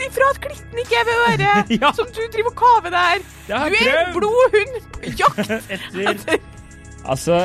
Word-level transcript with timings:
si 0.00 0.08
fra 0.16 0.28
at 0.34 0.40
klitten 0.44 0.82
ikke 0.84 1.00
er 1.00 1.06
ved 1.08 1.18
øret, 1.28 1.70
Ja. 1.82 1.92
som 1.96 2.08
du 2.16 2.20
driver 2.34 2.50
og 2.52 2.58
kaver 2.62 2.94
der. 2.96 3.26
Du 3.48 3.54
er 3.54 4.00
en 4.06 4.14
blodhund 4.16 4.78
på 4.96 5.12
jakt. 5.20 5.54
Etter 5.70 6.38
Altså, 7.10 7.36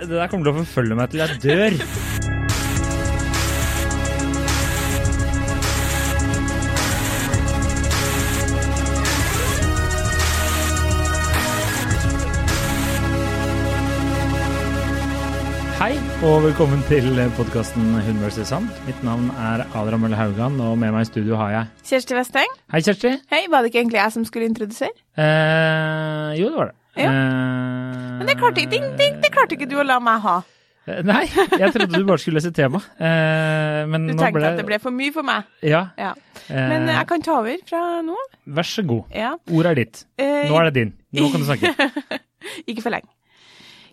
det 0.00 0.08
der 0.14 0.28
kommer 0.30 0.46
til 0.46 0.52
å 0.54 0.60
forfølge 0.62 0.94
meg 0.98 1.10
til 1.10 1.24
jeg 1.24 1.40
dør. 1.42 1.74
og 16.20 16.42
velkommen 16.44 16.82
til 16.88 17.06
podkasten 17.38 17.94
Hun 18.04 18.18
vs. 18.20 18.42
Sand. 18.50 18.68
Mitt 18.86 18.98
navn 19.06 19.30
er 19.40 19.62
Adrian 19.78 20.02
Mølle 20.02 20.18
Haugan, 20.18 20.58
og 20.60 20.76
med 20.78 20.92
meg 20.94 21.06
i 21.06 21.08
studio 21.08 21.38
har 21.40 21.52
jeg 21.54 21.88
Kjersti 21.90 22.16
Westeng. 22.18 22.52
Hei, 22.74 22.82
Kjersti. 22.84 23.12
Hei, 23.32 23.42
var 23.52 23.62
det 23.64 23.70
ikke 23.72 23.80
egentlig 23.82 24.00
jeg 24.02 24.14
som 24.16 24.26
skulle 24.28 24.48
introdusere? 24.50 24.92
Eh, 25.16 26.32
jo, 26.40 26.50
det 26.52 26.58
var 26.60 26.70
det. 26.72 26.76
Ja. 27.00 27.10
Eh, 27.10 28.16
Men 28.20 28.28
det 28.28 28.36
klarte, 28.40 28.66
ding, 28.72 28.88
ding, 29.00 29.20
det 29.24 29.30
klarte 29.32 29.56
ikke 29.56 29.68
du 29.70 29.78
å 29.80 29.86
la 29.86 29.96
meg 30.04 30.20
ha. 30.26 30.36
Eh, 30.90 31.00
Nei, 31.08 31.22
jeg 31.30 31.72
trodde 31.76 31.88
du 31.96 32.04
bare 32.08 32.20
skulle 32.20 32.40
lese 32.40 32.52
tema. 32.56 32.82
Eh, 33.00 33.80
men 33.88 34.10
Du 34.10 34.14
tenkte 34.18 34.34
ble 34.36 34.50
at 34.50 34.60
det 34.60 34.66
ble 34.68 34.80
for 34.82 34.92
mye 34.96 35.14
for 35.16 35.24
meg. 35.26 35.48
Ja. 35.64 35.86
Ja. 36.00 36.12
eh, 36.50 36.66
Men 36.74 36.88
jeg 36.92 37.06
kan 37.08 37.24
ta 37.24 37.38
over 37.40 37.64
fra 37.70 37.84
nå. 38.04 38.18
Vær 38.60 38.68
så 38.68 38.84
god. 38.88 39.08
Ja. 39.16 39.32
Ordet 39.48 39.72
er 39.72 39.80
ditt. 39.84 40.04
Eh, 40.20 40.44
Nå 40.50 40.60
er 40.60 40.68
det 40.68 40.76
din. 40.82 40.92
Nå 41.16 41.30
kan 41.32 41.40
du 41.40 41.48
snakke. 41.48 42.20
Ikke 42.68 42.84
for 42.84 42.92
lenge. 42.92 43.08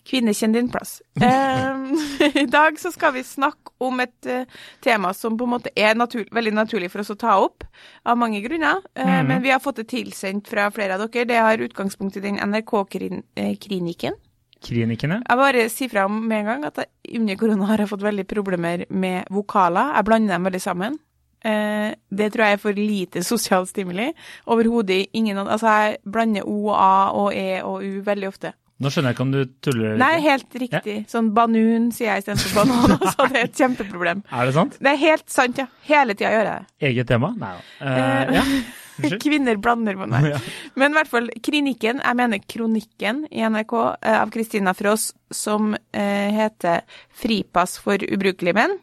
Kvinne, 0.08 0.32
kjenn 0.34 0.54
din 0.56 0.70
plass. 0.72 1.02
Eh, 1.28 2.38
I 2.44 2.46
dag 2.48 2.78
så 2.80 2.92
skal 2.94 3.14
vi 3.18 3.24
snakke 3.28 3.74
om 3.84 4.00
et 4.00 4.26
eh, 4.26 4.46
tema 4.82 5.12
som 5.14 5.36
på 5.38 5.44
en 5.46 5.52
måte 5.58 5.70
er 5.76 5.96
natur 6.00 6.24
veldig 6.34 6.54
naturlig 6.56 6.90
for 6.94 7.04
oss 7.04 7.12
å 7.12 7.18
ta 7.20 7.36
opp, 7.44 7.66
av 8.08 8.18
mange 8.18 8.40
grunner. 8.46 8.80
Eh, 8.96 9.06
Mhm. 9.06 9.28
Men 9.28 9.42
vi 9.44 9.52
har 9.52 9.60
fått 9.60 9.82
det 9.84 9.88
tilsendt 9.92 10.48
fra 10.48 10.70
flere 10.72 10.96
av 10.96 11.04
dere. 11.10 11.26
Det 11.28 11.38
har 11.38 11.58
utgangspunkt 11.68 12.18
i 12.18 12.24
den 12.24 12.40
NRK-klinikken. 12.40 14.16
Klinikene? 14.64 15.20
Jeg 15.22 15.38
bare 15.38 15.68
sier 15.70 15.90
fra 15.92 16.08
med 16.10 16.40
en 16.40 16.46
gang 16.50 16.64
at 16.66 16.80
jeg, 16.82 16.88
under 17.20 17.36
korona 17.38 17.68
har 17.70 17.78
jeg 17.84 17.90
fått 17.92 18.02
veldig 18.06 18.26
problemer 18.28 18.86
med 18.90 19.28
vokaler. 19.30 19.92
Jeg 20.00 20.06
blander 20.08 20.34
dem 20.34 20.48
veldig 20.50 20.62
sammen. 20.64 20.98
Eh, 21.46 21.94
det 22.10 22.32
tror 22.34 22.46
jeg 22.48 22.54
er 22.58 22.64
for 22.64 22.74
lite 22.74 23.22
sosial 23.24 23.68
stimuli. 23.70 24.08
Overhodet 24.48 25.08
ingen 25.14 25.38
Altså, 25.38 25.68
jeg 25.68 25.98
blander 26.10 26.48
O 26.48 26.70
og 26.72 26.76
A 26.80 27.12
og 27.14 27.34
E 27.36 27.62
og 27.62 27.84
U 27.86 28.02
veldig 28.02 28.28
ofte. 28.32 28.54
Nå 28.78 28.92
skjønner 28.94 29.10
jeg 29.10 29.18
ikke 29.18 29.26
om 29.26 29.32
du 29.34 29.40
tuller. 29.66 29.94
Nei, 29.98 30.16
helt 30.22 30.58
riktig. 30.62 30.98
Sånn 31.10 31.32
banun 31.34 31.88
sier 31.96 32.12
jeg 32.12 32.22
istedenfor 32.22 32.60
banan. 32.60 32.92
Så 33.16 33.26
det 33.32 33.40
er 33.40 33.48
et 33.48 33.62
kjempeproblem. 33.62 34.20
Er 34.30 34.50
det 34.50 34.54
sant? 34.54 34.76
Det 34.78 34.92
er 34.92 35.00
helt 35.02 35.26
sant, 35.34 35.62
ja. 35.64 35.66
Hele 35.88 36.14
tida 36.14 36.34
gjør 36.36 36.44
jeg 36.46 36.52
det. 36.52 36.76
Eget 36.92 37.10
tema? 37.10 37.32
Nei 37.42 37.56
da. 37.58 37.64
Eh, 37.90 38.36
ja. 38.38 38.44
Kvinner 39.24 39.58
blander 39.62 39.98
på 39.98 40.06
meg. 40.12 40.30
Men 40.78 40.94
i 40.94 41.00
hvert 41.00 41.10
fall 41.10 41.32
kronikken, 41.50 42.04
jeg 42.06 42.20
mener 42.22 42.46
kronikken 42.54 43.26
i 43.34 43.42
NRK 43.50 43.76
eh, 43.82 44.20
av 44.20 44.34
Kristina 44.34 44.76
Frås, 44.78 45.10
som 45.34 45.74
heter 45.98 46.86
'Fripass 47.18 47.80
for 47.82 47.98
ubrukelige 47.98 48.58
menn'. 48.62 48.78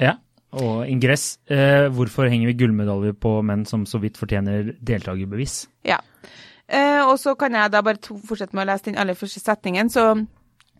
ja. 0.00 0.18
Og 0.54 0.84
ingress. 0.86 1.40
Hvorfor 1.50 2.28
henger 2.30 2.46
vi 2.46 2.52
gullmedaljer 2.60 3.16
på 3.18 3.40
menn 3.42 3.64
som 3.66 3.82
så 3.90 3.98
vidt 3.98 4.14
fortjener 4.14 4.68
deltakerbevis? 4.78 5.64
Ja. 5.82 5.96
Eh, 6.68 7.02
og 7.04 7.18
så 7.20 7.34
kan 7.36 7.54
jeg 7.56 7.72
da 7.72 7.82
bare 7.84 8.00
fortsette 8.00 8.56
med 8.56 8.64
å 8.64 8.70
lese 8.72 8.88
den 8.88 9.00
aller 9.00 9.16
første 9.18 9.42
setningen, 9.42 9.90
så, 9.92 10.06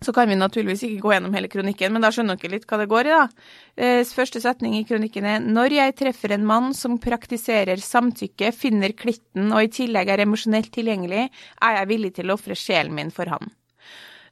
så 0.05 0.15
kan 0.17 0.31
vi 0.31 0.39
naturligvis 0.39 0.87
ikke 0.87 1.03
gå 1.05 1.13
gjennom 1.13 1.35
hele 1.37 1.51
kronikken, 1.53 1.93
men 1.93 2.05
da 2.05 2.11
skjønner 2.15 2.41
dere 2.41 2.57
litt 2.57 2.65
hva 2.71 2.79
det 2.81 2.89
går 2.93 3.11
i, 3.11 3.19
da. 3.19 3.49
Eh, 3.77 4.15
første 4.17 4.41
setning 4.41 4.79
i 4.79 4.85
kronikken 4.89 5.29
er 5.29 5.45
Når 5.45 5.77
jeg 5.77 5.97
treffer 6.01 6.37
en 6.37 6.49
mann 6.49 6.73
som 6.77 6.97
praktiserer 7.03 7.83
samtykke, 7.85 8.55
finner 8.57 8.97
klitten 8.97 9.53
og 9.53 9.67
i 9.67 9.73
tillegg 9.83 10.15
er 10.15 10.25
emosjonelt 10.25 10.73
tilgjengelig, 10.73 11.29
er 11.61 11.79
jeg 11.81 11.93
villig 11.93 12.15
til 12.17 12.33
å 12.33 12.39
ofre 12.39 12.57
sjelen 12.57 12.97
min 12.97 13.13
for 13.13 13.29
han. 13.35 13.53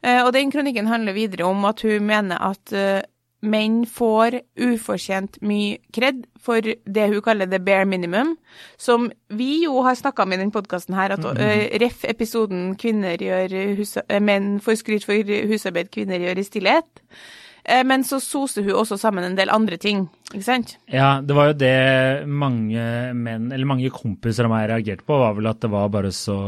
Eh, 0.02 0.22
og 0.24 0.32
den 0.34 0.50
kronikken 0.50 0.88
handler 0.88 1.14
videre 1.14 1.46
om 1.50 1.68
at 1.68 1.84
hun 1.84 2.08
mener 2.08 2.40
at 2.40 2.72
menn 3.42 3.82
får 3.90 4.38
ufortjent 4.62 5.38
mye 5.42 5.80
kred 5.94 6.22
for 6.42 6.62
det 6.62 7.08
hun 7.10 7.22
kaller 7.24 7.50
the 7.50 7.58
bare 7.62 7.86
minimum, 7.88 8.36
som 8.78 9.10
vi 9.28 9.64
jo 9.64 9.82
har 9.82 9.98
snakka 9.98 10.22
om 10.24 10.32
i 10.34 10.38
denne 10.38 10.54
podkasten 10.54 10.96
her, 10.98 11.14
at 11.16 11.26
uh, 11.26 11.62
ref 11.82 12.06
episoden 12.08 12.74
'Kvinner 12.78 13.18
gjør 13.18 13.76
hus, 13.78 13.96
eh, 14.08 14.20
menn 14.22 14.58
får 14.62 14.82
skryt 14.82 15.06
for 15.06 15.34
husarbeid 15.50 15.90
kvinner 15.90 16.22
gjør 16.22 16.38
i 16.38 16.48
stillhet'. 16.48 17.02
Eh, 17.64 17.84
men 17.86 18.02
så 18.04 18.18
soser 18.22 18.64
hun 18.66 18.80
også 18.80 18.98
sammen 18.98 19.24
en 19.24 19.38
del 19.38 19.50
andre 19.54 19.78
ting, 19.78 20.08
ikke 20.32 20.46
sant? 20.46 20.76
Ja, 20.90 21.20
det 21.22 21.36
var 21.36 21.52
jo 21.52 21.58
det 21.60 22.26
mange 22.26 22.82
menn, 23.14 23.52
eller 23.52 23.68
mange 23.68 23.92
kompiser 23.94 24.48
av 24.48 24.54
meg 24.54 24.68
reagerte 24.70 25.06
på, 25.06 25.18
var 25.18 25.36
vel 25.38 25.50
at 25.50 25.62
det 25.62 25.70
var 25.70 25.92
bare 25.94 26.10
så 26.14 26.38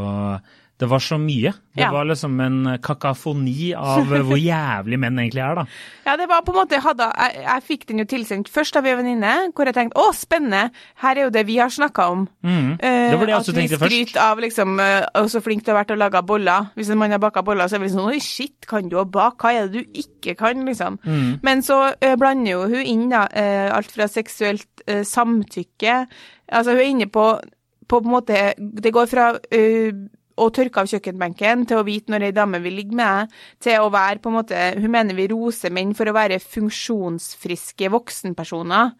Det 0.77 0.89
var 0.91 0.99
så 0.99 1.15
mye. 1.17 1.53
Det 1.75 1.79
Ja. 1.85 1.89
var 1.91 2.03
liksom 2.05 2.33
en 2.43 2.77
kakafoni 2.83 3.73
av 3.75 4.05
hvor 4.27 4.35
jævlig 4.39 4.97
menn 4.99 5.15
egentlig 5.21 5.39
er, 5.43 5.55
da. 5.55 5.63
Ja, 6.05 6.15
det 6.19 6.27
var 6.27 6.41
på 6.43 6.51
en 6.51 6.57
måte, 6.59 6.79
hadde, 6.83 7.07
jeg, 7.15 7.43
jeg 7.45 7.63
fikk 7.63 7.85
den 7.87 7.99
jo 7.99 8.05
tilsendt 8.11 8.49
først 8.51 8.75
av 8.75 8.85
ei 8.85 8.95
venninne, 8.99 9.31
hvor 9.55 9.65
jeg 9.69 9.75
tenkte 9.77 9.99
å, 10.03 10.09
spennende, 10.15 10.71
her 11.03 11.15
er 11.15 11.23
jo 11.27 11.29
det 11.31 11.45
vi 11.47 11.55
har 11.61 11.71
snakka 11.71 12.09
om. 12.11 12.25
Eh, 12.43 13.11
Det 13.11 13.19
var 13.19 13.25
det 13.25 13.33
jeg 13.35 13.39
også 13.39 13.51
at 13.51 13.55
vi 13.55 13.61
tenkte 13.61 13.79
først. 13.79 13.91
skryter 13.95 14.21
av 14.25 14.43
liksom, 14.43 14.79
eh, 14.83 15.05
og 15.21 15.29
så 15.31 15.41
flink 15.41 15.63
du 15.63 15.71
har 15.71 15.79
vært 15.79 15.87
til 15.93 15.97
å 15.97 16.03
lage 16.03 16.23
boller. 16.27 16.67
Hvis 16.75 16.91
en 16.91 16.97
mann 16.99 17.11
har 17.15 17.23
baka 17.23 17.41
boller, 17.41 17.67
så 17.71 17.79
er 17.79 17.85
vi 17.85 17.93
sånn 17.95 18.11
oi, 18.11 18.19
shit, 18.19 18.67
kan 18.67 18.89
du 18.91 18.97
å 18.99 19.05
bake? 19.07 19.39
Hva 19.47 19.53
er 19.55 19.67
det 19.71 19.79
du 19.87 19.99
ikke 20.03 20.35
kan, 20.37 20.65
liksom? 20.67 20.99
Mm. 21.07 21.39
Men 21.41 21.63
så 21.63 21.79
eh, 22.01 22.15
blander 22.19 22.51
jo 22.51 22.67
hun 22.67 22.83
inn 22.83 23.07
da, 23.15 23.27
eh, 23.31 23.71
alt 23.71 23.91
fra 23.95 24.07
seksuelt 24.11 24.67
eh, 24.87 25.03
samtykke 25.07 26.07
Altså, 26.51 26.71
hun 26.75 26.79
er 26.79 26.91
inne 26.91 27.07
på 27.09 27.39
på 27.87 27.99
en 28.01 28.09
måte 28.09 28.53
Det 28.57 28.91
går 28.93 29.05
fra 29.09 29.27
eh, 29.53 29.91
å 30.35 30.49
tørke 30.51 30.81
av 30.81 30.89
kjøkkenbenken 30.91 31.65
til 31.69 31.79
å 31.79 31.85
vite 31.87 32.11
når 32.11 32.27
ei 32.27 32.35
dame 32.35 32.59
vil 32.63 32.75
ligge 32.79 32.97
med 32.97 33.07
deg, 33.07 33.41
til 33.67 33.85
å 33.85 33.91
være 33.93 34.19
på 34.19 34.31
en 34.31 34.37
måte 34.41 34.63
Hun 34.75 34.91
mener 34.91 35.15
vi 35.15 35.29
roser 35.31 35.73
menn 35.73 35.93
for 35.95 36.09
å 36.09 36.15
være 36.15 36.41
funksjonsfriske 36.43 37.91
voksenpersoner. 37.93 38.95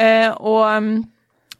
Eh, 0.00 0.30
og 0.30 0.64
mm, 0.80 0.92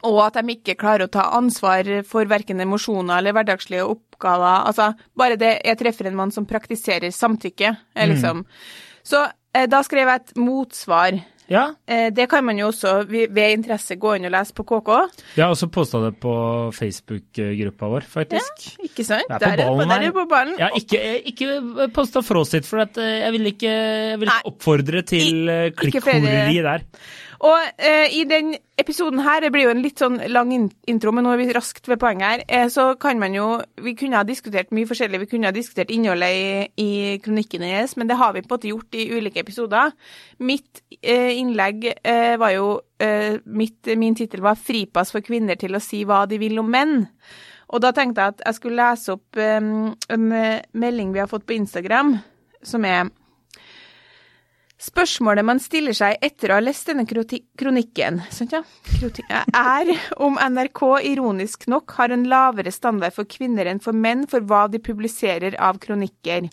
og 0.07 0.21
at 0.23 0.39
de 0.39 0.55
ikke 0.55 0.77
klarer 0.79 1.05
å 1.05 1.13
ta 1.13 1.27
ansvar 1.37 1.87
for 2.09 2.29
verken 2.29 2.63
emosjoner 2.63 3.19
eller 3.19 3.35
hverdagslige 3.37 3.85
oppgaver. 3.85 4.65
Altså, 4.69 4.91
bare 5.17 5.37
det 5.37 5.51
jeg 5.59 5.77
treffer 5.77 6.09
en 6.09 6.17
mann 6.17 6.33
som 6.33 6.47
praktiserer 6.49 7.13
samtykke, 7.13 7.75
liksom. 8.09 8.41
liksom 8.41 9.05
Så 9.05 9.21
eh, 9.53 9.67
da 9.69 9.83
skrev 9.85 10.09
jeg 10.09 10.23
et 10.23 10.33
motsvar. 10.41 11.19
Ja, 11.51 11.65
Eh, 11.87 12.07
det 12.15 12.29
kan 12.31 12.45
man 12.47 12.57
jo 12.57 12.69
også 12.71 13.01
ved 13.09 13.35
interesse 13.51 13.97
gå 13.99 14.13
inn 14.15 14.25
og 14.29 14.31
lese 14.31 14.53
på 14.55 14.63
KK. 14.63 14.91
jeg 15.35 15.43
har 15.43 15.51
også 15.51 15.67
posta 15.67 15.99
det 16.05 16.13
på 16.23 16.31
Facebook-gruppa 16.71 17.89
vår, 17.91 18.05
faktisk. 18.07 18.67
Ikke 18.85 19.03
sant? 19.07 19.27
Det 19.27 19.47
er 19.49 19.57
på 19.57 19.57
Der 19.57 19.65
ballen 19.67 19.89
der 19.91 20.05
er 20.07 20.13
på 20.15 20.25
ballen. 20.31 20.55
Har 20.59 20.77
ikke, 20.79 21.01
ikke 21.31 21.89
posta 21.95 22.21
Frostit, 22.23 22.65
for 22.69 22.83
at 22.85 22.97
eh, 23.01 23.19
jeg 23.25 23.31
vil 23.35 23.51
ikke, 23.51 23.71
jeg 23.71 24.19
vil 24.21 24.29
ikke 24.31 24.51
oppfordre 24.53 25.01
til 25.03 25.49
eh, 25.49 25.65
I- 25.65 25.73
ikke 25.89 26.01
flere- 26.01 26.21
klikkhoreri 26.21 26.61
der. 26.69 26.87
Og 27.41 27.57
eh, 27.81 28.05
i 28.13 28.21
den 28.29 28.53
episoden 28.77 29.21
her, 29.25 29.39
det 29.41 29.49
blir 29.53 29.65
jo 29.65 29.71
en 29.73 29.81
litt 29.81 30.01
sånn 30.01 30.19
lang 30.29 30.51
intro, 30.53 31.13
men 31.13 31.25
nå 31.25 31.31
er 31.33 31.39
vi 31.39 31.53
raskt 31.55 31.87
ved 31.89 31.97
poenget 32.01 32.27
her, 32.27 32.43
eh, 32.45 32.67
så 32.69 32.91
kan 33.01 33.17
man 33.21 33.33
jo 33.33 33.47
Vi 33.81 33.95
kunne 33.97 34.19
ha 34.19 34.25
diskutert 34.27 34.69
mye 34.69 34.85
forskjellig, 34.85 35.23
vi 35.23 35.29
kunne 35.31 35.49
ha 35.49 35.55
diskutert 35.55 35.89
innholdet 35.93 36.35
i, 36.37 36.83
i 36.83 36.89
kronikken 37.23 37.65
hennes, 37.65 37.95
men 37.97 38.09
det 38.09 38.19
har 38.21 38.35
vi 38.35 38.43
på 38.43 38.51
en 38.51 38.53
måte 38.53 38.69
gjort 38.69 38.97
i 38.97 39.07
ulike 39.09 39.41
episoder. 39.41 39.95
Mitt 40.37 40.83
eh, 41.01 41.33
innlegg 41.39 41.87
eh, 41.89 42.37
var 42.37 42.53
jo 42.53 42.67
eh, 43.01 43.39
mitt, 43.45 43.89
Min 43.97 44.15
tittel 44.15 44.45
var 44.45 44.59
'Fripass 44.59 45.11
for 45.11 45.25
kvinner 45.25 45.57
til 45.57 45.73
å 45.73 45.81
si 45.81 46.03
hva 46.05 46.27
de 46.29 46.37
vil 46.37 46.61
om 46.61 46.69
menn'. 46.69 47.07
Og 47.73 47.81
da 47.81 47.89
tenkte 47.95 48.21
jeg 48.21 48.35
at 48.35 48.45
jeg 48.45 48.59
skulle 48.59 48.83
lese 48.83 49.17
opp 49.17 49.41
eh, 49.41 49.57
en 50.13 50.29
melding 50.77 51.13
vi 51.13 51.23
har 51.23 51.31
fått 51.31 51.47
på 51.49 51.57
Instagram, 51.57 52.19
som 52.61 52.85
er 52.85 53.09
Spørsmålet 54.81 55.45
man 55.45 55.59
stiller 55.61 55.93
seg 55.93 56.23
etter 56.25 56.49
å 56.49 56.55
ha 56.57 56.63
lest 56.63 56.87
denne 56.89 57.05
kronikken, 57.05 58.21
sant 58.33 58.55
ja? 58.55 58.63
Er 59.53 59.91
om 60.17 60.39
NRK 60.41 60.81
ironisk 61.11 61.67
nok 61.69 61.93
har 61.99 62.09
en 62.09 62.25
lavere 62.31 62.73
standard 62.73 63.13
for 63.13 63.29
kvinner 63.29 63.69
enn 63.69 63.83
for 63.83 63.93
menn 63.93 64.25
for 64.31 64.41
hva 64.41 64.63
de 64.73 64.81
publiserer 64.81 65.53
av 65.61 65.77
kronikker. 65.83 66.49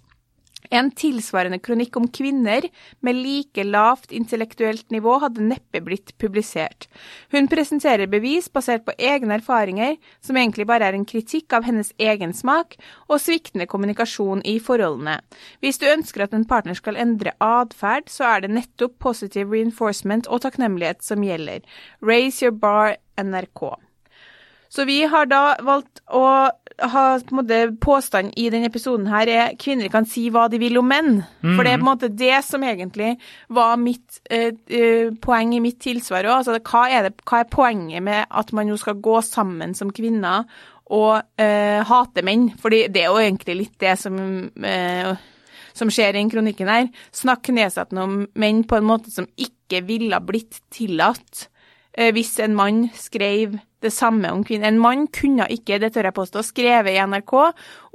En 0.70 0.90
tilsvarende 0.90 1.58
kronikk 1.62 1.96
om 1.96 2.08
kvinner 2.12 2.66
med 3.00 3.16
like 3.16 3.64
lavt 3.64 4.12
intellektuelt 4.12 4.90
nivå 4.90 5.14
hadde 5.22 5.46
neppe 5.46 5.80
blitt 5.84 6.12
publisert. 6.18 6.88
Hun 7.32 7.48
presenterer 7.48 8.10
bevis 8.10 8.50
basert 8.52 8.84
på 8.84 8.96
egne 8.98 9.38
erfaringer, 9.38 9.96
som 10.20 10.36
egentlig 10.36 10.66
bare 10.68 10.90
er 10.90 10.98
en 10.98 11.06
kritikk 11.08 11.54
av 11.56 11.64
hennes 11.68 11.92
egen 11.98 12.34
smak 12.36 12.76
og 13.08 13.22
sviktende 13.22 13.68
kommunikasjon 13.70 14.44
i 14.44 14.58
forholdene. 14.60 15.20
Hvis 15.62 15.80
du 15.80 15.88
ønsker 15.88 16.26
at 16.26 16.36
en 16.36 16.46
partner 16.48 16.76
skal 16.76 17.00
endre 17.00 17.36
atferd, 17.44 18.10
så 18.12 18.28
er 18.34 18.44
det 18.44 18.54
nettopp 18.58 18.98
positive 18.98 19.54
reinforcement 19.54 20.28
og 20.28 20.42
takknemlighet 20.44 21.04
som 21.06 21.24
gjelder. 21.24 21.62
Raise 22.02 22.44
your 22.44 22.52
bar 22.52 22.98
NRK. 23.18 23.87
Så 24.68 24.84
vi 24.88 25.02
har 25.08 25.28
da 25.30 25.56
valgt 25.64 26.02
å 26.12 26.24
ha 26.78 27.04
på 27.18 27.34
en 27.34 27.38
måte 27.40 27.58
påstand 27.82 28.36
i 28.38 28.46
denne 28.52 28.68
episoden 28.70 29.08
her 29.10 29.30
er 29.32 29.54
kvinner 29.58 29.90
kan 29.90 30.06
si 30.06 30.28
hva 30.30 30.46
de 30.50 30.60
vil 30.62 30.78
om 30.78 30.86
menn. 30.86 31.22
For 31.42 31.64
det 31.64 31.72
er 31.72 31.80
på 31.80 31.86
en 31.86 31.90
måte 31.90 32.10
det 32.12 32.36
som 32.46 32.62
egentlig 32.62 33.14
var 33.54 33.78
mitt 33.82 34.20
eh, 34.30 34.52
eh, 34.68 35.10
poeng 35.24 35.56
i 35.56 35.62
mitt 35.64 35.80
tilsvar 35.82 36.28
òg. 36.28 36.36
Altså, 36.38 36.58
hva, 36.60 36.84
er 36.92 37.08
det, 37.08 37.14
hva 37.26 37.42
er 37.42 37.50
poenget 37.50 38.04
med 38.06 38.28
at 38.28 38.52
man 38.54 38.70
jo 38.70 38.78
skal 38.78 39.00
gå 39.02 39.18
sammen 39.26 39.74
som 39.78 39.90
kvinner 39.94 40.46
og 40.94 41.18
eh, 41.40 41.80
hate 41.88 42.24
menn? 42.26 42.50
Fordi 42.60 42.84
det 42.92 43.02
er 43.02 43.10
jo 43.10 43.24
egentlig 43.24 43.58
litt 43.64 43.76
det 43.82 43.96
som 43.98 44.20
eh, 44.62 45.12
som 45.78 45.90
skjer 45.92 46.10
i 46.10 46.18
den 46.18 46.30
kronikken 46.32 46.70
her, 46.70 46.88
snakk 47.14 47.52
nedsettende 47.54 48.02
om 48.02 48.18
menn 48.38 48.64
på 48.66 48.78
en 48.78 48.88
måte 48.88 49.12
som 49.14 49.28
ikke 49.38 49.84
ville 49.86 50.18
blitt 50.26 50.58
tillatt 50.74 51.46
eh, 51.94 52.10
hvis 52.14 52.34
en 52.42 52.56
mann 52.58 52.88
skrev 52.98 53.58
det 53.84 53.92
samme 53.94 54.30
om 54.34 54.42
kvinner. 54.46 54.68
En 54.72 54.80
mann 54.82 55.06
kunne 55.14 55.46
ikke, 55.52 55.78
det 55.80 55.92
tør 55.94 56.08
jeg 56.08 56.16
påstå, 56.16 56.42
skrevet 56.46 56.94
i 56.94 57.02
NRK 57.06 57.34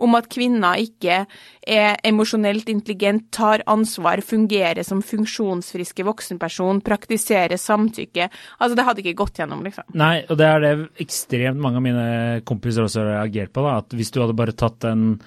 om 0.03 0.17
at 0.17 0.29
kvinner 0.31 0.81
ikke 0.81 1.23
er 1.67 1.97
emosjonelt 2.07 2.69
intelligent, 2.71 3.29
tar 3.35 3.63
ansvar, 3.69 4.23
fungerer 4.25 4.83
som 4.87 5.03
funksjonsfriske 5.05 6.05
voksenperson, 6.07 6.81
praktiserer 6.85 7.59
samtykke. 7.59 8.29
Altså, 8.59 8.77
det 8.79 8.87
hadde 8.87 9.03
ikke 9.03 9.17
gått 9.23 9.39
gjennom, 9.41 9.63
liksom. 9.67 9.87
Nei, 9.99 10.25
og 10.29 10.39
det 10.39 10.49
er 10.49 10.63
det 10.63 10.73
ekstremt 11.03 11.61
mange 11.63 11.81
av 11.81 11.87
mine 11.87 12.07
kompiser 12.47 12.85
også 12.87 13.03
har 13.03 13.11
reagert 13.17 13.53
på. 13.55 13.65
da, 13.65 13.79
at 13.83 13.97
Hvis 13.97 14.11
du 14.11 14.21
hadde 14.23 14.37
bare 14.37 14.55
tatt 14.55 14.83
en 14.89 15.17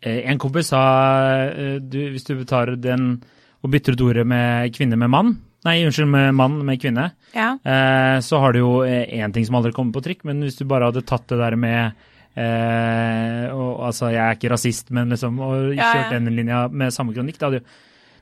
eh, 0.00 0.22
En 0.30 0.38
kompis 0.38 0.70
sa 0.72 0.84
eh, 1.48 1.80
du, 1.80 1.98
hvis 2.12 2.26
du 2.28 2.36
tar 2.44 2.76
den 2.76 3.16
og 3.64 3.70
bytter 3.72 3.96
ut 3.96 4.02
ordet 4.04 4.26
med 4.28 4.74
kvinne 4.76 4.96
med 5.00 5.08
mann, 5.08 5.30
Nei, 5.64 5.78
unnskyld, 5.86 6.10
med 6.12 6.34
mann 6.36 6.58
med 6.66 6.80
kvinne. 6.82 7.06
Ja. 7.32 7.54
Eh, 7.64 8.18
så 8.20 8.40
har 8.42 8.52
du 8.52 8.58
jo 8.60 8.72
én 8.84 9.32
ting 9.32 9.46
som 9.48 9.56
aldri 9.56 9.72
kommer 9.72 9.96
på 9.96 10.02
trykk, 10.04 10.26
men 10.28 10.42
hvis 10.44 10.58
du 10.60 10.66
bare 10.68 10.90
hadde 10.90 11.04
tatt 11.08 11.24
det 11.32 11.38
der 11.40 11.56
med 11.56 11.94
eh, 12.36 13.48
og, 13.54 13.86
Altså, 13.88 14.10
jeg 14.12 14.20
er 14.20 14.36
ikke 14.36 14.52
rasist, 14.52 14.90
men 14.94 15.08
liksom 15.14 15.40
Og 15.40 15.74
Ja, 15.74 15.90
kjørt 15.92 16.12
ja. 16.12 16.18
den 16.18 16.36
linja 16.36 16.66
med 16.68 16.92
samme 16.94 17.14
kronikk, 17.16 17.38
det 17.40 17.48
hadde 17.48 17.60
jo 17.62 17.66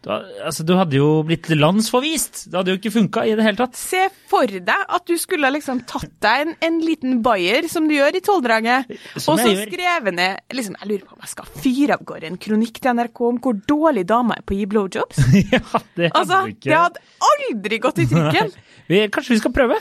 da, 0.03 0.17
altså, 0.49 0.65
Du 0.67 0.73
hadde 0.75 0.97
jo 0.99 1.09
blitt 1.27 1.47
landsforvist! 1.55 2.45
Det 2.51 2.59
hadde 2.59 2.73
jo 2.75 2.79
ikke 2.81 2.91
funka 2.95 3.23
i 3.29 3.35
det 3.39 3.45
hele 3.47 3.59
tatt. 3.61 3.77
Se 3.79 4.09
for 4.31 4.51
deg 4.51 4.71
at 4.97 5.05
du 5.07 5.15
skulle 5.21 5.51
liksom 5.55 5.85
tatt 5.89 6.11
deg 6.25 6.47
en, 6.49 6.55
en 6.67 6.81
liten 6.83 7.21
bayer, 7.23 7.69
som 7.71 7.87
du 7.87 7.95
gjør 7.95 8.19
i 8.19 8.23
Tolldraget, 8.27 8.91
og 9.17 9.23
så 9.23 9.37
skrevet 9.39 10.17
ned 10.19 10.43
liksom, 10.57 10.77
Jeg 10.81 10.91
lurer 10.91 11.07
på 11.07 11.15
om 11.17 11.23
jeg 11.23 11.33
skal 11.37 11.53
fyre 11.63 11.97
av 11.99 12.05
gårde 12.09 12.31
en 12.33 12.41
kronikk 12.43 12.83
til 12.83 12.99
NRK 12.99 13.25
om 13.31 13.41
hvor 13.45 13.59
dårlig 13.71 14.05
dama 14.11 14.39
er 14.41 14.47
på 14.47 14.57
å 14.57 14.61
gi 14.61 14.69
blowjobs. 14.75 15.23
ja, 15.55 15.63
det 15.97 16.11
hadde 16.11 16.13
Altså, 16.19 16.43
du 16.45 16.55
ikke. 16.57 16.69
det 16.69 16.79
hadde 16.83 17.05
aldri 17.33 17.83
gått 17.87 18.03
i 18.03 18.09
trykken. 18.11 18.55
Vi, 18.91 19.05
kanskje 19.15 19.37
vi 19.37 19.41
skal 19.41 19.53
prøve? 19.55 19.77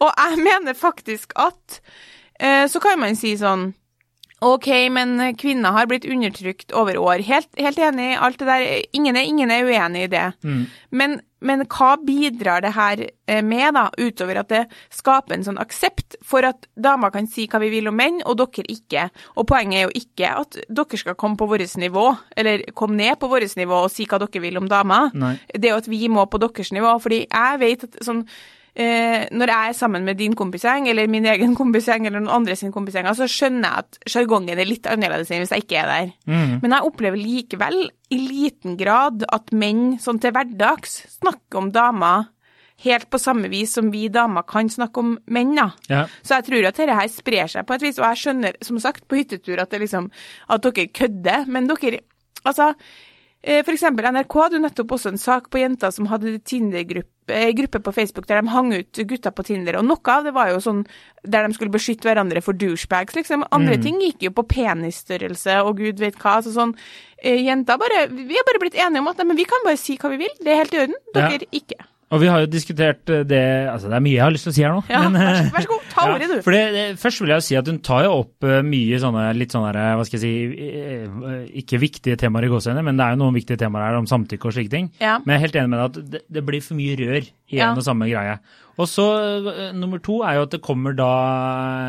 Og 0.00 0.08
jeg 0.10 0.38
mener 0.42 0.74
faktisk 0.76 1.34
at 1.38 1.80
eh, 2.40 2.64
Så 2.72 2.80
kan 2.82 2.98
man 3.00 3.14
si 3.16 3.34
sånn 3.38 3.68
OK, 4.44 4.66
men 4.92 5.16
kvinner 5.40 5.72
har 5.72 5.86
blitt 5.88 6.04
undertrykt 6.04 6.74
over 6.76 6.98
år. 7.00 7.22
Helt, 7.24 7.48
helt 7.56 7.78
enig 7.80 8.10
i 8.12 8.18
alt 8.20 8.38
det 8.42 8.48
der. 8.50 8.64
Ingen 8.92 9.16
er, 9.16 9.24
ingen 9.24 9.50
er 9.50 9.64
uenig 9.64 10.02
i 10.04 10.10
det. 10.12 10.26
Men, 10.92 11.14
men 11.40 11.64
hva 11.72 11.94
bidrar 12.04 12.60
det 12.60 12.74
her 12.76 13.00
eh, 13.06 13.40
med, 13.40 13.70
da, 13.78 13.86
utover 13.96 14.42
at 14.42 14.50
det 14.52 14.60
skaper 14.92 15.38
en 15.38 15.46
sånn 15.46 15.60
aksept 15.62 16.18
for 16.24 16.44
at 16.44 16.68
damer 16.76 17.14
kan 17.14 17.28
si 17.32 17.46
hva 17.48 17.62
vi 17.64 17.70
vil 17.72 17.88
om 17.88 17.96
menn, 17.96 18.20
og 18.28 18.36
dere 18.42 18.66
ikke? 18.76 19.06
Og 19.40 19.48
poenget 19.48 19.78
er 19.78 19.86
jo 19.86 19.94
ikke 20.02 20.34
at 20.42 20.60
dere 20.68 21.00
skal 21.00 21.16
komme 21.16 21.40
på 21.40 21.48
vårt 21.48 21.78
nivå, 21.80 22.04
eller 22.36 22.66
komme 22.76 23.00
ned 23.00 23.16
på 23.22 23.32
vårt 23.32 23.56
nivå 23.56 23.86
og 23.86 23.94
si 23.94 24.04
hva 24.04 24.20
dere 24.20 24.44
vil 24.44 24.60
om 24.60 24.68
damer. 24.68 25.16
Nei. 25.16 25.38
Det 25.48 25.70
er 25.70 25.78
jo 25.78 25.80
at 25.80 25.88
vi 25.88 26.12
må 26.12 26.28
på 26.28 26.42
deres 26.44 26.74
nivå, 26.76 26.92
fordi 27.00 27.24
jeg 27.24 27.64
vet 27.64 27.88
at 27.88 27.98
sånn 28.04 28.26
eh, 28.76 29.26
når 29.32 29.52
jeg 29.52 29.70
er 29.70 29.76
sammen 29.78 30.04
med 30.06 30.20
din 30.20 30.36
kompisgjeng, 30.38 30.86
eller 30.92 31.10
min 31.10 31.26
egen 31.32 31.56
kompisgjeng, 31.60 32.06
eller 32.06 32.22
noen 32.22 32.36
andre 32.42 32.56
sin 32.58 32.74
kompisgjeng, 32.74 33.08
så 33.16 33.28
skjønner 33.30 33.66
jeg 33.66 33.84
at 33.84 34.12
sjargongen 34.12 34.60
er 34.60 34.68
litt 34.68 34.86
annerledes 34.90 35.32
enn 35.32 35.44
hvis 35.44 35.56
jeg 35.56 35.66
ikke 35.66 35.82
er 35.82 35.92
der. 35.92 36.14
Men 36.62 36.76
jeg 36.76 36.88
opplever 36.92 37.20
likevel 37.20 37.82
i 38.12 38.22
liten 38.22 38.78
grad 38.78 39.26
at 39.32 39.52
menn 39.56 39.96
sånn 40.02 40.20
til 40.22 40.34
hverdags 40.36 41.00
snakker 41.18 41.64
om 41.64 41.72
damer 41.74 42.28
helt 42.84 43.08
på 43.10 43.18
samme 43.20 43.48
vis 43.48 43.72
som 43.76 43.88
vi 43.92 44.06
damer 44.12 44.44
kan 44.48 44.68
snakke 44.70 45.00
om 45.00 45.16
menn, 45.32 45.54
da. 45.56 45.70
Ja. 45.88 46.04
Så 46.22 46.36
jeg 46.36 46.48
tror 46.50 46.68
at 46.68 46.78
dette 46.78 46.98
her 46.98 47.10
sprer 47.12 47.50
seg 47.50 47.66
på 47.66 47.76
et 47.76 47.86
vis, 47.86 48.00
og 48.00 48.08
jeg 48.10 48.22
skjønner, 48.22 48.58
som 48.64 48.80
sagt, 48.82 49.06
på 49.08 49.20
hyttetur 49.20 49.62
at 49.62 49.72
det 49.72 49.82
liksom, 49.86 50.10
at 50.52 50.64
dere 50.66 50.88
kødder, 50.92 51.48
men 51.48 51.70
dere, 51.70 52.02
altså, 52.44 52.72
eh, 53.42 53.62
for 53.62 53.72
eksempel 53.72 54.10
NRK 54.12 54.40
hadde 54.42 54.58
jo 54.58 54.64
nettopp 54.66 54.96
også 54.98 55.14
en 55.14 55.22
sak 55.22 55.48
på 55.50 55.62
jenter 55.62 55.94
som 55.94 56.10
hadde 56.12 56.36
Tinder-gruppe 56.44 57.15
gruppe 57.26 57.80
på 57.82 57.92
Facebook 57.92 58.26
der 58.28 58.40
de 58.40 58.52
hang 58.52 58.72
ut 58.74 59.00
gutter 59.08 59.34
på 59.34 59.44
Tinder, 59.46 59.78
og 59.80 59.84
noe 59.88 60.12
av 60.12 60.24
det 60.24 60.34
var 60.36 60.52
jo 60.52 60.60
sånn 60.62 60.84
der 61.26 61.46
de 61.46 61.56
skulle 61.56 61.74
beskytte 61.74 62.06
hverandre 62.06 62.42
for 62.44 62.54
douchebags, 62.54 63.16
liksom. 63.18 63.44
Andre 63.50 63.80
ting 63.82 63.98
gikk 64.00 64.22
jo 64.28 64.30
på 64.36 64.46
penisstørrelse 64.46 65.58
og 65.66 65.82
gud 65.82 65.98
vet 65.98 66.18
hva. 66.22 66.38
altså 66.38 66.54
sånn, 66.54 66.76
eh, 67.18 67.42
Jenter 67.42 67.78
bare 67.78 68.06
Vi 68.08 68.38
har 68.38 68.46
bare 68.46 68.62
blitt 68.62 68.78
enige 68.78 69.00
om 69.00 69.08
at 69.08 69.18
nei, 69.18 69.26
men 69.26 69.36
vi 69.36 69.44
kan 69.44 69.64
bare 69.64 69.76
si 69.76 69.96
hva 69.96 70.10
vi 70.10 70.22
vil, 70.22 70.34
det 70.40 70.52
er 70.52 70.62
helt 70.62 70.74
i 70.74 70.82
orden. 70.84 70.98
Dere 71.14 71.50
ikke. 71.50 71.82
Og 72.14 72.20
vi 72.22 72.28
har 72.30 72.38
jo 72.44 72.46
diskutert 72.46 73.10
eh, 73.10 73.24
det 73.26 73.40
Altså, 73.66 73.88
det 73.90 73.96
er 73.98 74.02
mye 74.04 74.14
jeg 74.14 74.22
har 74.22 74.30
lyst 74.30 74.46
til 74.46 74.52
å 74.52 74.54
si 74.54 74.62
her 74.62 74.74
nå. 74.76 74.82
Ja, 74.92 75.00
men, 75.08 75.16
vær 75.18 75.34
så- 75.34 75.42
eh, 75.42 75.50
vær 75.56 75.64
så 75.64 75.70
god, 75.72 75.86
ta 75.90 76.04
ordet, 76.14 76.28
du. 76.30 76.36
For 76.46 76.54
det, 76.54 76.60
det, 76.76 76.84
først 77.02 77.20
vil 77.22 77.32
jeg 77.32 77.40
jo 77.40 77.46
si 77.48 77.56
at 77.58 77.66
hun 77.72 77.80
tar 77.82 78.04
jo 78.06 78.12
opp 78.20 78.46
eh, 78.46 78.60
mye 78.62 79.00
sånne 79.02 79.24
litt 79.34 79.56
sånne 79.56 79.72
der, 79.74 79.96
hva 79.98 80.04
skal 80.06 80.20
jeg 80.20 80.22
si, 80.22 80.68
eh, 80.68 81.40
ikke 81.62 81.80
viktige 81.82 82.16
temaer 82.20 82.46
i 82.46 82.52
gåseøynene, 82.52 82.84
men 82.86 83.00
det 83.00 83.08
er 83.08 83.16
jo 83.16 83.20
noen 83.24 83.34
viktige 83.40 83.58
temaer 83.64 83.88
her 83.90 83.98
om 83.98 84.06
samtykke 84.06 84.46
og 84.46 84.54
slike 84.54 84.70
ting. 84.76 84.86
Ja. 85.02 85.16
Men 85.24 85.34
jeg 85.34 85.40
er 85.40 85.44
helt 85.48 85.58
enig 85.64 85.72
med 85.74 85.82
deg 85.82 85.88
at 86.04 86.12
det, 86.14 86.22
det 86.38 86.44
blir 86.46 86.62
for 86.62 86.78
mye 86.78 86.94
rør 87.02 87.18
i 87.26 87.58
Ja. 87.58 87.72
en 87.72 87.78
og 87.82 87.86
samme 87.86 88.06
greie. 88.10 88.38
Og 88.78 88.86
så 88.92 89.04
eh, 89.50 89.72
nummer 89.74 89.98
to 90.04 90.20
er 90.22 90.38
jo 90.38 90.46
at 90.46 90.54
det 90.54 90.62
kommer 90.62 90.94
da 90.94 91.10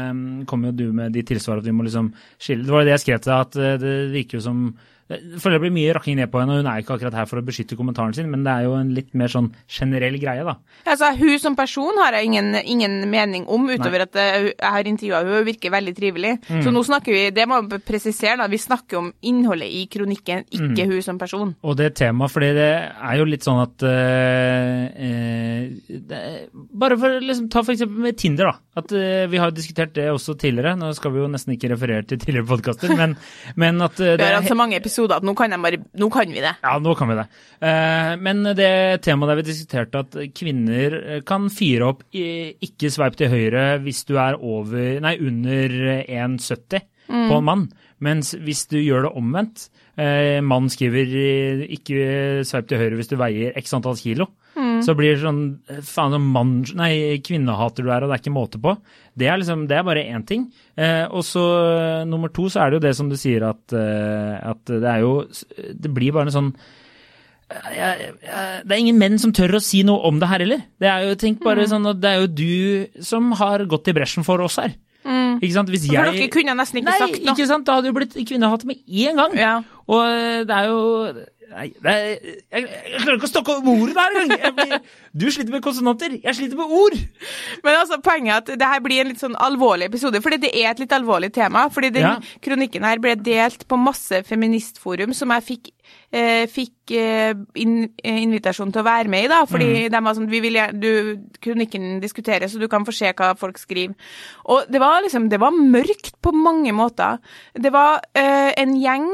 eh, 0.10 0.44
Kommer 0.50 0.72
jo 0.72 0.78
du 0.82 0.94
med 0.96 1.14
de 1.14 1.22
tilsvarene 1.28 1.62
at 1.62 1.68
vi 1.68 1.74
må 1.76 1.84
liksom 1.84 2.14
skille 2.40 2.64
Det 2.66 2.72
var 2.74 2.82
jo 2.86 2.88
det 2.90 2.94
jeg 2.98 3.04
skrev 3.06 3.20
til 3.26 3.34
deg, 3.34 3.42
at 3.42 3.58
eh, 3.60 3.78
det 3.82 3.96
virker 4.14 4.40
jo 4.40 4.46
som 4.46 4.62
jeg 5.08 5.40
føler 5.40 5.56
det 5.58 5.62
blir 5.64 5.76
mye 5.78 5.94
rakking 5.96 6.18
ned 6.20 6.30
på 6.34 6.42
henne, 6.42 6.58
og 6.58 6.62
hun 6.64 6.68
er 6.72 6.82
ikke 6.84 6.98
akkurat 6.98 7.16
her 7.16 7.28
for 7.30 7.40
å 7.40 7.46
beskytte 7.48 7.78
kommentaren 7.80 8.14
sin, 8.14 8.28
men 8.30 8.44
det 8.44 8.52
er 8.52 8.66
jo 8.68 8.74
en 8.76 8.90
litt 8.96 9.14
mer 9.16 9.32
sånn 9.32 9.50
generell 9.72 10.18
greie, 10.20 10.44
da. 10.44 10.58
Altså, 10.86 11.14
Hun 11.18 11.40
som 11.40 11.56
person 11.56 11.96
har 12.04 12.18
jeg 12.18 12.26
ingen, 12.28 12.56
ingen 12.64 12.98
mening 13.10 13.46
om, 13.48 13.70
utover 13.72 14.04
at 14.04 14.16
eh, 14.20 14.50
jeg 14.52 14.74
har 14.76 14.90
intervjua 14.92 15.22
henne 15.24 15.40
og 15.40 15.48
virker 15.48 15.72
veldig 15.72 15.94
trivelig. 15.96 16.34
Mm. 16.50 16.60
Så 16.66 16.74
nå 16.76 16.84
snakker 16.84 17.16
vi, 17.16 17.22
det 17.32 17.48
må 17.48 17.62
jeg 17.64 17.82
presisere, 17.88 18.36
da, 18.42 18.50
vi 18.52 18.60
snakker 18.60 19.00
om 19.00 19.08
innholdet 19.24 19.72
i 19.72 19.86
kronikken, 19.92 20.44
ikke 20.52 20.66
Mm. 20.68 20.92
hun 20.92 21.02
som 21.02 21.18
person. 21.18 21.56
Og 21.64 21.78
det 21.80 21.94
temaet, 21.96 22.32
fordi 22.32 22.52
det 22.58 22.68
er 22.92 23.16
jo 23.18 23.26
litt 23.32 23.44
sånn 23.48 23.62
at 23.64 23.84
eh, 23.88 25.72
det, 25.88 26.20
Bare 26.78 26.98
for 27.00 27.16
å 27.16 27.22
liksom, 27.24 27.48
ta 27.54 27.64
for 27.64 27.74
eksempel 27.74 28.04
med 28.10 28.18
Tinder, 28.20 28.52
da. 28.52 28.60
At 28.82 28.92
eh, 28.92 29.26
Vi 29.32 29.40
har 29.42 29.52
diskutert 29.56 29.94
det 29.96 30.10
også 30.12 30.36
tidligere. 30.40 30.76
Nå 30.78 30.92
skal 30.98 31.14
vi 31.16 31.24
jo 31.24 31.32
nesten 31.32 31.56
ikke 31.56 31.72
referere 31.74 32.04
til 32.08 32.20
tidligere 32.22 32.48
podkaster, 32.52 32.92
men, 32.98 33.16
men 33.56 33.82
at 33.88 34.00
eh, 34.04 34.18
det 34.20 34.28
er 34.28 34.42
så 34.48 34.58
mange 34.58 34.76
episoder 34.78 34.97
at 35.06 35.26
nå 35.26 35.34
kan, 35.38 35.54
bare, 35.62 35.80
nå 35.94 36.10
kan 36.14 36.34
vi 36.34 36.42
det. 36.44 36.56
Ja, 36.64 36.76
nå 36.82 36.94
kan 36.98 37.12
vi 37.12 37.18
det. 37.20 37.26
Eh, 37.62 38.14
men 38.22 38.44
det 38.58 38.72
temaet 39.06 39.32
der 39.32 39.40
vi 39.40 39.48
diskuterte 39.48 40.04
at 40.04 40.18
kvinner 40.38 40.98
eh, 41.00 41.24
kan 41.28 41.50
fyre 41.54 41.92
opp 41.92 42.04
ikke 42.12 42.92
sveip 42.94 43.18
til 43.20 43.32
høyre 43.32 43.68
hvis 43.86 44.04
du 44.10 44.16
er 44.18 44.40
over, 44.40 44.98
nei, 45.04 45.16
under 45.22 45.78
1,70 46.04 46.88
på 47.08 47.38
en 47.38 47.48
mann. 47.48 47.68
Mens 48.04 48.34
hvis 48.36 48.66
du 48.70 48.78
gjør 48.82 49.08
det 49.08 49.14
omvendt, 49.18 49.70
eh, 49.98 50.42
mann 50.46 50.70
skriver 50.74 51.64
ikke 51.66 52.44
sveip 52.48 52.68
til 52.70 52.82
høyre 52.82 53.00
hvis 53.00 53.14
du 53.14 53.18
veier 53.20 53.58
x 53.58 53.74
antall 53.78 53.98
kilo, 54.02 54.32
så 54.86 54.96
blir 54.98 55.16
det 55.16 55.22
sånn 55.24 55.42
eh, 55.70 55.82
faen 55.86 56.12
så 56.16 56.20
mann, 56.22 56.54
nei, 56.80 57.18
kvinnehater 57.26 57.84
du 57.86 57.92
er, 57.92 58.04
og 58.04 58.10
det 58.12 58.18
er 58.18 58.24
ikke 58.24 58.36
måte 58.36 58.60
på. 58.62 58.76
Det 59.18 59.28
er 59.32 59.38
liksom, 59.42 59.68
det 59.70 59.78
er 59.80 59.84
bare 59.88 60.04
én 60.12 60.26
ting. 60.28 60.48
Eh, 60.78 61.06
og 61.10 61.24
så 61.26 61.44
eh, 61.74 62.06
nummer 62.10 62.30
to 62.34 62.50
så 62.50 62.64
er 62.66 62.70
det 62.72 62.80
jo 62.82 62.86
det 62.88 62.96
som 62.98 63.10
du 63.10 63.16
sier 63.18 63.48
at, 63.50 63.64
eh, 63.74 64.36
at 64.52 64.64
det 64.68 64.84
er 64.88 65.00
jo 65.06 65.16
Det 65.74 65.90
blir 65.94 66.12
bare 66.16 66.30
en 66.30 66.36
sånn 66.38 66.52
jeg, 67.48 68.10
jeg, 68.28 68.64
det 68.68 68.76
er 68.76 68.82
ingen 68.82 68.98
menn 69.00 69.16
som 69.22 69.32
tør 69.32 69.56
å 69.56 69.62
si 69.64 69.80
noe 69.88 70.04
om 70.10 70.18
det 70.20 70.28
her 70.28 70.42
heller. 70.44 70.66
Det 70.84 70.90
er 70.92 71.06
jo, 71.08 71.14
tenk 71.16 71.40
bare 71.46 71.64
Mm. 71.64 71.70
sånn 71.72 71.86
at 71.94 72.02
det 72.04 72.10
er 72.12 72.20
jo 72.20 72.28
du 72.28 73.04
som 73.08 73.32
har 73.40 73.64
gått 73.72 73.88
i 73.88 73.94
bresjen 73.96 74.26
for 74.28 74.42
oss 74.44 74.58
her. 74.60 74.76
Ikke 75.40 75.54
sant? 75.54 75.70
Hvis 75.70 75.86
jeg, 75.88 75.96
For 75.96 76.12
dere 76.12 76.28
kunne 76.34 76.56
nesten 76.58 76.80
ikke 76.82 76.90
Nei, 76.92 76.98
sagt 77.00 77.24
noe. 77.24 77.32
ikke 77.36 77.46
sant? 77.48 77.64
Det 77.66 77.74
hadde 77.78 77.88
jo 77.88 77.94
blitt 77.96 78.16
kvinnehat 78.28 78.66
med 78.68 78.78
én 78.90 79.16
gang. 79.16 79.36
Ja. 79.38 79.54
Og 79.88 80.02
eh, 80.04 80.44
det 80.50 80.56
er 80.58 80.66
jo 80.68 80.82
Nei, 81.48 81.70
nei 81.86 81.94
jeg, 81.96 82.64
jeg 82.68 83.02
klarer 83.02 83.16
ikke 83.16 83.28
å 83.28 83.32
stokke 83.32 83.54
om 83.62 83.68
ordet 83.72 83.94
der 83.96 84.18
engang! 84.20 84.82
Du 85.18 85.26
sliter 85.32 85.54
med 85.54 85.64
konsonanter, 85.64 86.18
jeg 86.20 86.36
sliter 86.36 86.60
med 86.60 86.74
ord! 86.76 86.98
Men 87.64 87.78
altså, 87.80 88.00
poenget 88.04 88.34
er 88.34 88.42
at 88.42 88.60
det 88.60 88.68
her 88.74 88.82
blir 88.84 89.02
en 89.04 89.12
litt 89.14 89.22
sånn 89.22 89.38
alvorlig 89.48 89.88
episode, 89.88 90.20
fordi 90.24 90.42
det 90.44 90.52
er 90.60 90.74
et 90.74 90.82
litt 90.84 90.96
alvorlig 90.98 91.30
tema. 91.36 91.68
Fordi 91.74 91.92
den 91.96 92.04
Ja. 92.08 92.18
kronikken 92.44 92.84
her 92.84 93.00
ble 93.04 93.16
delt 93.16 93.64
på 93.68 93.80
masse 93.80 94.20
feministforum 94.28 95.14
som 95.16 95.32
jeg 95.38 95.46
fikk, 95.48 95.72
eh, 96.12 96.44
fikk 96.52 96.92
eh, 96.98 97.34
in, 97.64 97.78
eh, 98.04 98.20
invitasjon 98.26 98.74
til 98.76 98.84
å 98.84 98.88
være 98.90 99.08
med 99.10 99.26
i, 99.26 99.32
da. 99.32 99.46
Fordi 99.48 99.88
de 99.94 100.04
var 100.04 100.20
sånn 100.20 100.30
vi 100.30 100.44
vil, 100.44 100.60
du, 100.76 100.92
Kronikken 101.42 102.02
diskuteres, 102.04 102.52
så 102.54 102.60
du 102.60 102.68
kan 102.68 102.86
få 102.86 102.92
se 102.96 103.14
hva 103.14 103.32
folk 103.40 103.58
skriver. 103.58 103.96
Og 104.52 104.68
det 104.70 104.84
var 104.84 105.00
liksom 105.02 105.30
Det 105.32 105.40
var 105.40 105.52
mørkt 105.56 106.14
på 106.22 106.36
mange 106.36 106.76
måter. 106.76 107.20
Det 107.56 107.72
var 107.72 108.02
eh, 108.14 108.52
en 108.58 108.76
gjeng 108.76 109.10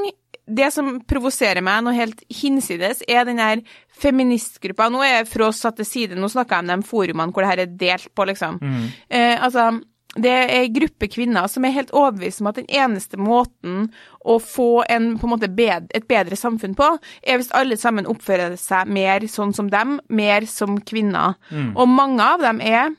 det 0.45 0.71
som 0.75 0.97
provoserer 1.07 1.63
meg 1.63 1.85
noe 1.85 1.95
helt 1.95 2.23
hinsides, 2.31 3.03
er 3.07 3.25
den 3.25 3.39
her 3.39 3.63
feministgruppa. 3.99 4.89
Nå 4.91 5.03
er 5.05 5.25
fra 5.29 5.51
satt 5.55 5.79
til 5.79 5.87
side, 5.87 6.19
nå 6.19 6.27
snakker 6.31 6.59
jeg 6.59 6.65
om 6.65 6.83
de 6.83 6.89
forumene 6.89 7.31
hvor 7.31 7.45
det 7.45 7.51
her 7.53 7.63
er 7.63 7.75
delt 7.79 8.09
på, 8.15 8.25
liksom. 8.27 8.59
Eh, 9.09 9.37
altså, 9.37 9.69
det 10.13 10.29
er 10.29 10.51
en 10.59 10.73
gruppe 10.75 11.07
kvinner 11.09 11.47
som 11.49 11.65
er 11.65 11.73
helt 11.73 11.93
overbevist 11.93 12.41
om 12.43 12.49
at 12.51 12.59
den 12.59 12.67
eneste 12.69 13.17
måten 13.17 13.87
å 14.21 14.35
få 14.39 14.83
en, 14.89 15.15
på 15.17 15.25
en 15.25 15.33
måte 15.33 15.49
bed, 15.49 15.87
et 15.95 16.05
bedre 16.07 16.37
samfunn 16.37 16.75
på, 16.77 16.89
er 17.23 17.39
hvis 17.39 17.53
alle 17.57 17.77
sammen 17.81 18.05
oppfører 18.09 18.57
seg 18.61 18.91
mer 18.93 19.25
sånn 19.31 19.55
som 19.57 19.71
dem, 19.73 19.97
mer 20.09 20.45
som 20.45 20.77
kvinner. 20.85 21.39
Og 21.73 21.89
mange 21.89 22.21
av 22.21 22.45
dem 22.45 22.61
er 22.61 22.93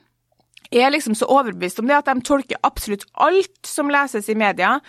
er 0.75 0.91
liksom 0.93 1.15
så 1.17 1.27
overbevist 1.31 1.79
om 1.81 1.89
det 1.89 1.97
at 1.97 2.09
de 2.09 2.25
tolker 2.25 2.59
absolutt 2.67 3.05
alt 3.21 3.67
som 3.67 3.91
leses 3.91 4.29
i 4.31 4.37
media, 4.37 4.79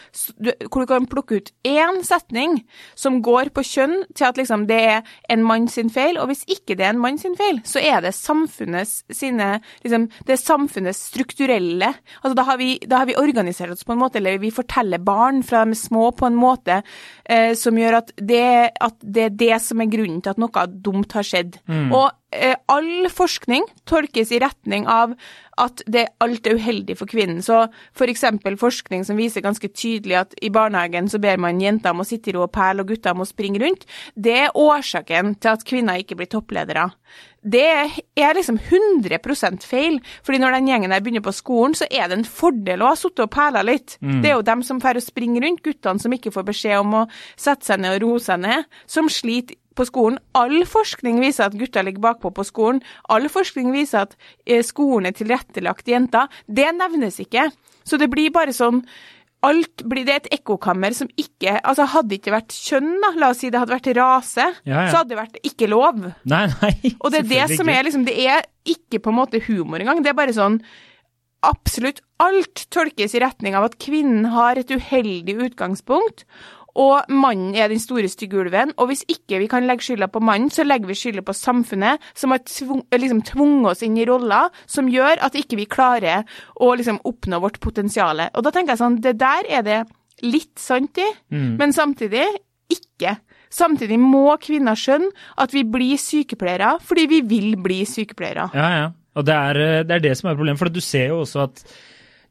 hvor 0.71 0.85
du 0.85 0.91
kan 0.91 1.09
plukke 1.11 1.41
ut 1.41 1.53
én 1.67 2.03
setning 2.07 2.61
som 2.99 3.21
går 3.25 3.53
på 3.55 3.65
kjønn 3.67 3.99
til 4.15 4.29
at 4.29 4.41
liksom 4.41 4.67
det 4.71 4.81
er 4.81 5.15
en 5.33 5.45
mann 5.47 5.69
sin 5.73 5.91
feil, 5.93 6.19
og 6.21 6.31
hvis 6.31 6.45
ikke 6.51 6.77
det 6.79 6.87
er 6.87 6.95
en 6.95 7.03
mann 7.03 7.21
sin 7.21 7.37
feil, 7.39 7.61
så 7.67 7.83
er 7.83 8.03
det 8.05 8.15
samfunnets 8.17 9.03
sine 9.13 9.61
liksom, 9.85 10.09
Det 10.27 10.35
er 10.35 10.41
samfunnets 10.43 11.01
strukturelle. 11.11 11.93
Altså 12.23 12.35
da 12.37 12.45
har, 12.49 12.59
vi, 12.61 12.77
da 12.83 13.03
har 13.03 13.09
vi 13.11 13.17
organisert 13.19 13.73
oss 13.75 13.87
på 13.87 13.95
en 13.95 14.03
måte, 14.03 14.19
eller 14.21 14.41
vi 14.43 14.51
forteller 14.55 15.03
barn 15.03 15.43
fra 15.47 15.65
de 15.65 15.77
er 15.77 15.81
små 15.81 16.11
på 16.17 16.27
en 16.29 16.39
måte 16.39 16.81
eh, 17.25 17.53
som 17.59 17.79
gjør 17.79 18.01
at 18.01 18.13
det, 18.17 18.73
at 18.81 18.97
det 19.03 19.27
er 19.27 19.35
det 19.45 19.59
som 19.65 19.81
er 19.83 19.91
grunnen 19.93 20.23
til 20.23 20.35
at 20.35 20.41
noe 20.43 20.67
dumt 20.71 21.17
har 21.17 21.27
skjedd. 21.27 21.59
Og 21.95 22.07
eh, 22.11 22.26
all 22.69 23.09
forskning 23.13 23.67
tolkes 23.89 24.33
i 24.35 24.41
retning 24.43 24.87
av 24.91 25.15
at 25.57 25.81
det 25.89 26.05
alt 26.21 26.47
er 26.47 26.59
uheldig 26.59 26.97
for 26.99 27.09
kvinnen. 27.09 27.41
Så 27.45 27.63
f.eks. 27.97 28.25
For 28.43 28.59
forskning 28.61 29.07
som 29.09 29.19
viser 29.19 29.45
ganske 29.45 29.71
tydelig 29.73 30.19
at 30.21 30.37
i 30.45 30.51
barnehagen 30.53 31.09
så 31.13 31.21
ber 31.23 31.41
man 31.41 31.63
jenter 31.63 31.95
om 31.95 32.05
å 32.05 32.09
sitte 32.09 32.31
i 32.31 32.37
ro 32.37 32.45
og 32.45 32.53
perle, 32.55 32.85
og 32.85 32.93
gutter 32.93 33.17
om 33.17 33.25
å 33.25 33.29
springe 33.29 33.63
rundt. 33.63 33.87
Det 34.15 34.37
er 34.47 34.59
årsaken 34.59 35.37
til 35.41 35.55
at 35.55 35.65
kvinner 35.67 36.03
ikke 36.03 36.19
blir 36.21 36.31
toppledere. 36.33 36.91
Det 37.47 37.65
er 38.19 38.33
liksom 38.35 38.59
100% 38.59 39.65
feil, 39.71 40.01
fordi 40.27 40.41
når 40.43 40.57
den 40.57 40.71
gjengen 40.73 40.93
der 40.93 41.03
begynner 41.05 41.25
på 41.25 41.35
skolen, 41.37 41.77
så 41.79 41.87
er 41.87 42.11
det 42.11 42.19
en 42.19 42.27
fordel 42.27 42.83
å 42.83 42.91
ha 42.91 42.97
sittet 42.99 43.23
og 43.23 43.31
perla 43.33 43.63
litt. 43.65 43.97
Det 44.03 44.33
er 44.33 44.35
jo 44.35 44.47
dem 44.47 44.65
som 44.67 44.81
får 44.83 44.99
å 44.99 45.05
springe 45.05 45.41
rundt, 45.45 45.63
guttene 45.65 46.03
som 46.03 46.13
ikke 46.13 46.35
får 46.35 46.49
beskjed 46.51 46.83
om 46.83 46.99
å 47.05 47.07
sette 47.39 47.69
seg 47.69 47.81
ned 47.81 47.97
og 47.97 48.03
roe 48.03 48.25
seg 48.25 48.43
ned, 48.43 48.67
som 48.91 49.09
sliter 49.13 49.57
på 49.77 49.87
skolen. 49.89 50.17
All 50.37 50.57
forskning 50.69 51.21
viser 51.23 51.47
at 51.49 51.57
gutter 51.59 51.85
ligger 51.87 52.03
bakpå 52.09 52.33
på 52.37 52.45
skolen. 52.49 52.81
All 53.13 53.29
forskning 53.33 53.71
viser 53.75 54.07
at 54.07 54.17
eh, 54.47 54.63
skolen 54.67 55.11
er 55.11 55.17
tilrettelagt 55.19 55.89
jenter. 55.93 56.33
Det 56.49 56.71
nevnes 56.79 57.21
ikke. 57.23 57.51
Så 57.87 58.01
det 58.01 58.11
blir 58.13 58.33
bare 58.35 58.57
sånn 58.57 58.83
Alt 59.45 59.83
blir 59.87 60.07
det 60.09 60.15
et 60.17 60.29
ekkokammer 60.39 60.95
som 60.97 61.11
ikke 61.21 61.59
Altså, 61.61 61.85
hadde 61.93 62.17
ikke 62.17 62.33
vært 62.33 62.55
kjønn, 62.57 62.89
da, 63.05 63.11
la 63.21 63.29
oss 63.35 63.43
si 63.45 63.51
det 63.53 63.61
hadde 63.61 63.75
vært 63.77 63.91
rase, 63.95 64.47
Ja, 64.65 64.87
ja. 64.87 64.87
så 64.91 65.03
hadde 65.03 65.13
det 65.13 65.19
vært 65.21 65.37
ikke 65.45 65.69
lov. 65.71 66.01
Nei, 66.27 66.47
nei. 66.57 66.95
Og 66.97 67.13
det 67.13 67.21
er 67.21 67.29
det 67.31 67.59
som 67.61 67.69
er 67.71 67.85
liksom 67.87 68.07
Det 68.09 68.17
er 68.25 68.49
ikke 68.67 68.99
på 69.05 69.13
en 69.13 69.19
måte 69.21 69.43
humor 69.47 69.79
engang. 69.85 70.01
Det 70.03 70.11
er 70.11 70.19
bare 70.19 70.35
sånn 70.35 70.57
Absolutt 71.47 72.01
alt 72.19 72.65
tolkes 72.75 73.13
i 73.15 73.21
retning 73.23 73.55
av 73.55 73.69
at 73.69 73.77
kvinnen 73.79 74.25
har 74.33 74.59
et 74.59 74.73
uheldig 74.73 75.37
utgangspunkt, 75.51 76.25
og 76.77 77.11
mannen 77.13 77.55
er 77.57 77.71
den 77.73 77.81
store 77.81 78.09
stygge 78.13 78.41
ulven. 78.43 78.75
Og 78.77 78.91
hvis 78.91 79.05
ikke 79.11 79.41
vi 79.43 79.49
kan 79.51 79.67
legge 79.69 79.87
skylda 79.87 80.09
på 80.13 80.23
mannen, 80.25 80.51
så 80.53 80.67
legger 80.67 80.91
vi 80.91 80.99
skylda 80.99 81.25
på 81.27 81.35
samfunnet, 81.37 82.03
som 82.15 82.35
har 82.35 82.43
tvung, 82.45 82.83
liksom 82.93 83.23
tvunget 83.27 83.71
oss 83.73 83.85
inn 83.87 83.97
i 84.01 84.07
roller 84.09 84.53
som 84.71 84.91
gjør 84.93 85.23
at 85.25 85.39
ikke 85.39 85.59
vi 85.61 85.69
klarer 85.71 86.27
å 86.61 86.73
liksom 86.77 87.01
oppnå 87.09 87.41
vårt 87.43 87.61
potensial. 87.65 88.27
Og 88.33 88.45
da 88.45 88.53
tenker 88.53 88.75
jeg 88.75 88.83
sånn, 88.83 89.01
det 89.05 89.17
der 89.21 89.49
er 89.59 89.65
det 89.67 89.81
litt 90.25 90.55
sant 90.61 91.01
i, 91.01 91.09
men 91.61 91.75
samtidig 91.77 92.25
ikke. 92.73 93.17
Samtidig 93.53 93.99
må 94.01 94.29
kvinner 94.43 94.77
skjønne 94.79 95.13
at 95.41 95.53
vi 95.55 95.63
blir 95.69 96.01
sykepleiere 96.01 96.77
fordi 96.85 97.05
vi 97.11 97.21
vil 97.29 97.51
bli 97.63 97.83
sykepleiere. 97.89 98.49
Ja, 98.57 98.71
ja. 98.75 98.87
Og 99.17 99.25
det 99.25 99.33
er, 99.35 99.61
eh, 99.61 99.83
det 99.87 99.95
er 99.97 100.03
det 100.05 100.17
som 100.19 100.29
er 100.29 100.37
problemet, 100.37 100.61
for 100.61 100.69
du 100.69 100.81
ser 100.85 101.09
jo 101.09 101.23
også 101.23 101.47
at 101.47 101.63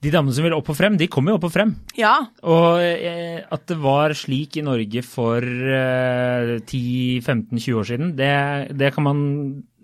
de 0.06 0.12
damene 0.14 0.36
som 0.36 0.46
vil 0.46 0.54
opp 0.56 0.70
og 0.70 0.78
frem, 0.78 0.96
de 1.00 1.10
kommer 1.12 1.34
jo 1.34 1.40
opp 1.40 1.48
og 1.50 1.54
frem. 1.54 1.72
Ja. 1.98 2.14
Og 2.46 2.82
eh, 2.84 3.42
at 3.42 3.64
det 3.72 3.78
var 3.82 4.14
slik 4.18 4.60
i 4.60 4.64
Norge 4.66 5.02
for 5.06 5.42
eh, 5.44 6.52
10-15-20 6.62 7.80
år 7.82 7.90
siden, 7.90 8.12
det, 8.20 8.36
det 8.78 8.94
kan 8.96 9.08
man 9.08 9.24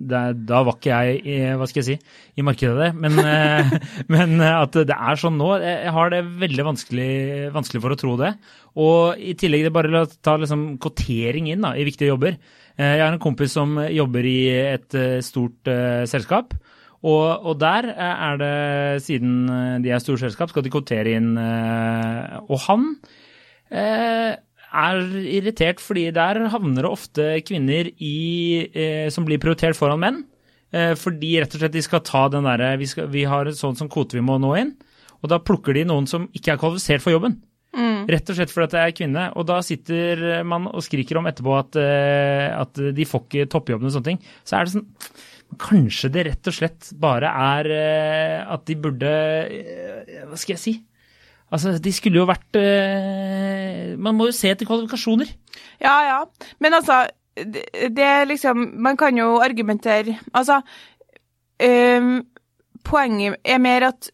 det, 0.02 0.22
Da 0.50 0.64
var 0.66 0.78
ikke 0.78 0.94
jeg 0.94 1.20
i, 1.26 1.36
hva 1.58 1.68
skal 1.70 1.82
jeg 1.84 1.90
si, 1.90 2.16
i 2.38 2.46
markedet 2.46 2.78
det. 2.80 2.90
Men, 3.02 3.20
eh, 3.26 3.76
men 4.14 4.38
at 4.46 4.78
det 4.78 4.98
er 4.98 5.20
sånn 5.22 5.38
nå, 5.42 5.52
jeg 5.66 5.94
har 5.98 6.14
det 6.14 6.24
veldig 6.46 6.68
vanskelig, 6.72 7.12
vanskelig 7.58 7.84
for 7.84 7.98
å 7.98 8.00
tro 8.06 8.16
det. 8.22 8.34
Og 8.82 9.20
i 9.20 9.36
tillegg, 9.38 9.66
det 9.66 9.74
er 9.74 9.78
bare 9.82 10.06
å 10.06 10.10
ta 10.24 10.38
liksom 10.40 10.76
kvotering 10.82 11.52
inn 11.52 11.66
da, 11.66 11.74
i 11.76 11.88
viktige 11.88 12.14
jobber. 12.14 12.38
Eh, 12.78 12.98
Jeg 12.98 13.04
har 13.06 13.14
en 13.14 13.22
kompis 13.22 13.56
som 13.58 13.76
jobber 13.92 14.28
i 14.28 14.40
et 14.76 14.98
eh, 14.98 15.20
stort 15.26 15.68
eh, 15.72 16.04
selskap. 16.10 16.56
Og, 17.02 17.46
og 17.50 17.58
der 17.62 17.88
eh, 17.90 18.24
er 18.30 18.38
det, 18.38 19.04
siden 19.08 19.50
eh, 19.50 19.78
de 19.82 19.94
er 19.94 20.02
store 20.04 20.22
selskap, 20.22 20.52
skal 20.52 20.66
de 20.66 20.72
kvotere 20.74 21.16
inn 21.18 21.34
eh, 21.42 22.36
Og 22.46 22.62
han 22.68 22.92
er 23.72 24.98
irritert 25.32 25.80
fordi 25.80 26.10
der 26.12 26.42
havner 26.52 26.84
det 26.84 26.90
ofte 26.92 27.28
kvinner 27.48 27.88
i, 28.04 28.68
som 29.12 29.24
blir 29.24 29.40
prioritert 29.40 29.78
foran 29.78 30.02
menn. 30.04 30.18
Fordi 31.00 31.30
rett 31.40 31.56
og 31.56 31.62
slett 31.62 31.76
de 31.78 31.84
skal 31.84 32.04
ta 32.04 32.26
den 32.32 32.44
derre 32.48 32.74
vi, 32.80 32.90
vi 33.14 33.24
har 33.28 33.48
en 33.48 33.56
sånn 33.56 33.80
som 33.80 33.88
kvote 33.92 34.20
vi 34.20 34.26
må 34.28 34.36
nå 34.44 34.52
inn. 34.60 34.74
Og 35.24 35.32
da 35.32 35.40
plukker 35.40 35.76
de 35.76 35.86
noen 35.88 36.08
som 36.08 36.28
ikke 36.36 36.54
er 36.54 36.60
kvalifisert 36.60 37.04
for 37.04 37.16
jobben. 37.16 37.40
Rett 38.12 38.28
og 38.28 38.40
slett 38.42 38.52
fordi 38.52 38.68
at 38.68 38.76
det 38.76 38.84
er 38.84 38.96
kvinne. 39.00 39.26
Og 39.40 39.48
da 39.48 39.62
sitter 39.64 40.44
man 40.48 40.68
og 40.68 40.84
skriker 40.84 41.20
om 41.20 41.32
etterpå 41.32 41.56
at, 41.56 41.80
at 42.60 42.84
de 43.00 43.08
får 43.08 43.28
ikke 43.28 43.52
toppjobben 43.56 43.88
og 43.88 43.96
sånne 43.96 44.12
ting. 44.12 44.24
Så 44.44 44.60
er 44.60 44.68
det 44.68 44.76
sånn 44.76 44.88
Kanskje 45.60 46.12
det 46.14 46.24
rett 46.28 46.48
og 46.48 46.56
slett 46.56 46.92
bare 47.02 47.32
er 47.32 47.70
eh, 47.76 48.54
at 48.54 48.64
de 48.70 48.78
burde 48.80 49.12
eh, 49.12 50.22
Hva 50.30 50.40
skal 50.40 50.56
jeg 50.56 50.62
si? 50.64 50.74
Altså, 51.52 51.74
de 51.84 51.92
skulle 51.92 52.22
jo 52.22 52.30
vært 52.30 52.60
eh, 52.60 53.98
Man 54.00 54.16
må 54.16 54.30
jo 54.30 54.36
se 54.36 54.54
etter 54.54 54.70
kvalifikasjoner. 54.70 55.34
Ja, 55.84 55.98
ja. 56.08 56.20
Men 56.64 56.78
altså, 56.80 57.04
det, 57.36 57.66
det 57.98 58.10
liksom 58.32 58.70
Man 58.80 59.00
kan 59.00 59.20
jo 59.20 59.42
argumentere 59.44 60.18
Altså, 60.32 60.62
øhm, 61.60 62.22
poenget 62.88 63.42
er 63.44 63.62
mer 63.64 63.92
at 63.92 64.12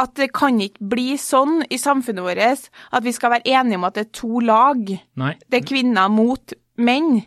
at 0.00 0.14
det 0.16 0.30
kan 0.32 0.56
ikke 0.62 0.86
bli 0.92 1.16
sånn 1.20 1.64
i 1.68 1.76
samfunnet 1.80 2.24
vårt 2.24 2.70
at 2.70 3.04
vi 3.04 3.12
skal 3.12 3.34
være 3.34 3.52
enige 3.58 3.76
om 3.76 3.86
at 3.88 3.98
det 3.98 4.04
er 4.06 4.12
to 4.16 4.40
lag. 4.40 4.78
Nei. 5.20 5.32
Det 5.50 5.60
er 5.60 5.66
kvinner 5.66 6.12
mot 6.12 6.54
menn. 6.80 7.18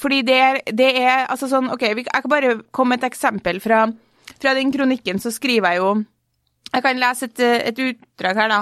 Fordi 0.00 0.22
det 0.26 0.38
er, 0.40 0.58
det 0.72 0.90
er 1.00 1.26
altså 1.26 1.48
sånn 1.50 1.70
OK, 1.72 1.86
jeg 1.86 2.06
kan 2.08 2.30
bare 2.32 2.56
komme 2.74 2.94
med 2.94 3.04
et 3.04 3.12
eksempel 3.12 3.60
fra, 3.64 3.86
fra 4.40 4.54
den 4.56 4.72
kronikken, 4.74 5.20
så 5.22 5.32
skriver 5.34 5.74
jeg 5.74 5.82
jo 5.84 5.94
jeg 6.74 6.82
kan 6.82 6.98
lese 6.98 7.28
et, 7.28 7.40
et 7.70 7.80
utdrag 7.84 8.38
her, 8.40 8.50
da. 8.50 8.56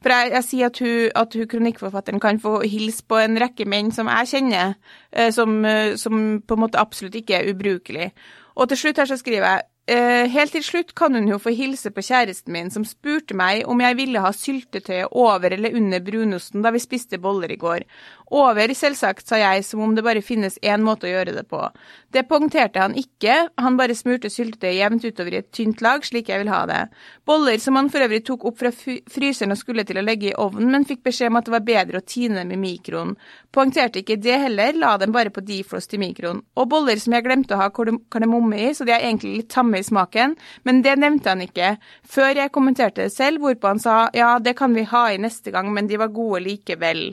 For 0.00 0.14
jeg, 0.14 0.30
jeg 0.32 0.46
sier 0.46 0.70
at 0.70 0.78
hun, 0.80 1.10
at 1.22 1.34
hun 1.36 1.48
kronikkforfatteren 1.50 2.22
kan 2.22 2.40
få 2.40 2.54
hilse 2.64 3.04
på 3.04 3.18
en 3.20 3.36
rekke 3.42 3.66
menn 3.68 3.90
som 3.92 4.08
jeg 4.08 4.30
kjenner, 4.30 4.78
eh, 5.12 5.28
som, 5.34 5.58
eh, 5.68 5.92
som 6.00 6.40
på 6.40 6.56
en 6.56 6.62
måte 6.62 6.80
absolutt 6.80 7.18
ikke 7.20 7.36
er 7.36 7.50
ubrukelig. 7.52 8.10
Og 8.56 8.70
til 8.70 8.80
slutt 8.80 9.02
her 9.02 9.10
så 9.10 9.18
skriver 9.20 9.44
jeg 9.44 9.68
Helt 9.90 10.52
til 10.54 10.62
slutt 10.62 10.92
kan 10.94 11.16
hun 11.16 11.26
jo 11.26 11.38
få 11.42 11.50
hilse 11.56 11.90
på 11.90 12.02
kjæresten 12.04 12.52
min, 12.54 12.68
som 12.70 12.84
spurte 12.86 13.34
meg 13.34 13.64
om 13.66 13.80
jeg 13.82 13.96
ville 13.98 14.20
ha 14.22 14.30
syltetøyet 14.30 15.10
over 15.18 15.50
eller 15.56 15.74
under 15.74 16.02
brunosten 16.04 16.62
da 16.62 16.70
vi 16.70 16.82
spiste 16.82 17.18
boller 17.18 17.50
i 17.50 17.58
går. 17.58 17.86
Over, 18.30 18.70
selvsagt, 18.76 19.26
sa 19.26 19.40
jeg, 19.40 19.64
som 19.66 19.80
om 19.82 19.96
det 19.96 20.04
bare 20.06 20.22
finnes 20.22 20.60
én 20.62 20.84
måte 20.86 21.08
å 21.08 21.10
gjøre 21.10 21.34
det 21.34 21.42
på. 21.50 21.64
Det 22.14 22.22
poengterte 22.30 22.78
han 22.78 22.94
ikke, 22.94 23.48
han 23.58 23.78
bare 23.80 23.96
smurte 23.98 24.30
syltetøyet 24.30 24.78
jevnt 24.78 25.08
utover 25.08 25.34
i 25.34 25.40
et 25.40 25.50
tynt 25.50 25.82
lag, 25.82 26.06
slik 26.06 26.30
jeg 26.30 26.44
vil 26.44 26.52
ha 26.52 26.60
det. 26.70 26.84
Boller 27.26 27.58
som 27.58 27.74
han 27.80 27.90
for 27.90 28.06
øvrig 28.06 28.22
tok 28.28 28.46
opp 28.46 28.60
fra 28.60 28.70
fryseren 28.70 29.56
og 29.56 29.58
skulle 29.58 29.82
til 29.88 29.98
å 29.98 30.06
legge 30.06 30.30
i 30.30 30.36
ovnen, 30.38 30.70
men 30.70 30.86
fikk 30.86 31.02
beskjed 31.08 31.32
om 31.32 31.40
at 31.40 31.50
det 31.50 31.56
var 31.56 31.66
bedre 31.66 31.98
å 31.98 32.06
tine 32.06 32.44
dem 32.44 32.54
i 32.54 32.60
mikroen. 32.68 33.16
Poengterte 33.50 33.98
ikke 34.04 34.14
det 34.22 34.36
heller, 34.44 34.76
la 34.78 34.92
dem 35.00 35.10
bare 35.14 35.32
på 35.34 35.42
defrost 35.42 35.94
i 35.96 35.98
mikroen. 35.98 36.38
Og 36.54 36.68
boller 36.70 37.00
som 37.02 37.16
jeg 37.16 37.24
glemte 37.26 37.56
å 37.56 37.58
ha 37.58 37.70
kardem- 37.74 38.04
kardemomme 38.12 38.58
i, 38.60 38.68
så 38.76 38.86
de 38.86 38.94
er 38.94 39.02
egentlig 39.08 39.32
litt 39.40 39.48
tamme 39.50 39.80
i 39.80 39.86
smaken, 39.86 40.36
men 40.64 40.82
det 40.86 40.94
nevnte 41.02 41.32
han 41.32 41.42
ikke, 41.42 41.72
før 42.06 42.38
jeg 42.38 42.52
kommenterte 42.54 43.08
det 43.08 43.14
selv, 43.14 43.42
hvorpå 43.42 43.72
han 43.72 43.82
sa 43.82 43.96
ja, 44.14 44.36
det 44.38 44.54
kan 44.60 44.74
vi 44.74 44.86
ha 44.86 45.08
i 45.10 45.18
neste 45.18 45.50
gang, 45.50 45.72
men 45.74 45.90
de 45.90 45.98
var 45.98 46.14
gode 46.14 46.44
likevel. 46.46 47.08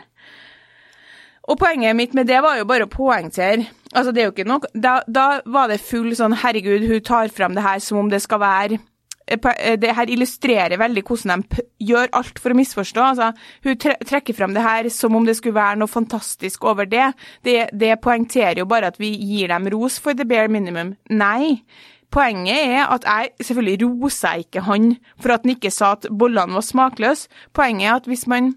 Og 1.47 1.57
poenget 1.57 1.95
mitt 1.95 2.13
med 2.13 2.27
det 2.27 2.43
var 2.43 2.59
jo 2.59 2.67
bare 2.69 2.85
å 2.85 2.91
poengtere. 2.91 3.65
Altså, 3.95 4.11
det 4.11 4.21
er 4.21 4.25
jo 4.27 4.33
ikke 4.35 4.47
noe 4.49 4.67
Da, 4.75 4.97
da 5.07 5.39
var 5.47 5.69
det 5.71 5.79
full 5.79 6.11
sånn 6.11 6.35
Herregud, 6.35 6.83
hun 6.89 7.01
tar 7.07 7.31
fram 7.31 7.55
det 7.55 7.63
her 7.63 7.79
som 7.79 8.01
om 8.01 8.09
det 8.11 8.19
skal 8.21 8.41
være 8.43 8.79
det 9.27 9.95
her 9.97 10.11
illustrerer 10.13 10.79
veldig 10.79 11.03
hvordan 11.07 11.43
de 11.43 11.65
gjør 11.89 12.11
alt 12.15 12.39
for 12.39 12.53
å 12.53 12.57
misforstå. 12.57 13.03
Altså, 13.11 13.31
hun 13.65 13.77
trekker 13.79 14.35
fram 14.37 14.55
det 14.55 14.63
her 14.65 14.89
som 14.93 15.15
om 15.17 15.27
det 15.27 15.37
skulle 15.37 15.57
være 15.57 15.81
noe 15.81 15.91
fantastisk 15.91 16.63
over 16.67 16.87
det. 16.89 17.11
det. 17.43 17.69
Det 17.73 17.97
poengterer 18.03 18.63
jo 18.63 18.69
bare 18.69 18.93
at 18.93 18.99
vi 19.01 19.11
gir 19.15 19.51
dem 19.51 19.67
ros 19.73 19.99
for 19.99 20.17
the 20.17 20.27
bare 20.27 20.51
minimum. 20.51 20.95
Nei. 21.09 21.59
Poenget 22.07 22.61
er 22.71 22.85
at 22.87 23.03
jeg 23.03 23.49
selvfølgelig 23.49 23.89
roser 23.89 24.43
ikke 24.45 24.63
han 24.63 24.93
for 25.19 25.33
at 25.35 25.43
han 25.43 25.57
ikke 25.57 25.71
sa 25.75 25.91
at 25.97 26.07
bollene 26.07 26.55
var 26.55 26.63
smakløse. 26.63 27.27
Poenget 27.53 27.89
er 27.89 27.97
at 27.97 28.07
hvis 28.07 28.23
man 28.31 28.53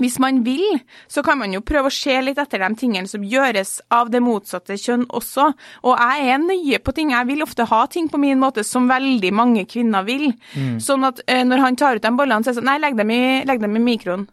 hvis 0.00 0.18
man 0.22 0.42
vil, 0.46 0.80
så 1.08 1.22
kan 1.26 1.38
man 1.40 1.54
jo 1.54 1.62
prøve 1.64 1.90
å 1.90 1.94
se 1.94 2.16
litt 2.24 2.40
etter 2.40 2.62
de 2.64 2.70
tingene 2.80 3.10
som 3.10 3.24
gjøres 3.26 3.76
av 3.92 4.10
det 4.12 4.22
motsatte 4.24 4.78
kjønn 4.80 5.06
også. 5.06 5.50
Og 5.84 5.94
jeg 5.94 6.34
er 6.34 6.42
nøye 6.42 6.80
på 6.82 6.94
ting. 6.96 7.14
Jeg 7.14 7.28
vil 7.30 7.44
ofte 7.44 7.68
ha 7.68 7.84
ting 7.90 8.10
på 8.10 8.20
min 8.20 8.40
måte 8.40 8.64
som 8.66 8.88
veldig 8.90 9.32
mange 9.36 9.66
kvinner 9.70 10.06
vil. 10.08 10.30
Mm. 10.56 10.78
Sånn 10.82 11.06
at 11.08 11.22
eh, 11.26 11.44
når 11.46 11.64
han 11.66 11.80
tar 11.80 12.00
ut 12.00 12.04
de 12.04 12.14
bollene, 12.16 12.44
så 12.44 12.50
er 12.50 12.54
det 12.54 12.60
sånn 12.62 12.70
Nei, 12.70 12.78
legg 12.82 12.98
dem 12.98 13.10
i, 13.10 13.22
legg 13.48 13.62
dem 13.62 13.74
i 13.76 13.82
mikroen. 13.82 14.28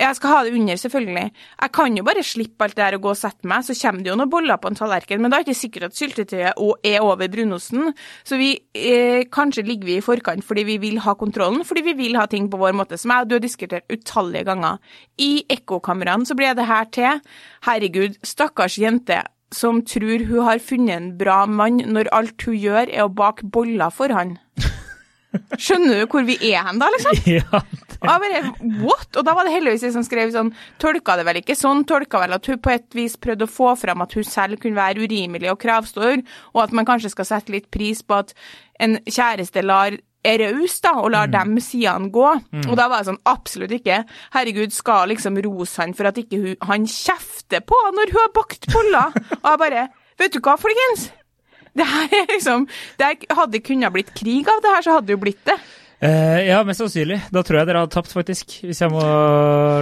Jeg 0.00 0.16
skal 0.16 0.32
ha 0.32 0.38
det 0.46 0.54
under, 0.56 0.78
selvfølgelig. 0.80 1.24
Jeg 1.60 1.72
kan 1.76 1.96
jo 1.98 2.04
bare 2.06 2.22
slippe 2.24 2.64
alt 2.64 2.76
det 2.78 2.84
her 2.86 2.96
og 2.96 3.02
gå 3.04 3.10
og 3.12 3.18
sette 3.20 3.48
meg, 3.50 3.64
så 3.66 3.76
kommer 3.76 4.04
det 4.04 4.10
jo 4.10 4.16
noen 4.16 4.32
boller 4.32 4.60
på 4.60 4.70
en 4.70 4.78
tallerken, 4.78 5.20
men 5.20 5.32
da 5.32 5.38
er 5.38 5.44
det 5.44 5.52
ikke 5.52 5.60
sikkert 5.60 5.88
at 5.90 5.98
syltetøyet 5.98 6.86
er 6.88 7.04
over 7.04 7.28
brunosten. 7.28 7.92
Så 8.24 8.38
vi, 8.40 8.54
eh, 8.74 9.26
kanskje 9.28 9.66
ligger 9.66 9.90
vi 9.90 9.98
i 9.98 10.04
forkant 10.04 10.44
fordi 10.46 10.64
vi 10.64 10.78
vil 10.78 11.00
ha 11.04 11.14
kontrollen, 11.14 11.64
fordi 11.68 11.84
vi 11.90 11.96
vil 11.98 12.16
ha 12.16 12.26
ting 12.26 12.48
på 12.48 12.60
vår 12.60 12.72
måte, 12.72 12.98
som 12.98 13.12
jeg 13.12 13.26
og 13.26 13.28
du 13.28 13.34
har 13.36 13.44
diskutert 13.44 13.92
utallige 13.92 14.48
ganger. 14.48 14.78
I 15.18 15.44
ekkokameraene 15.50 16.26
så 16.26 16.34
blir 16.34 16.56
det 16.56 16.66
her 16.66 16.88
til. 16.90 17.20
Herregud, 17.68 18.16
stakkars 18.24 18.78
jente 18.80 19.20
som 19.52 19.82
tror 19.82 20.24
hun 20.28 20.46
har 20.46 20.62
funnet 20.62 20.96
en 20.96 21.18
bra 21.18 21.44
mann 21.46 21.82
når 21.90 22.10
alt 22.14 22.46
hun 22.46 22.56
gjør 22.56 22.88
er 22.88 23.04
å 23.04 23.12
bake 23.12 23.50
boller 23.50 23.90
for 23.90 24.14
han. 24.14 24.38
Skjønner 25.62 26.02
du 26.02 26.10
hvor 26.10 26.26
vi 26.26 26.38
er 26.52 26.64
hen 26.66 26.80
da, 26.82 26.90
liksom? 26.94 27.18
Ja, 27.26 27.62
og 28.00 28.08
jeg 28.08 28.22
bare 28.24 28.42
what? 28.82 29.08
Og 29.16 29.26
da 29.26 29.34
var 29.36 29.46
det 29.46 29.54
heldigvis 29.54 29.86
jeg 29.86 29.94
som 29.96 30.04
skrev 30.06 30.32
sånn 30.34 30.52
Tolka 30.80 31.18
det 31.18 31.26
vel 31.28 31.40
ikke 31.42 31.56
sånn, 31.58 31.84
tolka 31.88 32.22
vel 32.22 32.36
at 32.36 32.46
hun 32.48 32.60
på 32.62 32.72
et 32.72 32.86
vis 32.96 33.16
prøvde 33.20 33.46
å 33.46 33.50
få 33.50 33.74
fram 33.80 34.04
at 34.04 34.14
hun 34.16 34.26
selv 34.26 34.60
kunne 34.62 34.78
være 34.78 35.04
urimelig 35.04 35.50
og 35.52 35.60
kravstor, 35.60 36.22
og 36.54 36.62
at 36.64 36.76
man 36.76 36.88
kanskje 36.88 37.12
skal 37.12 37.28
sette 37.28 37.54
litt 37.54 37.68
pris 37.74 38.00
på 38.02 38.22
at 38.22 38.32
en 38.80 38.96
kjæreste 39.04 39.64
lar 39.66 39.98
er 40.26 40.42
raus 40.42 40.76
da, 40.84 40.94
og 41.00 41.12
lar 41.14 41.30
mm. 41.30 41.36
dem 41.36 41.60
sidene 41.64 42.10
gå. 42.12 42.26
Mm. 42.52 42.66
Og 42.68 42.76
da 42.76 42.88
var 42.90 43.00
jeg 43.00 43.10
sånn, 43.10 43.22
absolutt 43.30 43.72
ikke. 43.76 44.02
Herregud, 44.34 44.74
skal 44.76 45.08
liksom 45.12 45.38
rose 45.46 45.80
han 45.80 45.94
for 45.96 46.10
at 46.10 46.20
ikke 46.20 46.40
hun, 46.42 46.58
han 46.68 46.84
kjefter 46.88 47.64
på 47.64 47.78
når 47.96 48.12
hun 48.12 48.20
har 48.20 48.34
bakt 48.36 48.68
boller. 48.72 49.16
og 49.40 49.48
jeg 49.52 49.64
bare 49.64 49.88
Vet 50.20 50.34
du 50.34 50.42
hva, 50.44 50.58
folkens? 50.60 51.06
Det 51.72 51.86
her 51.86 52.10
er 52.12 52.26
liksom 52.28 52.66
det 53.00 53.06
Hadde 53.32 53.62
kunnet 53.64 53.94
blitt 53.94 54.10
krig 54.12 54.48
av 54.50 54.60
det 54.60 54.74
her, 54.74 54.84
så 54.84 54.98
hadde 54.98 55.08
det 55.08 55.16
jo 55.16 55.22
blitt 55.22 55.40
det. 55.48 55.56
Uh, 56.00 56.38
ja, 56.46 56.62
mest 56.64 56.80
sannsynlig. 56.80 57.18
Da 57.28 57.42
tror 57.44 57.58
jeg 57.58 57.68
dere 57.68 57.82
har 57.82 57.88
tapt, 57.92 58.12
faktisk. 58.16 58.54
Hvis 58.64 58.78
jeg 58.80 58.92
må 58.92 59.02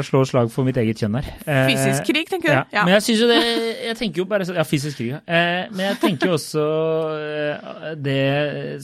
slå 0.07 0.25
slag 0.27 0.49
for 0.51 0.67
mitt 0.67 0.79
eget 0.81 0.99
kjønn 0.99 1.15
her. 1.21 1.29
Uh, 1.47 1.69
fysisk 1.71 2.09
krig, 2.09 2.25
tenker 2.27 2.51
du? 2.51 2.55
Ja. 2.57 2.65
ja. 2.75 2.87
Men 2.89 2.97
jeg 2.97 3.05
syns 3.07 3.23
jo 3.23 3.29
det 3.31 3.39
Jeg 3.85 3.95
tenker 4.01 4.25
jo 4.25 4.27
bare 4.31 4.49
så, 4.49 4.57
Ja, 4.57 4.65
fysisk 4.67 4.99
krig, 4.99 5.13
ja. 5.13 5.21
Uh, 5.23 5.71
men 5.77 5.85
jeg 5.87 6.01
tenker 6.03 6.33
jo 6.33 6.35
også 6.35 6.65
det 8.03 8.23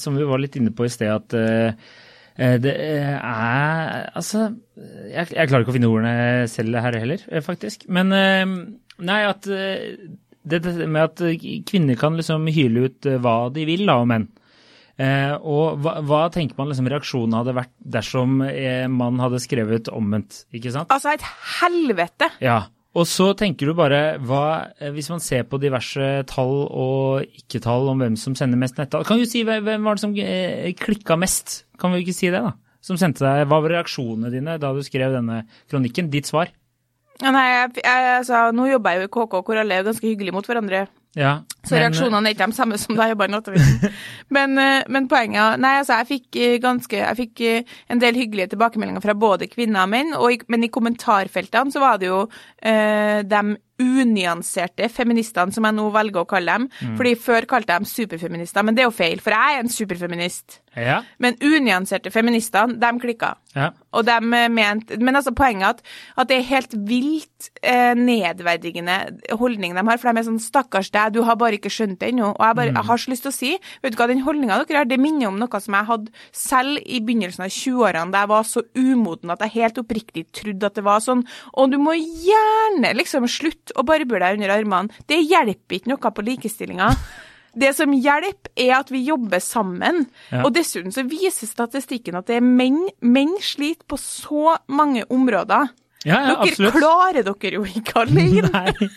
som 0.03 0.15
vi 0.15 0.29
var 0.29 0.43
litt 0.43 0.55
inne 0.61 0.71
på 0.75 0.87
i 0.87 0.93
sted, 0.93 1.11
at 1.11 1.35
det 2.63 2.73
er 2.75 3.19
Altså, 4.15 4.47
jeg, 4.85 5.27
jeg, 5.35 5.49
klarer 5.51 5.63
ikke 5.63 5.75
å 5.75 5.77
finne 5.77 5.91
ordene 5.91 6.47
selv 6.51 6.79
her 6.83 6.99
heller, 7.03 7.27
faktisk. 7.47 7.87
Men 7.91 8.15
nei, 8.15 9.21
at 9.27 9.47
det, 9.47 10.63
det 10.63 10.75
med 10.87 11.03
at 11.03 11.23
kvinner 11.67 11.99
kan 11.99 12.19
liksom 12.19 12.47
hyle 12.55 12.89
ut 12.89 13.11
hva 13.27 13.37
de 13.55 13.67
vil 13.67 13.87
da, 13.91 13.99
om 14.03 14.11
menn. 14.15 14.31
Eh, 14.95 15.33
og 15.43 15.81
hva, 15.83 15.97
hva, 16.07 16.21
tenker 16.31 16.55
man 16.59 16.71
liksom 16.71 16.87
reaksjonen 16.91 17.35
hadde 17.35 17.57
vært 17.57 17.73
dersom 17.97 18.39
eh, 18.47 18.87
man 18.87 19.19
hadde 19.19 19.43
skrevet 19.43 19.91
omvendt, 19.91 20.45
ikke 20.55 20.71
sant? 20.75 20.93
Altså 20.95 21.17
et 21.17 21.25
helvete! 21.59 22.31
Ja. 22.45 22.65
Og 22.95 23.09
så 23.11 23.33
tenker 23.35 23.67
du 23.67 23.75
bare 23.75 24.21
hva 24.23 24.71
eh, 24.79 24.93
Hvis 24.95 25.09
man 25.11 25.19
ser 25.19 25.43
på 25.51 25.59
diverse 25.59 26.23
tall 26.31 26.53
og 26.71 27.25
ikke-tall 27.27 27.91
om 27.91 28.05
hvem 28.05 28.15
som 28.21 28.37
sender 28.39 28.61
mest 28.61 28.79
nettall 28.79 29.03
Kan 29.09 29.19
du 29.19 29.27
si 29.27 29.43
hvem 29.43 29.67
var 29.67 29.99
det 29.99 30.05
som 30.05 30.15
klikka 30.15 31.19
mest? 31.19 31.65
Kan 31.83 31.91
vi 31.91 32.05
ikke 32.05 32.15
si 32.15 32.31
det, 32.31 32.45
da? 32.45 32.55
Som 32.85 33.01
sendte 33.01 33.27
deg 33.27 33.49
Hva 33.51 33.59
var 33.65 33.81
reaksjonene 33.81 34.31
dine 34.31 34.61
da 34.63 34.71
du 34.77 34.79
skrev 34.87 35.17
denne 35.17 35.43
kronikken? 35.67 36.13
Ditt 36.13 36.31
svar? 36.31 36.55
Ja, 37.19 37.31
nei, 37.35 37.49
jeg, 37.51 37.81
jeg, 37.83 38.07
altså, 38.21 38.47
nå 38.55 38.67
jobber 38.71 38.95
jeg 38.95 39.05
jo 39.05 39.11
i 39.11 39.15
KK, 39.17 39.41
hvor 39.47 39.59
alle 39.59 39.77
er 39.79 39.87
ganske 39.87 40.07
hyggelige 40.07 40.35
mot 40.35 40.47
hverandre. 40.49 40.81
Ja, 41.15 41.35
så 41.65 41.79
reaksjonene 41.79 42.29
er 42.29 42.35
ikke 42.35 42.49
de 42.51 42.57
samme 42.57 42.79
som 42.81 42.97
da 42.97 43.07
jeg 43.07 43.15
jobba 43.15 43.29
i 43.29 43.33
Nattavisen. 43.33 43.93
men, 44.37 44.57
eh, 44.59 44.87
men 44.91 45.07
poenget 45.11 45.61
Nei, 45.63 45.77
altså, 45.81 46.01
jeg 46.01 46.11
fikk 46.11 46.39
eh, 46.41 46.57
ganske 46.63 46.99
Jeg 46.99 47.19
fikk 47.21 47.45
eh, 47.47 47.77
en 47.93 48.03
del 48.03 48.19
hyggelige 48.19 48.53
tilbakemeldinger 48.55 49.05
fra 49.05 49.15
både 49.19 49.49
kvinner 49.53 49.85
og 49.85 49.93
menn, 49.95 50.11
og 50.19 50.45
men 50.51 50.67
i 50.67 50.73
kommentarfeltene 50.75 51.73
så 51.73 51.83
var 51.83 52.03
det 52.03 52.11
jo 52.11 52.25
eh, 52.59 53.23
dem 53.31 53.55
unyanserte 53.85 54.89
feministene, 54.93 55.55
som 55.55 55.69
jeg 55.69 55.77
nå 55.77 55.87
velger 55.95 56.25
å 56.25 56.29
kalle 56.29 56.59
dem. 56.59 56.69
Mm. 56.81 56.99
Fordi 56.99 57.15
før 57.21 57.49
kalte 57.51 57.75
jeg 57.75 57.85
dem 57.85 57.91
superfeminister, 57.93 58.67
men 58.67 58.77
det 58.77 58.85
er 58.85 58.91
jo 58.91 58.97
feil, 58.97 59.23
for 59.25 59.37
jeg 59.37 59.59
er 59.59 59.65
en 59.65 59.73
superfeminist. 59.73 60.61
Ja. 60.75 61.01
Men 61.23 61.37
unyanserte 61.45 62.11
feministene, 62.11 62.79
de 62.81 62.91
klikka. 63.03 63.35
Ja. 63.55 63.69
Og 63.95 64.03
de 64.03 64.15
mente 64.51 64.97
Men 64.99 65.15
altså 65.15 65.31
poenget 65.31 65.79
at, 65.79 65.83
at 66.19 66.27
det 66.27 66.41
er 66.41 66.49
helt 66.49 66.73
vilt 66.89 67.51
eh, 67.63 67.95
nedverdigende 67.95 68.97
holdning 69.39 69.77
de 69.77 69.85
har, 69.87 70.01
for 70.03 70.11
de 70.11 70.19
er 70.19 70.27
sånn 70.27 70.41
stakkars 70.43 70.91
deg, 70.95 71.15
du 71.15 71.21
har 71.27 71.39
bare 71.39 71.61
ikke 71.61 71.71
skjønt 71.71 72.01
det 72.03 72.11
ennå. 72.11 72.33
Og 72.33 72.43
jeg, 72.43 72.59
bare, 72.59 72.73
mm. 72.75 72.81
jeg 72.81 72.89
har 72.91 73.03
så 73.03 73.13
lyst 73.13 73.27
til 73.27 73.31
å 73.31 73.37
si, 73.37 73.53
vet 73.85 73.95
du 73.95 74.01
hva, 74.01 74.09
den 74.11 74.25
holdninga 74.27 74.59
dere 74.65 74.83
har, 74.83 74.91
det 74.91 74.99
minner 75.01 75.31
om 75.31 75.39
noe 75.39 75.63
som 75.63 75.79
jeg 75.79 75.89
hadde 75.91 76.25
selv 76.35 76.83
i 76.83 77.01
begynnelsen 77.05 77.47
av 77.47 77.55
20-årene, 77.55 78.15
da 78.15 78.25
jeg 78.25 78.33
var 78.35 78.49
så 78.51 78.65
umoden 78.75 79.35
at 79.35 79.47
jeg 79.47 79.55
helt 79.61 79.81
oppriktig 79.85 80.27
trodde 80.35 80.71
at 80.71 80.79
det 80.81 80.87
var 80.87 81.05
sånn. 81.05 81.23
Og 81.55 81.71
du 81.71 81.79
må 81.83 81.95
gjerne 81.95 82.95
liksom 82.99 83.29
slutte 83.31 83.74
å 83.77 83.87
barber 83.87 84.23
deg 84.23 84.39
under 84.39 84.57
armene. 84.57 85.05
Det 85.11 85.21
hjelper 85.23 85.79
ikke 85.79 85.93
noe 85.93 86.13
på 86.15 86.27
likestillinga. 86.27 86.91
Det 87.55 87.71
som 87.77 87.93
hjelper, 87.95 88.51
er 88.59 88.75
at 88.81 88.91
vi 88.91 89.05
jobber 89.07 89.43
sammen. 89.43 90.05
Ja. 90.33 90.43
Og 90.43 90.53
dessuten 90.57 90.95
så 90.95 91.05
viser 91.07 91.51
statistikken 91.51 92.19
at 92.19 92.31
det 92.31 92.41
er 92.41 92.45
menn 92.45 92.85
Menn 93.05 93.37
sliter 93.43 93.87
på 93.91 93.99
så 94.01 94.59
mange 94.67 95.07
områder. 95.13 95.71
Ja, 96.05 96.19
ja, 96.21 96.33
dere 96.37 96.51
absolutt. 96.51 96.75
klarer 96.77 97.25
dere 97.25 97.51
jo 97.55 97.63
ikke 97.65 98.03
alene. 98.03 98.51
Nei. 98.53 98.89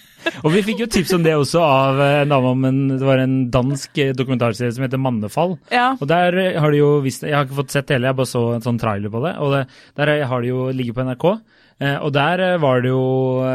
Og 0.43 0.51
vi 0.51 0.63
fikk 0.65 0.81
jo 0.83 0.87
tips 0.91 1.13
om 1.15 1.23
det 1.23 1.37
også 1.39 1.61
av 1.63 2.01
eh, 2.03 2.15
en 2.25 2.33
dame 2.33 2.49
om 2.51 2.65
en, 2.67 2.79
det 2.91 3.05
var 3.07 3.21
en 3.23 3.37
dansk 3.53 4.01
eh, 4.03 4.11
dokumentarserie 4.17 4.75
som 4.75 4.83
heter 4.83 4.99
Mannefall. 4.99 5.55
Ja. 5.71 5.93
Og 5.95 6.09
der 6.09 6.35
har 6.59 6.73
de 6.73 6.81
jo 6.81 6.97
visst 7.05 7.23
Jeg 7.23 7.37
har 7.37 7.47
ikke 7.47 7.61
fått 7.61 7.77
sett 7.77 7.93
hele, 7.95 8.09
jeg 8.09 8.19
bare 8.19 8.33
så 8.33 8.43
en 8.57 8.65
sånn 8.65 8.81
trailer 8.81 9.13
på 9.13 9.23
det. 9.23 9.37
Og 9.39 9.55
det, 9.55 9.63
der 10.01 10.13
har 10.27 10.43
de 10.43 10.51
jo 10.51 10.67
ligget 10.75 10.97
på 10.97 11.07
NRK. 11.07 11.29
Eh, 11.77 11.97
og 12.01 12.09
der 12.15 12.57
var 12.57 12.81
det 12.81 12.89
jo 12.89 13.45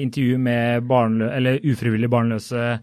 intervju 0.00 0.38
med 0.40 0.86
barnlø 0.88 1.28
eller 1.36 1.60
ufrivillig 1.64 2.10
barnløse 2.10 2.80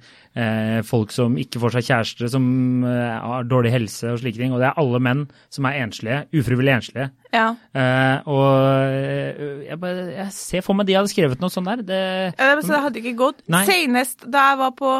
folk 0.85 1.09
som 1.09 1.33
ikke 1.41 1.57
får 1.57 1.73
seg 1.73 1.85
kjæreste, 1.87 2.27
som 2.29 2.43
har 2.85 3.47
dårlig 3.49 3.71
helse 3.73 4.11
og 4.11 4.19
slike 4.21 4.37
ting. 4.37 4.51
Og 4.53 4.61
det 4.61 4.67
er 4.67 4.77
alle 4.77 4.99
menn 5.01 5.23
som 5.49 5.65
er 5.65 5.79
enslige, 5.81 6.19
ufrivillig 6.29 6.75
enslige. 6.75 7.07
Ja. 7.33 7.47
og 8.29 9.65
jeg, 9.65 9.79
bare, 9.81 10.03
jeg 10.13 10.27
ser 10.35 10.61
for 10.61 10.77
meg 10.77 10.85
de 10.85 10.99
hadde 10.99 11.09
skrevet 11.09 11.41
noe 11.41 11.49
sånt 11.49 11.71
der. 11.71 11.81
Det, 11.81 12.03
ja, 12.37 12.51
det, 12.53 12.67
det 12.69 12.83
hadde 12.85 13.01
ikke 13.01 13.15
gått. 13.17 13.41
Nei. 13.49 13.63
Senest 13.65 14.27
da 14.29 14.45
jeg 14.51 14.61
var 14.61 14.77
på, 14.77 14.93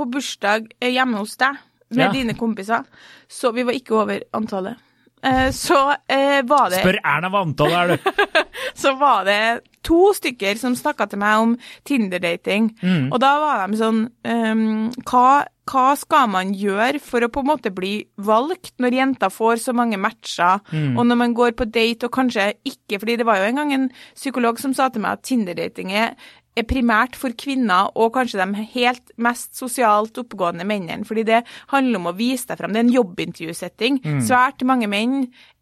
på 0.00 0.08
bursdag 0.16 0.72
eh, 0.80 0.94
hjemme 0.96 1.20
hos 1.20 1.36
deg 1.40 1.60
med 1.94 2.08
ja. 2.08 2.12
dine 2.12 2.34
kompiser, 2.38 2.84
så 3.28 3.52
vi 3.54 3.64
var 3.66 3.76
ikke 3.76 3.96
over 4.00 4.24
antallet. 4.36 4.80
Uh, 5.24 5.48
så 5.50 5.78
uh, 5.96 6.40
var 6.46 6.68
det 6.70 6.82
Spør 6.84 6.98
Erna 7.00 7.30
hva 7.32 7.40
antallet 7.46 7.96
er, 7.96 7.96
du! 7.96 8.42
så 8.82 8.92
var 9.00 9.24
det 9.26 9.40
to 9.86 10.12
stykker 10.16 10.58
som 10.60 10.76
snakka 10.76 11.06
til 11.08 11.20
meg 11.22 11.42
om 11.42 11.52
Tinder-dating. 11.86 12.72
Mm. 12.82 13.08
Og 13.14 13.20
da 13.22 13.32
var 13.40 13.62
de 13.64 13.78
sånn 13.80 14.00
um, 14.10 14.64
hva, 15.08 15.46
hva, 15.70 15.86
skal 15.98 16.30
man 16.32 16.52
gjøre 16.58 17.00
for 17.02 17.24
å 17.24 17.30
på 17.32 17.42
en 17.44 17.50
måte 17.52 17.72
bli 17.74 17.94
valgt 18.28 18.74
når 18.82 18.98
jenter 18.98 19.32
får 19.32 19.62
så 19.64 19.76
mange 19.76 19.98
matcher, 20.00 20.60
mm. 20.68 20.96
og 20.98 21.06
når 21.08 21.20
man 21.22 21.36
går 21.38 21.54
på 21.58 21.68
date 21.70 22.08
og 22.08 22.16
kanskje 22.18 22.50
ikke 22.66 23.00
fordi 23.02 23.20
det 23.20 23.28
var 23.28 23.40
jo 23.40 23.50
en 23.50 23.62
gang 23.62 23.76
en 23.76 23.92
psykolog 24.18 24.60
som 24.62 24.74
sa 24.76 24.90
til 24.90 25.06
meg 25.06 25.16
at 25.16 25.26
Tinder-dating 25.26 25.94
er 25.94 26.12
er 26.56 26.64
primært 26.68 27.16
for 27.20 27.34
kvinner 27.36 27.90
og 27.98 28.14
kanskje 28.14 28.40
de 28.40 28.64
helt 28.72 29.12
mest 29.20 29.56
sosialt 29.58 30.16
oppegående 30.22 30.64
mennene. 30.68 31.04
Fordi 31.06 31.26
det 31.28 31.42
handler 31.72 32.00
om 32.00 32.10
å 32.10 32.16
vise 32.16 32.48
deg 32.48 32.60
fram. 32.60 32.72
Det 32.72 32.80
er 32.80 32.86
en 32.86 32.96
jobbintervjusetting. 32.96 34.00
Mm. 34.04 34.22
Svært 34.24 34.64
mange 34.68 34.88
menn 34.90 35.18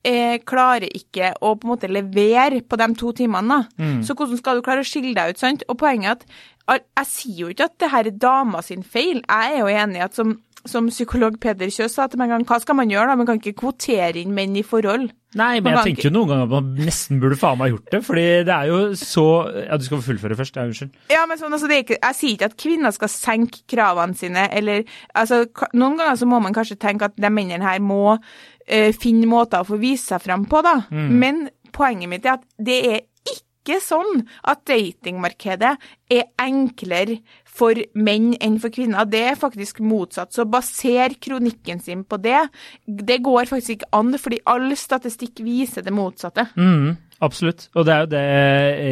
eh, 0.07 0.39
klarer 0.47 0.87
ikke 0.95 1.33
å 1.41 1.55
på 1.59 1.67
en 1.67 1.75
måte 1.75 1.91
levere 1.91 2.63
på 2.63 2.79
de 2.81 2.91
to 3.01 3.13
timene. 3.25 3.65
Mm. 3.81 4.01
Så 4.07 4.17
hvordan 4.17 4.41
skal 4.41 4.61
du 4.61 4.67
klare 4.67 4.85
å 4.85 4.89
skille 4.89 5.15
deg 5.17 5.35
ut? 5.35 5.43
sant? 5.43 5.67
Og 5.69 5.79
poenget 5.83 6.25
er 6.25 6.79
at 6.79 6.87
jeg 7.03 7.11
sier 7.11 7.41
jo 7.43 7.53
ikke 7.53 7.69
at 7.69 7.79
det 7.83 7.93
her 7.93 8.09
er 8.09 8.21
dama 8.25 8.63
sin 8.65 8.87
feil. 8.87 9.21
Jeg 9.21 9.57
er 9.57 9.61
jo 9.61 9.73
enig 9.73 10.01
i 10.01 10.07
at 10.07 10.17
som 10.17 10.39
som 10.68 10.88
psykolog 10.88 11.37
Peder 11.40 11.68
Kjøs 11.72 11.96
sa 11.98 12.07
til 12.09 12.20
meg 12.20 12.31
en 12.31 12.38
gang, 12.38 12.46
hva 12.48 12.59
skal 12.62 12.77
man 12.79 12.90
gjøre 12.92 13.11
da? 13.11 13.18
Man 13.20 13.29
kan 13.29 13.40
ikke 13.40 13.57
kvotere 13.61 14.22
inn 14.22 14.33
menn 14.37 14.57
i 14.57 14.64
forhold. 14.66 15.11
Nei, 15.35 15.59
men 15.64 15.74
jeg 15.74 15.90
tenker 15.90 16.09
jo 16.09 16.12
noen 16.14 16.31
ganger 16.31 16.46
at 16.46 16.53
man 16.53 16.68
nesten 16.79 17.18
burde 17.22 17.38
faen 17.38 17.59
meg 17.59 17.72
gjort 17.72 17.90
det. 17.90 18.00
fordi 18.07 18.27
det 18.46 18.55
er 18.55 18.70
jo 18.70 18.81
så 18.98 19.27
Ja, 19.64 19.79
du 19.79 19.87
skal 19.87 19.98
få 19.98 20.09
fullføre 20.12 20.38
først. 20.38 20.57
Ja, 20.57 20.66
unnskyld. 20.68 20.92
Ja, 21.11 21.24
men 21.29 21.40
sånn, 21.40 21.53
altså, 21.57 21.70
ikke, 21.74 21.98
Jeg 21.98 22.18
sier 22.18 22.37
ikke 22.37 22.50
at 22.53 22.59
kvinner 22.61 22.94
skal 22.94 23.11
senke 23.12 23.64
kravene 23.70 24.18
sine, 24.18 24.46
eller 24.55 24.85
altså, 25.12 25.44
Noen 25.74 25.98
ganger 25.98 26.20
så 26.20 26.29
må 26.31 26.40
man 26.44 26.55
kanskje 26.55 26.79
tenke 26.81 27.11
at 27.11 27.18
de 27.18 27.33
mennene 27.33 27.66
her 27.66 27.83
må 27.83 28.14
uh, 28.14 28.92
finne 29.00 29.27
måter 29.31 29.64
å 29.64 29.68
få 29.68 29.81
vise 29.83 30.14
seg 30.14 30.22
frem 30.22 30.46
på, 30.46 30.62
da. 30.64 30.79
Mm. 30.94 31.11
Men 31.18 31.42
poenget 31.74 32.12
mitt 32.12 32.29
er 32.29 32.38
at 32.38 32.46
det 32.62 32.79
er 32.92 33.03
ikke 33.35 33.81
sånn 33.81 34.27
at 34.44 34.62
datingmarkedet 34.68 35.74
er 36.12 36.27
enklere 36.44 37.18
for 37.55 37.79
menn 37.95 38.33
enn 38.43 38.59
for 38.62 38.75
kvinner. 38.75 39.07
Det 39.09 39.23
er 39.31 39.38
faktisk 39.38 39.81
motsatt. 39.85 40.33
Så 40.35 40.47
baser 40.51 41.14
kronikken 41.23 41.83
sin 41.83 42.05
på 42.09 42.19
det. 42.23 42.40
Det 42.85 43.21
går 43.25 43.51
faktisk 43.51 43.77
ikke 43.79 43.90
an, 43.95 44.14
fordi 44.21 44.40
all 44.51 44.71
statistikk 44.79 45.43
viser 45.45 45.87
det 45.87 45.95
motsatte. 45.95 46.49
Mm, 46.59 46.97
absolutt. 47.25 47.69
Og 47.79 47.87
det 47.87 47.95
er 47.95 48.03
jo 48.03 48.11
det 48.14 48.25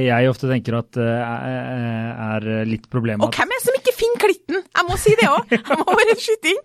jeg 0.07 0.31
ofte 0.31 0.51
tenker 0.51 0.79
at 0.79 1.01
eh, 1.03 2.23
er 2.29 2.49
litt 2.69 2.87
problemet. 2.93 3.27
Og 3.27 3.35
hvem 3.35 3.51
er 3.51 3.59
det 3.59 3.67
som 3.67 3.81
ikke 3.81 3.99
finner 3.99 4.25
klitten? 4.27 4.63
Jeg 4.63 4.89
må 4.89 5.01
si 5.01 5.17
det 5.19 5.29
òg. 5.31 5.53
Jeg 5.59 5.83
må 5.83 5.89
bare 5.91 6.19
skyte 6.21 6.55
inn. 6.55 6.65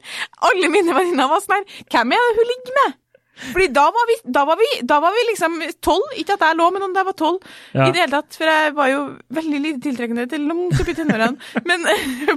Alle 0.52 0.72
mine 0.74 0.96
venninner 1.02 1.34
var 1.34 1.44
sånn 1.44 1.60
her. 1.60 1.84
Hvem 1.94 2.16
er 2.18 2.26
det 2.30 2.40
hun 2.40 2.52
ligger 2.54 2.80
med? 2.82 2.98
Fordi 3.52 3.68
da 3.74 3.84
var 3.94 4.08
vi, 4.10 4.16
da 4.38 4.44
var 4.50 4.58
vi, 4.60 4.68
da 4.90 5.00
var 5.04 5.14
vi 5.16 5.24
liksom 5.32 5.58
tolv. 5.86 6.14
Ikke 6.18 6.34
at 6.38 6.46
jeg 6.48 6.58
lå 6.60 6.68
noen 6.74 6.94
da 6.96 7.04
jeg 7.04 7.10
var 7.12 7.18
tolv, 7.20 7.40
Ja. 7.74 7.88
i 7.88 7.92
det 7.92 8.02
hele 8.02 8.12
tatt, 8.18 8.38
for 8.38 8.46
jeg 8.50 8.74
var 8.78 8.88
jo 8.92 9.02
veldig 9.38 9.60
lite 9.62 9.82
tiltrekkende 9.88 10.28
til 10.32 10.48
langt 10.50 10.80
oppi 10.82 10.96
tenårene. 10.98 11.38
Men 11.70 11.86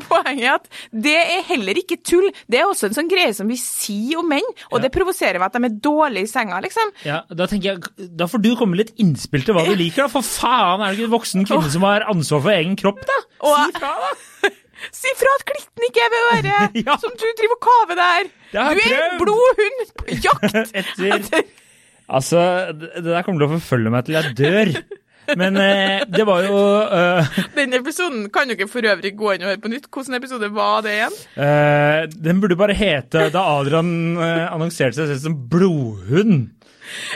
poenget 0.09 0.45
er 0.45 0.55
at 0.59 0.69
det 0.93 1.17
er 1.21 1.43
heller 1.49 1.81
ikke 1.81 2.01
tull. 2.05 2.29
Det 2.51 2.61
er 2.61 2.69
også 2.69 2.91
en 2.91 2.99
sånn 2.99 3.11
greie 3.11 3.33
som 3.37 3.49
vi 3.51 3.57
sier 3.61 4.21
om 4.21 4.29
menn, 4.29 4.47
og 4.71 4.79
Ja. 4.79 4.83
det 4.87 4.93
provoserer 4.95 5.39
meg 5.41 5.49
at 5.51 5.59
de 5.59 5.65
er 5.71 5.77
dårlige 5.89 6.29
i 6.29 6.33
senga, 6.33 6.61
liksom. 6.65 6.93
Ja, 7.05 7.23
Da 7.31 7.47
tenker 7.47 7.73
jeg, 7.75 8.11
da 8.17 8.27
får 8.29 8.43
du 8.43 8.51
komme 8.57 8.77
med 8.77 8.85
litt 8.87 8.95
innspill 9.01 9.45
til 9.47 9.55
hva 9.57 9.65
du 9.65 9.75
liker. 9.81 10.05
da. 10.05 10.09
For 10.13 10.23
faen, 10.27 10.81
er 10.85 10.93
det 10.93 10.99
ikke 11.01 11.09
en 11.11 11.17
voksen 11.19 11.47
kvinne 11.49 11.71
som 11.73 11.83
har 11.89 12.05
ansvar 12.11 12.43
for 12.45 12.51
egen 12.55 12.77
kropp, 12.77 13.01
da? 13.07 13.21
Si 13.41 13.73
fra, 13.79 13.95
da! 14.05 14.51
Si 14.95 15.12
fra 15.21 15.33
at 15.38 15.45
klitten 15.51 15.87
ikke 15.88 16.05
er 16.07 16.12
ved 16.14 16.29
øret, 16.35 16.79
Ja. 16.87 16.97
som 17.03 17.12
du 17.16 17.27
driver 17.38 17.57
og 17.59 17.64
kaver 17.69 18.01
der. 18.01 18.31
Du 18.53 18.59
er 18.61 19.05
en 19.11 19.19
blodhund 19.21 19.83
på 20.01 20.21
jakt. 20.25 20.75
Etter 20.81 21.43
Altså, 22.11 22.40
det 22.75 23.05
der 23.07 23.23
kommer 23.23 23.38
til 23.45 23.47
å 23.47 23.55
forfølge 23.61 23.90
meg 23.95 24.09
til 24.09 24.16
jeg 24.19 24.33
dør. 24.40 24.73
Men 25.38 25.55
eh, 25.62 26.01
det 26.11 26.25
var 26.27 26.43
jo 26.43 26.57
uh, 26.90 27.37
Den 27.59 27.77
episoden 27.77 28.25
kan 28.35 28.51
jo 28.51 28.57
ikke 28.57 28.66
for 28.73 28.83
øvrig 28.83 29.12
gå 29.14 29.35
inn 29.37 29.45
og 29.45 29.53
høre 29.53 29.61
på 29.62 29.71
nytt. 29.71 29.87
Hvilken 29.95 30.16
episode 30.19 30.49
var 30.57 30.81
det 30.83 30.97
igjen? 30.97 31.19
Uh, 31.37 32.01
Den 32.11 32.40
burde 32.43 32.57
bare 32.59 32.75
hete 32.75 33.29
da 33.31 33.45
Adrian 33.61 33.93
uh, 34.19 34.49
annonserte 34.51 34.99
seg 34.99 35.12
selv 35.12 35.23
som 35.29 35.37
blodhund. 35.53 36.49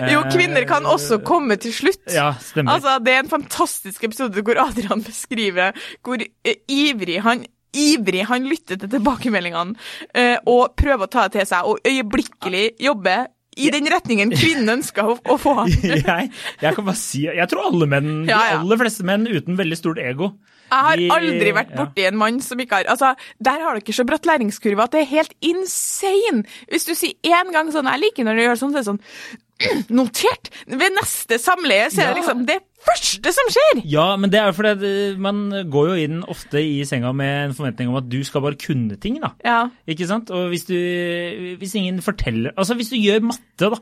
Jo, 0.06 0.20
kvinner 0.30 0.62
kan 0.70 0.86
også 0.86 1.18
komme 1.26 1.56
til 1.58 1.74
slutt. 1.74 2.04
Ja, 2.14 2.28
stemmer. 2.38 2.76
Altså, 2.76 2.94
Det 3.02 3.16
er 3.16 3.24
en 3.24 3.32
fantastisk 3.32 4.04
episode 4.06 4.44
hvor 4.46 4.60
Adrian 4.62 5.02
beskriver 5.02 5.74
hvor 6.06 6.22
ivrig 6.70 7.18
han 7.26 7.42
Ivrig 7.74 8.24
han 8.30 8.46
lytter 8.50 8.78
til 8.80 8.90
tilbakemeldingene 8.92 9.74
eh, 10.14 10.36
og 10.46 10.76
prøver 10.78 11.08
å 11.08 11.10
ta 11.10 11.26
det 11.28 11.40
til 11.40 11.48
seg, 11.50 11.66
og 11.66 11.80
øyeblikkelig 11.86 12.66
jobber 12.86 13.26
i 13.56 13.68
den 13.70 13.86
retningen 13.86 14.32
kvinnen 14.34 14.72
ønsker 14.80 15.06
å, 15.12 15.18
å 15.30 15.36
få. 15.38 15.52
jeg, 15.84 16.30
jeg 16.58 16.74
kan 16.74 16.84
bare 16.88 16.98
si 16.98 17.20
Jeg 17.28 17.46
tror 17.52 17.68
alle 17.68 17.86
menn, 17.86 18.08
Ja, 18.26 18.40
ja. 18.48 18.56
de 18.56 18.64
aller 18.64 18.80
fleste 18.82 19.06
menn 19.06 19.28
uten 19.30 19.54
veldig 19.60 19.78
stort 19.78 20.00
ego 20.02 20.32
Jeg 20.72 20.80
har 20.88 20.98
de- 20.98 21.06
aldri 21.14 21.52
vært 21.54 21.70
ja. 21.70 21.84
borti 21.84 22.06
en 22.08 22.18
mann 22.18 22.40
som 22.42 22.58
ikke 22.58 22.80
har 22.80 22.90
Altså, 22.96 23.12
Der 23.38 23.62
har 23.62 23.78
dere 23.78 23.94
så 23.94 24.02
bratt 24.08 24.26
læringskurve 24.26 24.82
at 24.88 24.96
det 24.96 25.04
er 25.04 25.10
helt 25.12 25.36
insane! 25.46 26.42
Hvis 26.72 26.88
du 26.88 26.94
sier 26.98 27.14
én 27.30 27.52
gang 27.54 27.70
sånn 27.70 27.86
Jeg 27.92 28.02
liker 28.08 28.26
når 28.26 28.40
du 28.40 28.44
gjør 28.48 28.58
sånn, 28.64 28.74
så 28.74 28.80
er 28.80 28.82
det 28.82 28.90
sånn 28.90 29.02
Notert! 30.00 30.50
Ved 30.66 30.96
neste 30.98 31.38
samleie 31.38 31.86
så 31.94 32.02
er 32.02 32.10
det 32.10 32.14
Ja. 32.14 32.20
liksom 32.24 32.46
det 32.50 32.58
første 32.84 33.32
som 33.36 33.50
skjer! 33.52 33.82
Ja, 33.88 34.06
men 34.20 34.32
det 34.32 34.40
er 34.40 34.50
jo 34.50 34.56
fordi 34.58 34.90
eh, 34.90 35.18
man 35.20 35.46
går 35.72 35.90
jo 35.90 35.96
inn 36.06 36.20
ofte 36.30 36.60
i 36.62 36.82
senga 36.88 37.12
med 37.16 37.50
en 37.50 37.56
forventning 37.56 37.90
om 37.90 37.98
at 38.00 38.10
du 38.10 38.20
skal 38.26 38.44
bare 38.44 38.60
kunne 38.60 38.98
ting, 39.00 39.18
da. 39.22 39.34
Ja. 39.46 39.58
Ikke 39.90 40.08
sant? 40.10 40.32
Og 40.34 40.50
hvis 40.52 40.68
du 40.68 40.76
Hvis 41.60 41.74
ingen 41.78 42.00
forteller 42.04 42.54
Altså, 42.56 42.76
hvis 42.78 42.92
du 42.92 42.98
gjør 43.00 43.24
matte, 43.30 43.70
da, 43.72 43.80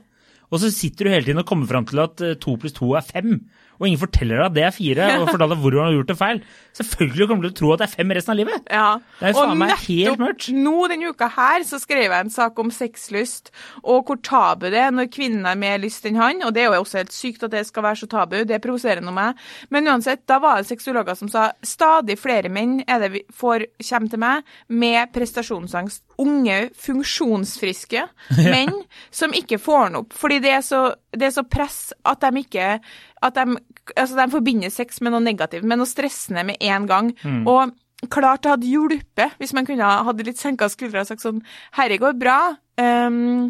og 0.52 0.60
så 0.60 0.68
sitter 0.72 1.06
du 1.08 1.12
hele 1.14 1.24
tiden 1.24 1.40
og 1.40 1.48
kommer 1.48 1.68
fram 1.68 1.86
til 1.88 2.02
at 2.02 2.20
eh, 2.20 2.36
to 2.40 2.58
pluss 2.60 2.76
to 2.76 2.92
er 2.98 3.04
fem, 3.06 3.38
og 3.82 3.88
ingen 3.88 3.98
forteller 3.98 4.38
deg 4.38 4.44
at 4.46 4.54
det 4.54 4.62
er 4.62 4.74
fire, 4.76 5.06
og 5.18 5.24
forteller 5.26 5.56
deg 5.56 5.62
hvor 5.64 5.74
du 5.74 5.78
har 5.82 5.94
gjort 5.96 6.10
det 6.12 6.16
feil, 6.20 6.40
selvfølgelig 6.78 7.26
kommer 7.28 7.42
du 7.42 7.48
til 7.48 7.52
å 7.52 7.58
tro 7.58 7.72
at 7.74 7.82
det 7.82 7.86
er 7.88 7.94
fem 7.96 8.12
resten 8.14 8.32
av 8.32 8.38
livet. 8.38 8.68
Ja. 8.70 8.86
Det 9.18 9.28
er 9.28 9.34
faen 9.36 9.58
meg 9.58 9.72
helt 9.82 10.22
mørkt. 10.22 10.46
nå 10.54 10.74
denne 10.92 11.10
uka 11.10 11.28
her 11.34 11.66
så 11.66 11.80
skrev 11.82 12.04
jeg 12.06 12.14
en 12.14 12.32
sak 12.32 12.62
om 12.62 12.70
sexlyst, 12.72 13.50
og 13.82 14.06
hvor 14.06 14.20
tabu 14.22 14.68
det 14.70 14.78
er 14.84 14.94
når 14.94 15.10
kvinnen 15.12 15.48
har 15.48 15.58
mer 15.58 15.82
lyst 15.82 16.06
enn 16.06 16.20
han. 16.20 16.44
Og 16.46 16.54
det 16.54 16.62
er 16.62 16.70
jo 16.70 16.84
også 16.84 17.02
helt 17.02 17.16
sykt 17.16 17.42
at 17.48 17.54
det 17.56 17.64
skal 17.66 17.86
være 17.88 18.02
så 18.04 18.10
tabu, 18.14 18.38
det 18.46 18.62
provoserer 18.62 19.02
nå 19.02 19.14
meg. 19.16 19.42
Men 19.74 19.90
uansett, 19.90 20.22
da 20.30 20.38
var 20.42 20.62
det 20.62 20.70
sexologer 20.70 21.18
som 21.18 21.30
sa 21.32 21.48
stadig 21.66 22.18
flere 22.22 22.52
menn 22.52 22.78
er 22.86 23.02
det 23.02 23.12
vi 23.16 23.24
får, 23.34 23.66
kommer 23.82 24.14
til 24.14 24.22
meg 24.22 24.56
med 24.70 25.12
prestasjonsangst. 25.16 26.04
Unge, 26.22 26.58
funksjonsfriske 26.78 28.06
menn 28.52 28.84
som 29.10 29.34
ikke 29.34 29.58
får 29.58 29.88
den 29.90 30.02
opp. 30.04 30.14
Fordi 30.14 30.38
det 30.44 30.54
er 30.54 30.66
så, 30.66 30.84
det 31.10 31.32
er 31.32 31.34
så 31.34 31.48
press 31.48 31.80
at 32.06 32.22
de 32.22 32.44
ikke 32.46 32.76
at 33.22 33.38
de, 33.38 33.58
altså 33.96 34.18
de 34.18 34.28
forbinder 34.32 34.72
sex 34.74 35.00
med 35.00 35.14
noe 35.14 35.24
negativt, 35.24 35.64
med 35.64 35.80
noe 35.80 35.90
stressende 35.90 36.44
med 36.48 36.60
en 36.60 36.88
gang. 36.90 37.12
Og 37.48 37.72
klart 38.10 38.42
det 38.42 38.50
hadde 38.50 38.66
hjulpet 38.66 39.36
hvis 39.38 39.52
man 39.54 39.66
kunne 39.68 39.86
hadde 40.08 40.24
litt 40.26 40.40
senka 40.40 40.66
skuldre 40.72 41.04
og 41.04 41.06
sagt 41.12 41.22
sånn 41.22 41.38
Herre 41.78 42.00
går 42.02 42.16
bra. 42.18 42.40
Um, 42.80 43.46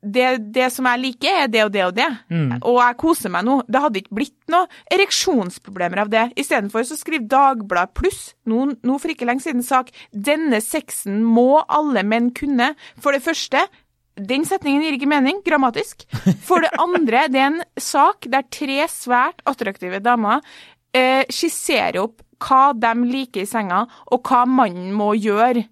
det, 0.00 0.52
det 0.54 0.70
som 0.72 0.86
jeg 0.88 1.00
liker, 1.02 1.42
er 1.42 1.50
det 1.52 1.64
og 1.66 1.72
det 1.74 1.82
og 1.84 1.96
det. 1.98 2.06
Og 2.64 2.78
jeg 2.80 2.96
koser 3.02 3.32
meg 3.34 3.44
nå. 3.44 3.58
Det 3.68 3.82
hadde 3.84 4.00
ikke 4.00 4.16
blitt 4.16 4.38
noe 4.52 4.68
ereksjonsproblemer 4.94 6.04
av 6.04 6.12
det. 6.12 6.22
Istedenfor 6.40 6.86
så 6.88 6.96
skriver 6.96 7.26
Dagbladet 7.28 7.92
pluss, 7.98 8.22
nå, 8.48 8.70
nå 8.80 8.96
for 9.02 9.12
ikke 9.12 9.28
lenge 9.28 9.44
siden, 9.44 9.62
sak 9.66 9.92
denne 10.10 10.62
sexen 10.64 11.20
må 11.26 11.60
alle 11.68 12.04
menn 12.06 12.30
kunne. 12.32 12.72
For 13.02 13.12
det 13.12 13.24
første, 13.26 13.66
den 14.26 14.44
setningen 14.48 14.82
gir 14.84 14.96
ikke 14.98 15.08
mening, 15.10 15.40
grammatisk. 15.46 16.04
For 16.46 16.60
det 16.64 16.72
andre, 16.80 17.26
det 17.32 17.40
er 17.40 17.50
en 17.52 17.62
sak 17.80 18.26
der 18.30 18.42
tre 18.52 18.82
svært 18.92 19.40
attraktive 19.48 20.00
damer 20.04 20.40
eh, 20.94 21.24
skisserer 21.30 22.00
opp 22.04 22.22
hva 22.40 22.70
de 22.72 22.94
liker 23.04 23.42
i 23.44 23.48
senga, 23.48 23.82
og 24.10 24.22
hva 24.24 24.46
mannen 24.48 24.94
må 24.96 25.10
gjøre. 25.20 25.66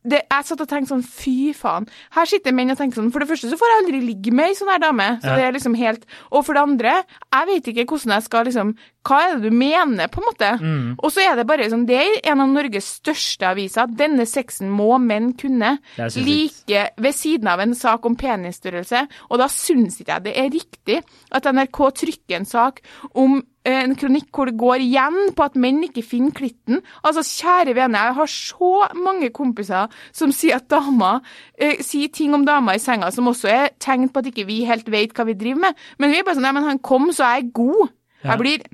Det, 0.00 0.22
jeg 0.32 0.46
satt 0.48 0.62
og 0.64 0.68
tenkte 0.70 0.94
sånn, 0.94 1.02
fy 1.04 1.52
faen. 1.54 1.84
Her 2.16 2.24
sitter 2.26 2.54
menn 2.56 2.72
og 2.72 2.78
tenker 2.80 2.96
sånn, 2.98 3.10
for 3.12 3.20
det 3.22 3.28
første 3.28 3.50
så 3.52 3.58
får 3.60 3.68
jeg 3.70 3.80
aldri 3.82 3.98
ligge 4.08 4.32
med 4.32 4.48
ei 4.48 4.56
sånn 4.56 4.70
her 4.72 4.80
dame. 4.80 5.06
Så 5.20 5.28
Ja. 5.28 5.36
det 5.36 5.44
er 5.44 5.52
liksom 5.58 5.76
helt, 5.76 6.06
Og 6.32 6.46
for 6.46 6.56
det 6.56 6.62
andre, 6.62 6.94
jeg 7.36 7.46
vet 7.50 7.68
ikke 7.68 7.84
hvordan 7.92 8.14
jeg 8.16 8.22
skal 8.24 8.44
liksom 8.48 8.72
Hva 9.00 9.18
er 9.24 9.38
det 9.38 9.48
du 9.48 9.56
mener, 9.56 10.10
på 10.12 10.20
en 10.20 10.26
måte? 10.26 10.48
Mm. 10.60 10.88
Og 11.00 11.12
så 11.12 11.22
er 11.24 11.38
det 11.38 11.46
bare 11.48 11.70
sånn, 11.72 11.86
det 11.88 11.96
er 11.96 12.18
en 12.32 12.42
av 12.44 12.50
Norges 12.52 12.90
største 12.98 13.48
aviser. 13.48 13.88
Denne 13.96 14.26
sexen 14.28 14.68
må 14.72 14.98
menn 15.00 15.30
kunne. 15.40 15.78
Er. 15.96 16.10
Like 16.20 16.82
ved 17.00 17.16
siden 17.16 17.48
av 17.48 17.62
en 17.64 17.72
sak 17.76 18.04
om 18.04 18.16
penisstørrelse. 18.20 19.06
Og 19.30 19.40
da 19.40 19.46
syns 19.52 19.96
ikke 20.00 20.18
jeg 20.18 20.26
det 20.26 20.34
er 20.36 20.50
riktig 20.52 20.98
at 21.32 21.48
NRK 21.48 21.80
trykker 22.02 22.36
en 22.36 22.48
sak 22.48 22.82
om 23.16 23.38
eh, 23.40 23.78
en 23.80 23.94
kronikk 23.96 24.28
hvor 24.36 24.50
det 24.50 24.60
går 24.60 24.84
igjen 24.84 25.32
på 25.36 25.46
at 25.48 25.56
menn 25.60 25.80
ikke 25.86 26.04
finner 26.04 26.36
klitten. 26.36 26.82
Altså, 27.00 27.24
kjære 27.24 27.76
vene, 27.78 28.02
jeg 28.04 28.16
har 28.18 28.32
så 28.34 28.72
mange 29.00 29.30
kompiser 29.32 29.88
som 30.12 30.34
sier 30.36 30.60
at 30.60 30.68
damer 30.72 31.22
eh, 31.56 31.80
sier 31.80 32.12
ting 32.12 32.36
om 32.36 32.44
damer 32.48 32.76
i 32.76 32.82
senga 32.82 33.08
som 33.14 33.32
også 33.32 33.48
er 33.48 33.72
tegn 33.80 34.10
på 34.12 34.20
at 34.20 34.28
ikke 34.28 34.44
vi 34.50 34.60
helt 34.68 34.92
vet 34.92 35.16
hva 35.16 35.24
vi 35.30 35.38
driver 35.40 35.70
med. 35.70 35.80
Men 35.96 36.12
vi 36.12 36.20
er 36.20 36.28
bare 36.28 36.36
sånn, 36.36 36.50
ja, 36.50 36.52
men 36.56 36.68
han 36.68 36.84
kom, 36.84 37.08
så 37.16 37.24
er 37.30 37.40
jeg 37.40 37.54
god. 37.56 37.96
Ja. 38.20 38.34
Jeg 38.34 38.42
blir 38.42 38.68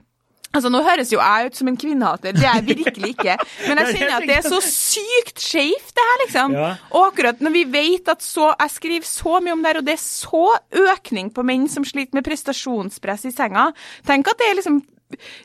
Altså, 0.56 0.72
Nå 0.72 0.80
høres 0.86 1.12
jo 1.12 1.20
jeg 1.20 1.50
ut 1.50 1.60
som 1.60 1.70
en 1.70 1.78
kvinnehater, 1.80 2.36
det 2.36 2.44
er 2.44 2.60
jeg 2.60 2.66
virkelig 2.72 3.12
ikke. 3.14 3.36
Men 3.66 3.82
jeg 3.82 3.86
er 3.86 4.00
kjenner 4.00 4.16
at 4.16 4.28
det 4.30 4.38
er 4.38 4.48
så 4.48 4.60
sykt 4.64 5.44
skeivt, 5.44 5.92
det 5.96 6.08
her, 6.08 6.18
liksom. 6.24 6.56
Ja. 6.56 6.72
Og 6.96 7.08
akkurat 7.10 7.44
når 7.44 7.54
vi 7.54 7.64
vet 7.76 8.10
at 8.12 8.24
så 8.24 8.50
Jeg 8.56 8.72
skriver 8.72 9.06
så 9.08 9.38
mye 9.42 9.54
om 9.54 9.62
det 9.62 9.72
her, 9.72 9.80
og 9.82 9.86
det 9.86 9.96
er 9.96 10.02
så 10.02 10.44
økning 10.96 11.30
på 11.34 11.44
menn 11.46 11.66
som 11.70 11.84
sliter 11.86 12.16
med 12.16 12.26
prestasjonspress 12.26 13.26
i 13.28 13.34
senga. 13.34 13.70
Tenk 14.06 14.30
at 14.32 14.40
det 14.40 14.50
er 14.50 14.60
liksom 14.60 14.82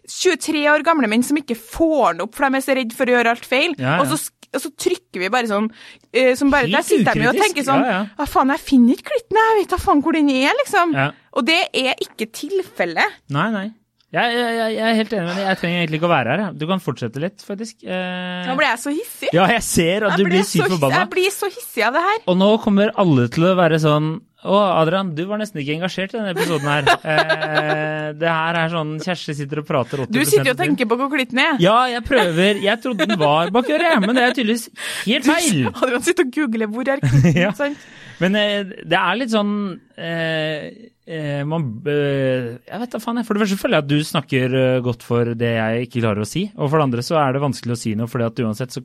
23 0.09 0.63
år 0.71 0.83
gamle 0.85 1.09
menn 1.09 1.23
som 1.25 1.37
ikke 1.39 1.57
får 1.59 2.15
den 2.15 2.23
opp, 2.25 2.37
for 2.37 2.47
de 2.47 2.59
er 2.59 2.65
så 2.65 2.77
redd 2.77 2.95
for 2.97 3.09
å 3.09 3.17
gjøre 3.17 3.33
alt 3.35 3.47
feil. 3.47 3.75
Ja, 3.77 3.97
ja. 3.97 3.97
Og, 4.01 4.09
så, 4.09 4.47
og 4.51 4.63
så 4.63 4.71
trykker 4.85 5.21
vi 5.21 5.29
bare 5.33 5.49
sånn 5.51 5.69
uh, 5.71 6.31
som 6.39 6.53
bare, 6.53 6.69
Helt 6.69 6.79
Der 6.79 6.87
sitter 6.87 7.19
de 7.19 7.27
jo 7.27 7.33
og 7.33 7.41
tenker 7.41 7.67
sånn 7.67 7.85
Ja, 7.85 7.91
ja. 7.93 8.01
Hva 8.17 8.29
faen, 8.29 8.55
jeg 8.55 8.65
finner 8.65 8.97
ikke 8.97 9.11
klitten, 9.11 9.41
jeg 9.41 9.59
vet 9.61 9.75
da 9.75 9.81
faen 9.81 10.01
hvor 10.05 10.17
den 10.17 10.31
er, 10.33 10.55
liksom. 10.63 10.97
Og 11.31 11.47
det 11.47 11.61
er 11.77 11.93
ikke 12.03 12.27
tilfellet. 12.35 13.21
Nei, 13.31 13.47
nei. 13.53 13.67
Jeg, 14.11 14.33
jeg, 14.35 14.71
jeg 14.75 14.83
er 14.89 14.95
helt 14.97 15.13
enig 15.15 15.23
med 15.29 15.37
deg. 15.39 15.45
Jeg 15.47 15.57
trenger 15.61 15.77
egentlig 15.81 15.99
ikke 16.01 16.07
å 16.09 16.11
være 16.11 16.33
her. 16.35 16.55
Du 16.59 16.65
kan 16.67 16.81
fortsette 16.83 17.21
litt, 17.23 17.43
faktisk. 17.47 17.77
Eh, 17.87 18.41
Nå 18.49 18.57
ble 18.59 18.65
jeg 18.67 18.79
så 18.81 18.91
hissig. 18.91 19.29
ja, 19.31 19.45
jeg 19.53 19.63
ser 19.63 20.03
at 20.09 20.17
Jeg 20.17 20.25
du 20.25 20.29
blir 20.33 20.43
sykt 20.49 20.67
forbanna. 20.73 20.97
Jeg 21.05 21.09
blir 21.13 21.31
så 21.31 21.47
hissig 21.53 21.85
av 21.87 21.95
det 21.95 22.01
her. 22.09 22.19
Og 22.27 22.35
nå 22.41 22.49
kommer 22.65 22.91
alle 22.99 23.29
til 23.31 23.47
å 23.47 23.53
være 23.55 23.79
sånn 23.79 24.09
Å, 24.41 24.57
Adrian, 24.81 25.11
du 25.15 25.21
var 25.29 25.37
nesten 25.37 25.61
ikke 25.61 25.75
engasjert 25.77 26.15
i 26.15 26.17
denne 26.17 26.31
episoden 26.33 26.67
her. 26.67 26.91
Eh, 27.11 28.07
det 28.19 28.27
her 28.27 28.57
er 28.65 28.71
sånn 28.73 28.95
Kjersti 28.99 29.35
sitter 29.37 29.61
og 29.61 29.67
prater 29.69 30.01
80 30.03 30.11
Du 30.11 30.19
sitter 30.27 30.49
jo 30.49 30.55
og 30.57 30.59
tenker 30.59 30.87
på 30.89 30.97
hvor 30.99 31.07
klitten 31.13 31.39
er. 31.39 31.55
Ja, 31.63 31.77
jeg 31.87 32.03
prøver. 32.03 32.59
Jeg 32.59 32.81
trodde 32.83 33.07
den 33.07 33.19
var 33.21 33.51
bak 33.55 33.69
øret, 33.71 34.01
men 34.03 34.17
det 34.17 34.23
er 34.25 34.35
tydeligvis 34.35 34.67
helt 35.05 35.29
feil. 35.29 35.69
Adrian 35.85 36.03
sitter 36.03 36.27
og 36.27 36.35
googler 36.35 36.71
hvor 36.73 36.91
er 36.91 36.99
klitten, 37.05 37.37
Ja. 37.45 37.53
sant? 37.55 37.79
Men 38.21 38.35
eh, 38.37 38.63
det 38.85 38.97
er 38.99 39.17
litt 39.17 39.31
sånn 39.33 39.53
eh, 39.97 40.65
eh, 41.09 41.41
man, 41.47 41.63
eh, 41.89 42.51
Jeg 42.67 42.79
vet 42.83 42.93
da 42.93 42.99
faen. 43.01 43.17
jeg. 43.21 43.25
For 43.27 43.33
det 43.37 43.41
første 43.43 43.57
føler 43.61 43.79
jeg 43.79 43.85
at 43.85 43.89
du 43.89 43.97
snakker 44.05 44.55
godt 44.85 45.05
for 45.07 45.31
det 45.39 45.51
jeg 45.55 45.87
ikke 45.87 46.03
klarer 46.03 46.21
å 46.21 46.29
si. 46.29 46.43
Og 46.55 46.69
for 46.69 46.77
det 46.77 46.85
andre 46.85 47.05
så 47.07 47.17
er 47.23 47.33
det 47.33 47.41
vanskelig 47.43 47.73
å 47.75 47.79
si 47.81 47.95
noe, 47.97 48.07
at 48.27 48.41
uansett 48.45 48.75
så 48.77 48.83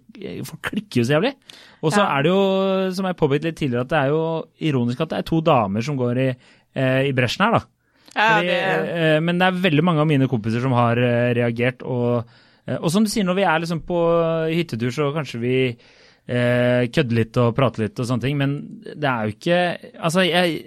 folk 0.49 0.63
klikker 0.71 1.03
jo 1.03 1.07
så 1.11 1.17
jævlig. 1.19 1.35
Og 1.83 1.93
så 1.93 2.01
Ja. 2.01 2.09
er 2.17 2.23
det 2.25 2.33
jo, 2.33 2.41
som 2.97 3.07
jeg 3.11 3.19
påpekte 3.21 3.51
litt 3.51 3.59
tidligere, 3.61 3.85
at 3.85 3.93
det 3.93 3.99
er 4.01 4.09
jo 4.15 4.23
ironisk 4.73 5.01
at 5.05 5.13
det 5.13 5.19
er 5.21 5.29
to 5.29 5.41
damer 5.45 5.83
som 5.85 5.97
går 6.01 6.23
i, 6.25 6.29
i 7.11 7.13
bresjen 7.13 7.45
her, 7.47 7.59
da. 7.59 7.63
Ja, 8.17 8.27
Fordi, 8.41 8.49
det, 8.49 9.23
men 9.29 9.39
det 9.39 9.45
er 9.51 9.61
veldig 9.61 9.85
mange 9.85 10.01
av 10.01 10.09
mine 10.09 10.27
kompiser 10.33 10.63
som 10.65 10.73
har 10.73 10.97
reagert. 11.37 11.83
Og, 11.85 12.25
og 12.81 12.89
som 12.91 13.05
du 13.05 13.11
sier, 13.13 13.27
når 13.29 13.37
vi 13.37 13.45
er 13.45 13.61
liksom 13.61 13.83
på 13.85 13.99
hyttetur, 14.49 14.89
så 14.97 15.11
kanskje 15.13 15.41
vi 15.43 15.57
eh, 16.27 16.87
kødde 16.93 17.17
litt 17.19 17.39
og 17.43 17.55
prate 17.57 17.85
litt 17.85 18.03
og 18.03 18.09
sånne 18.09 18.27
ting. 18.27 18.37
Men 18.41 18.59
det 18.85 19.09
er 19.11 19.25
jo 19.25 19.37
ikke 19.37 19.61
Altså, 19.95 20.27
jeg 20.27 20.67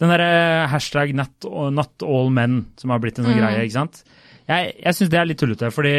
Den 0.00 0.10
derre 0.10 0.66
hashtag 0.70 1.14
not, 1.14 1.48
not, 1.74 2.02
all 2.02 2.30
men, 2.34 2.64
som 2.80 2.90
har 2.90 3.02
blitt 3.02 3.18
en 3.18 3.28
sånn 3.28 3.36
mm. 3.36 3.42
greie, 3.42 3.64
ikke 3.64 3.78
sant. 3.78 4.04
Jeg, 4.44 4.74
jeg 4.82 4.96
syns 4.98 5.10
det 5.12 5.18
er 5.20 5.28
litt 5.30 5.40
tullete, 5.40 5.70
fordi 5.72 5.92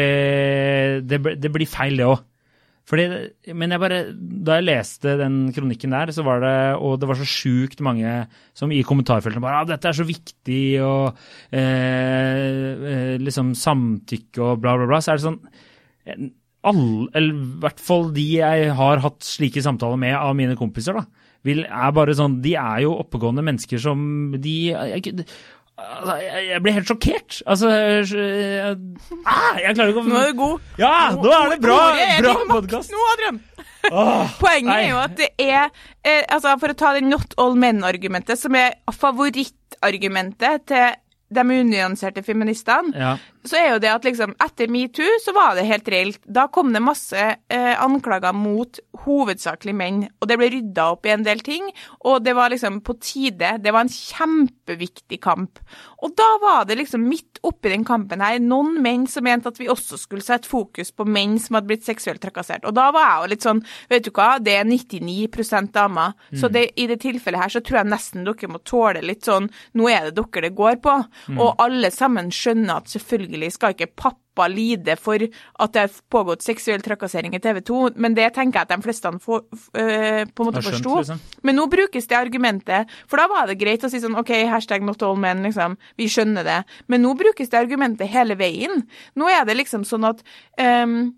det, 1.08 1.20
det 1.40 1.50
blir 1.52 1.68
feil, 1.68 1.96
det 1.98 2.06
òg. 2.06 2.20
Fordi, 2.86 3.06
men 3.58 3.74
jeg 3.74 3.82
bare, 3.82 3.96
da 4.46 4.60
jeg 4.60 4.66
leste 4.68 5.16
den 5.18 5.38
kronikken 5.54 5.94
der, 5.96 6.12
så 6.14 6.22
var 6.26 6.44
det, 6.44 6.54
og 6.78 7.00
det 7.02 7.08
var 7.10 7.18
så 7.18 7.26
sjukt 7.26 7.82
mange 7.82 8.12
som 8.54 8.70
i 8.70 8.84
kommentarfeltene 8.86 9.42
bare 9.42 9.64
ah, 9.64 9.66
'Dette 9.66 9.90
er 9.90 9.98
så 9.98 10.06
viktig', 10.06 10.84
og 10.86 11.16
eh, 11.50 12.78
eh, 12.92 13.14
liksom 13.18 13.56
samtykke 13.58 14.38
og 14.44 14.62
bla, 14.62 14.76
bla, 14.78 14.86
bla. 14.86 15.00
Så 15.02 15.16
er 15.16 15.18
det 15.18 15.26
sånn 15.26 15.40
alle, 16.66 17.06
eller 17.16 17.34
i 17.34 17.50
hvert 17.64 17.82
fall 17.82 18.08
de 18.16 18.26
jeg 18.38 18.70
har 18.78 19.02
hatt 19.04 19.26
slike 19.26 19.62
samtaler 19.64 20.00
med 20.00 20.16
av 20.18 20.34
mine 20.38 20.56
kompiser, 20.58 20.98
da, 20.98 21.06
vil, 21.46 21.62
er 21.64 21.92
bare 21.94 22.14
sånn 22.18 22.40
De 22.42 22.56
er 22.58 22.80
jo 22.82 22.96
oppegående 22.98 23.44
mennesker 23.46 23.78
som 23.78 24.00
de 24.42 24.56
jeg, 24.72 25.14
Altså, 25.76 26.14
jeg 26.40 26.60
blir 26.64 26.72
helt 26.72 26.88
sjokkert. 26.88 27.34
Altså 27.44 27.68
jeg, 27.68 28.04
jeg, 28.16 28.76
jeg 29.60 29.74
klarer 29.76 29.90
ikke 29.92 30.00
å 30.00 30.06
Nå 30.08 30.20
er 30.22 30.30
du 30.30 30.38
god. 30.38 30.70
Ja, 30.80 30.92
nå 31.12 31.32
er 31.36 31.50
det 31.52 31.58
bra, 31.60 31.80
bra 32.24 32.32
podkast. 32.48 32.94
Nå, 32.94 33.02
Adrian. 33.12 33.40
Oh, 33.92 34.24
Poenget 34.40 34.70
nei. 34.70 34.78
er 34.86 34.88
jo 34.88 34.96
at 34.98 35.12
det 35.20 35.28
er 35.38 35.68
eh, 36.02 36.24
altså 36.32 36.56
For 36.58 36.72
å 36.72 36.78
ta 36.80 36.94
det 36.96 37.04
not 37.06 37.36
all 37.38 37.54
men-argumentet, 37.60 38.40
som 38.40 38.56
er 38.58 38.72
favorittargumentet 38.90 40.64
til 40.72 40.96
de 41.36 41.42
unyanserte 41.42 42.22
feministene, 42.22 42.94
ja. 42.94 43.12
Så 43.50 43.58
er 43.60 43.68
jo 43.74 43.82
det 43.82 43.92
at 43.92 44.06
liksom 44.06 44.34
etter 44.42 44.70
metoo 44.72 45.18
så 45.22 45.34
var 45.36 45.56
det 45.56 45.66
helt 45.68 45.88
reelt. 45.92 46.20
Da 46.24 46.46
kom 46.52 46.72
det 46.74 46.82
masse 46.84 47.16
eh, 47.16 47.74
anklager 47.82 48.34
mot 48.36 48.80
hovedsakelig 49.06 49.74
menn, 49.76 50.02
og 50.20 50.30
det 50.30 50.38
ble 50.40 50.50
rydda 50.52 50.88
opp 50.94 51.06
i 51.06 51.14
en 51.14 51.26
del 51.26 51.42
ting. 51.46 51.68
Og 52.08 52.22
det 52.24 52.36
var 52.36 52.52
liksom 52.52 52.80
på 52.86 52.96
tide. 53.02 53.56
Det 53.62 53.74
var 53.74 53.86
en 53.86 53.92
kjempeviktig 53.92 55.20
kamp. 55.24 55.60
Og 56.04 56.14
da 56.18 56.28
var 56.42 56.66
det 56.68 56.78
liksom 56.80 57.06
midt 57.06 57.40
oppi 57.46 57.70
den 57.72 57.86
kampen 57.86 58.22
her 58.24 58.38
noen 58.42 58.80
menn 58.82 59.06
som 59.10 59.24
mente 59.26 59.50
at 59.50 59.60
vi 59.60 59.68
også 59.70 59.98
skulle 60.00 60.24
sette 60.24 60.48
fokus 60.48 60.92
på 60.94 61.06
menn 61.08 61.36
som 61.42 61.58
hadde 61.58 61.70
blitt 61.70 61.86
seksuelt 61.86 62.22
trakassert. 62.22 62.66
Og 62.68 62.74
da 62.76 62.88
var 62.94 63.06
jeg 63.06 63.22
jo 63.22 63.30
litt 63.32 63.46
sånn, 63.46 63.62
vet 63.92 64.06
du 64.06 64.12
hva, 64.16 64.28
det 64.42 64.56
er 64.58 64.68
99 64.68 65.70
damer. 65.74 66.14
Mm. 66.30 66.40
Så 66.40 66.50
det, 66.52 66.66
i 66.76 66.88
det 66.90 67.00
tilfellet 67.04 67.42
her 67.42 67.54
så 67.56 67.62
tror 67.64 67.80
jeg 67.80 67.92
nesten 67.92 68.26
dere 68.26 68.50
må 68.50 68.62
tåle 68.66 69.04
litt 69.04 69.26
sånn 69.26 69.48
Nå 69.76 69.88
er 69.90 70.08
det 70.08 70.16
dere 70.16 70.46
det 70.46 70.56
går 70.56 70.78
på. 70.84 70.94
Mm. 71.32 71.40
Og 71.42 71.62
alle 71.62 71.90
sammen 71.94 72.30
skjønner 72.34 72.80
at 72.80 72.90
selvfølgelig 72.92 73.35
skal 73.52 73.74
ikke 73.74 73.88
pappa 73.96 74.46
lide 74.52 74.96
for 75.00 75.22
at 75.22 75.72
det 75.72 75.84
har 75.86 75.98
pågått 76.12 76.44
seksuell 76.44 76.82
trakassering 76.84 77.34
i 77.36 77.40
TV 77.40 77.60
2, 77.64 77.80
men 77.96 78.16
det 78.16 78.28
tenker 78.36 78.60
jeg 78.60 78.68
at 78.68 78.74
de 78.74 78.84
fleste 78.84 79.12
får, 79.24 79.44
øh, 79.80 80.22
på 80.28 80.44
en 80.44 80.50
måte 80.50 80.64
forsto. 80.64 80.96
Liksom. 81.00 81.20
Men 81.42 81.56
nå 81.56 81.66
brukes 81.72 82.08
det 82.10 82.18
argumentet, 82.18 82.96
for 83.08 83.20
da 83.20 83.28
var 83.32 83.46
det 83.46 83.58
greit 83.60 83.84
å 83.84 83.90
si 83.92 84.00
sånn 84.02 84.18
OK, 84.18 84.32
hashtag 84.50 84.84
not 84.84 85.02
all 85.02 85.16
men, 85.20 85.44
liksom. 85.46 85.76
Vi 85.96 86.08
skjønner 86.12 86.44
det. 86.44 86.62
Men 86.88 87.04
nå 87.06 87.14
brukes 87.18 87.52
det 87.52 87.60
argumentet 87.60 88.12
hele 88.12 88.36
veien. 88.36 88.84
Nå 89.16 89.30
er 89.32 89.46
det 89.48 89.56
liksom 89.56 89.84
sånn 89.88 90.04
at 90.08 90.20
um, 90.60 91.14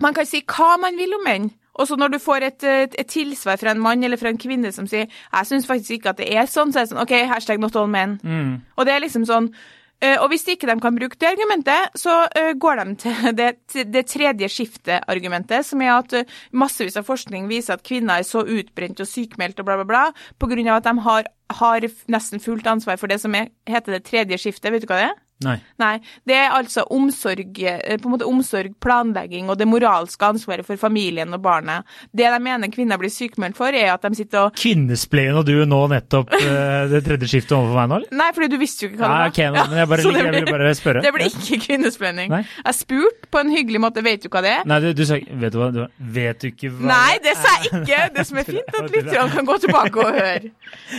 man 0.00 0.14
kan 0.14 0.28
si 0.28 0.44
hva 0.46 0.76
man 0.80 0.98
vil 0.98 1.18
om 1.18 1.26
menn. 1.26 1.50
Og 1.80 1.88
så 1.88 1.96
når 1.96 2.14
du 2.14 2.18
får 2.20 2.44
et, 2.44 2.64
et, 2.64 2.94
et, 2.98 3.08
tilsvar 3.08 3.56
fra 3.60 3.72
en 3.72 3.80
mann 3.80 4.04
eller 4.04 4.20
fra 4.20 4.28
en 4.28 4.38
kvinne 4.38 4.72
som 4.72 4.86
sier 4.86 5.06
'jeg 5.06 5.46
syns 5.46 5.66
faktisk 5.66 5.90
ikke 5.90 6.10
at 6.10 6.18
det 6.18 6.28
er 6.34 6.44
sånn', 6.46 6.72
så 6.72 6.80
er 6.80 6.82
det 6.84 6.90
sånn 6.90 7.02
OK, 7.02 7.14
hashtag 7.30 7.60
not 7.60 7.76
all 7.76 7.86
men. 7.86 8.20
Mm. 8.22 8.62
Og 8.76 8.86
det 8.86 8.94
er 8.94 9.00
liksom 9.00 9.24
sånn 9.24 9.54
Og 10.00 10.30
hvis 10.32 10.46
ikke 10.48 10.64
de 10.64 10.74
kan 10.80 10.96
bruke 10.96 11.18
det 11.20 11.28
argumentet, 11.28 11.96
så 12.00 12.22
uh, 12.24 12.52
går 12.56 12.80
de 12.80 12.94
til 13.02 13.26
det, 13.40 13.50
det 13.92 14.06
tredje 14.08 14.48
skiftet-argumentet, 14.48 15.66
som 15.68 15.82
er 15.84 15.92
at 15.92 16.14
uh, 16.16 16.38
massevis 16.56 16.96
av 16.96 17.04
forskning 17.08 17.50
viser 17.50 17.76
at 17.76 17.84
kvinner 17.84 18.20
er 18.20 18.28
så 18.28 18.40
utbrent 18.40 19.02
og 19.04 19.10
sykmeldt 19.10 19.60
og 19.60 19.68
bla, 19.68 19.76
bla, 19.82 19.88
bla, 19.90 20.04
av 20.40 20.78
at 20.78 20.88
de 20.88 20.94
har, 21.04 21.28
har 21.60 21.88
nesten 22.08 22.40
fullt 22.40 22.66
ansvar 22.66 22.96
for 22.96 23.12
det 23.12 23.20
som 23.20 23.36
er, 23.36 23.52
heter 23.68 23.98
det 23.98 24.06
tredje 24.08 24.40
skiftet. 24.40 24.72
Vet 24.72 24.86
du 24.86 24.88
hva 24.88 25.02
det 25.02 25.10
er? 25.10 25.18
Nei. 25.44 25.56
Nei. 25.80 25.94
Det 26.28 26.36
er 26.36 26.52
altså 26.52 26.84
omsorg, 26.92 27.58
eh, 27.64 27.96
på 28.00 28.08
en 28.08 28.14
måte 28.14 28.28
omsorg, 28.28 28.74
planlegging 28.82 29.48
og 29.48 29.56
det 29.60 29.68
moralske 29.68 30.26
ansvaret 30.26 30.66
for 30.66 30.80
familien 30.80 31.32
og 31.32 31.40
barnet. 31.44 31.88
Det 32.12 32.28
de 32.28 32.40
mener 32.44 32.72
kvinner 32.72 33.00
blir 33.00 33.12
sykemeldt 33.12 33.56
for, 33.56 33.72
er 33.72 33.94
at 33.94 34.04
de 34.04 34.18
sitter 34.18 34.46
og 34.46 34.58
Kvinnespleien 34.60 35.38
og 35.40 35.46
du 35.48 35.54
nå 35.64 35.80
nettopp 35.92 36.34
eh, 36.36 36.90
det 36.92 37.02
tredje 37.06 37.30
skiftet 37.30 37.56
overfor 37.56 37.80
meg 37.80 37.88
nå, 37.88 38.00
eller? 38.00 38.18
Nei, 38.20 38.28
fordi 38.36 38.50
du 38.52 38.58
visste 38.60 38.84
jo 38.84 38.90
ikke 38.90 39.00
hva 39.00 39.08
det 39.08 39.16
var. 39.16 39.32
Okay, 39.32 39.48
men 39.54 39.80
jeg, 39.80 39.90
bare, 39.94 40.04
ja, 40.10 40.24
jeg 40.26 40.34
ville 40.36 40.56
bare 40.58 40.74
spørre. 40.78 41.04
Det 41.10 41.14
blir 41.16 41.30
ikke 41.30 41.60
kvinnesplaining. 41.64 42.34
Jeg 42.36 42.76
spurte 42.76 43.30
på 43.32 43.40
en 43.40 43.54
hyggelig 43.54 43.80
måte, 43.82 44.04
vet 44.04 44.26
du 44.26 44.28
hva 44.32 44.44
det 44.44 44.52
er? 44.58 44.68
Nei, 44.68 44.80
du, 44.84 44.90
du 44.96 45.04
sa 45.08 45.16
vet 45.16 45.54
du 45.54 45.58
hva, 45.60 45.70
du, 45.74 45.80
vet 46.18 46.44
du 46.44 46.50
ikke 46.50 46.70
hva 46.74 46.90
Nei, 46.92 47.16
det 47.24 47.34
sa 47.40 47.56
jeg 47.64 47.80
ikke! 47.80 48.02
Det 48.14 48.26
som 48.28 48.40
er 48.40 48.48
fint, 48.48 48.76
at 48.76 48.92
lytterne 48.92 49.26
kan 49.32 49.48
gå 49.48 49.56
tilbake 49.64 50.04
og 50.04 50.20
høre. 50.20 50.52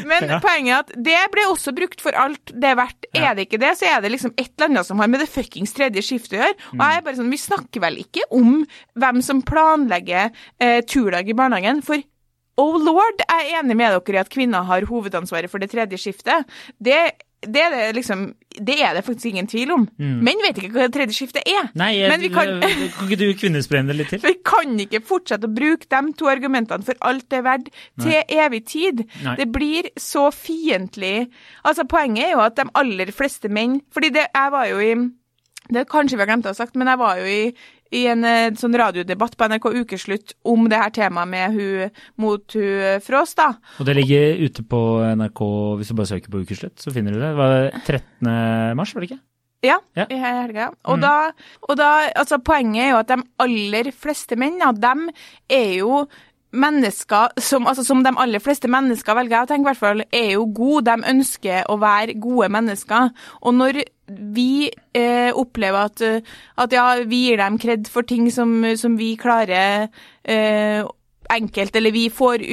Men 0.09 0.27
ja. 0.33 0.41
poenget 0.43 0.73
er 0.73 0.81
at 0.81 0.93
det 1.09 1.21
ble 1.33 1.45
også 1.51 1.73
brukt 1.77 2.01
for 2.03 2.17
alt 2.17 2.53
det 2.55 2.71
er 2.71 2.77
verdt. 2.79 3.09
Er 3.17 3.35
det 3.37 3.47
ikke 3.47 3.61
det, 3.61 3.75
så 3.79 3.89
er 3.91 4.03
det 4.03 4.13
liksom 4.15 4.30
et 4.35 4.51
eller 4.51 4.69
annet 4.69 4.87
som 4.87 5.01
har 5.01 5.09
med 5.11 5.23
det 5.23 5.29
fuckings 5.31 5.73
tredje 5.77 6.03
skiftet 6.05 6.37
å 6.37 6.41
gjøre. 6.41 6.57
Og 6.77 6.83
jeg 6.85 6.99
er 6.99 7.05
bare 7.07 7.19
sånn, 7.19 7.33
Vi 7.33 7.41
snakker 7.41 7.83
vel 7.83 7.99
ikke 8.03 8.27
om 8.37 8.61
hvem 8.99 9.21
som 9.25 9.43
planlegger 9.45 10.31
eh, 10.59 10.79
turdag 10.85 11.29
i 11.29 11.37
barnehagen. 11.37 11.81
For 11.85 12.01
oh 12.61 12.77
lord, 12.81 13.23
jeg 13.23 13.49
er 13.49 13.59
enig 13.61 13.77
med 13.79 13.97
dere 13.97 14.19
i 14.19 14.21
at 14.21 14.31
kvinner 14.31 14.67
har 14.67 14.87
hovedansvaret 14.89 15.51
for 15.51 15.63
det 15.63 15.71
tredje 15.73 15.99
skiftet. 16.01 16.49
Det 16.77 17.01
det 17.41 17.61
er 17.61 17.71
det, 17.73 17.85
liksom, 17.97 18.33
det 18.59 18.77
er 18.83 18.95
det 18.97 19.03
faktisk 19.05 19.31
ingen 19.31 19.47
tvil 19.47 19.71
om. 19.75 19.85
Mm. 20.01 20.17
Menn 20.25 20.43
vet 20.43 20.59
ikke 20.59 20.73
hva 20.75 20.87
det 20.87 20.95
tredje 20.95 21.17
skiftet 21.17 21.47
er. 21.47 21.69
Nei, 21.79 21.91
jeg, 21.97 22.11
Men 22.11 22.23
vi 22.23 22.31
kan, 22.33 22.51
kan 22.97 23.07
ikke 23.07 23.19
du 23.21 23.25
kvinnesprenne 23.39 23.93
det 23.93 23.99
litt 23.99 24.11
til? 24.13 24.23
Vi 24.31 24.35
kan 24.47 24.75
ikke 24.83 25.03
fortsette 25.05 25.47
å 25.47 25.53
bruke 25.53 25.87
de 25.91 26.01
to 26.19 26.29
argumentene 26.31 26.85
for 26.87 26.97
alt 27.07 27.27
det 27.31 27.39
er 27.41 27.47
verdt 27.47 27.71
til 28.01 28.13
Nei. 28.17 28.41
evig 28.45 28.61
tid. 28.69 29.05
Nei. 29.25 29.37
Det 29.39 29.47
blir 29.53 29.89
så 29.99 30.27
fiendtlig. 30.35 31.29
Altså, 31.63 31.85
poenget 31.89 32.27
er 32.27 32.35
jo 32.35 32.43
at 32.43 32.59
de 32.59 32.67
aller 32.77 33.11
fleste 33.15 33.49
menn 33.51 33.79
Fordi 33.93 34.11
det, 34.13 34.27
jeg 34.33 34.53
var 34.53 34.67
jo 34.69 34.79
i 34.83 34.93
det 35.71 35.87
kanskje 35.91 36.17
vi 36.17 36.25
har 36.25 36.31
glemt 36.31 36.47
å 36.47 36.53
ha 36.53 36.57
sagt, 36.57 36.77
men 36.79 36.89
jeg 36.91 36.99
var 37.01 37.21
jo 37.21 37.31
i, 37.31 37.41
i 37.95 38.03
en 38.11 38.27
eh, 38.27 38.51
sånn 38.59 38.77
radiodebatt 38.79 39.37
på 39.39 39.49
NRK 39.51 39.67
Ukeslutt 39.81 40.35
om 40.47 40.69
det 40.71 40.79
her 40.81 40.93
temaet 40.95 41.31
med 41.31 41.57
hun 41.57 41.97
mot 42.21 42.57
hun 42.57 43.01
Frås, 43.05 43.35
da. 43.39 43.51
Og 43.79 43.87
det 43.87 43.97
ligger 43.97 44.45
ute 44.45 44.65
på 44.67 44.81
NRK, 45.23 45.43
hvis 45.79 45.91
du 45.91 45.97
bare 45.97 46.13
søker 46.13 46.33
på 46.33 46.45
Ukeslutt, 46.45 46.79
så 46.81 46.93
finner 46.95 47.15
du 47.15 47.21
det. 47.21 47.33
Det 47.33 47.41
var 47.41 47.69
13. 47.83 48.33
mars, 48.79 48.95
var 48.95 49.05
det 49.05 49.13
ikke? 49.13 49.23
Ja, 49.61 49.77
ja. 49.93 50.07
i 50.09 50.17
helga. 50.17 50.71
Og, 50.89 50.97
mm. 50.97 51.03
da, 51.03 51.13
og 51.69 51.77
da, 51.77 51.91
altså 52.17 52.41
Poenget 52.41 52.87
er 52.87 52.91
jo 52.95 52.99
at 53.03 53.11
de 53.11 53.21
aller 53.43 53.91
fleste 53.93 54.37
menn, 54.39 54.57
ja, 54.61 54.71
dem 54.73 55.05
er 55.53 55.75
jo 55.77 56.03
mennesker 56.51 57.39
som, 57.39 57.67
altså, 57.69 57.85
som 57.87 58.01
de 58.03 58.11
aller 58.19 58.41
fleste 58.43 58.67
mennesker 58.71 59.15
velger 59.15 59.37
jeg 59.37 59.47
å 59.47 59.49
tenke, 59.51 59.63
i 59.63 59.69
hvert 59.69 59.81
fall, 59.81 60.03
er 60.09 60.29
jo 60.33 60.47
gode. 60.51 60.89
De 60.89 61.11
ønsker 61.13 61.69
å 61.71 61.77
være 61.81 62.17
gode 62.21 62.49
mennesker. 62.51 63.11
Og 63.41 63.55
når 63.55 63.83
vi 64.35 64.69
eh, 64.97 65.29
opplever 65.31 65.89
at, 65.89 66.01
at, 66.57 66.73
ja, 66.75 66.87
vi 67.07 67.27
gir 67.27 67.41
dem 67.41 67.59
kred 67.61 67.89
for 67.91 68.07
ting 68.07 68.31
som, 68.33 68.59
som 68.77 68.97
vi 68.99 69.13
klarer 69.19 69.87
eh, 70.23 70.83
enkelt, 71.31 71.75
eller 71.75 71.91
vi 71.91 72.05
får 72.11 72.43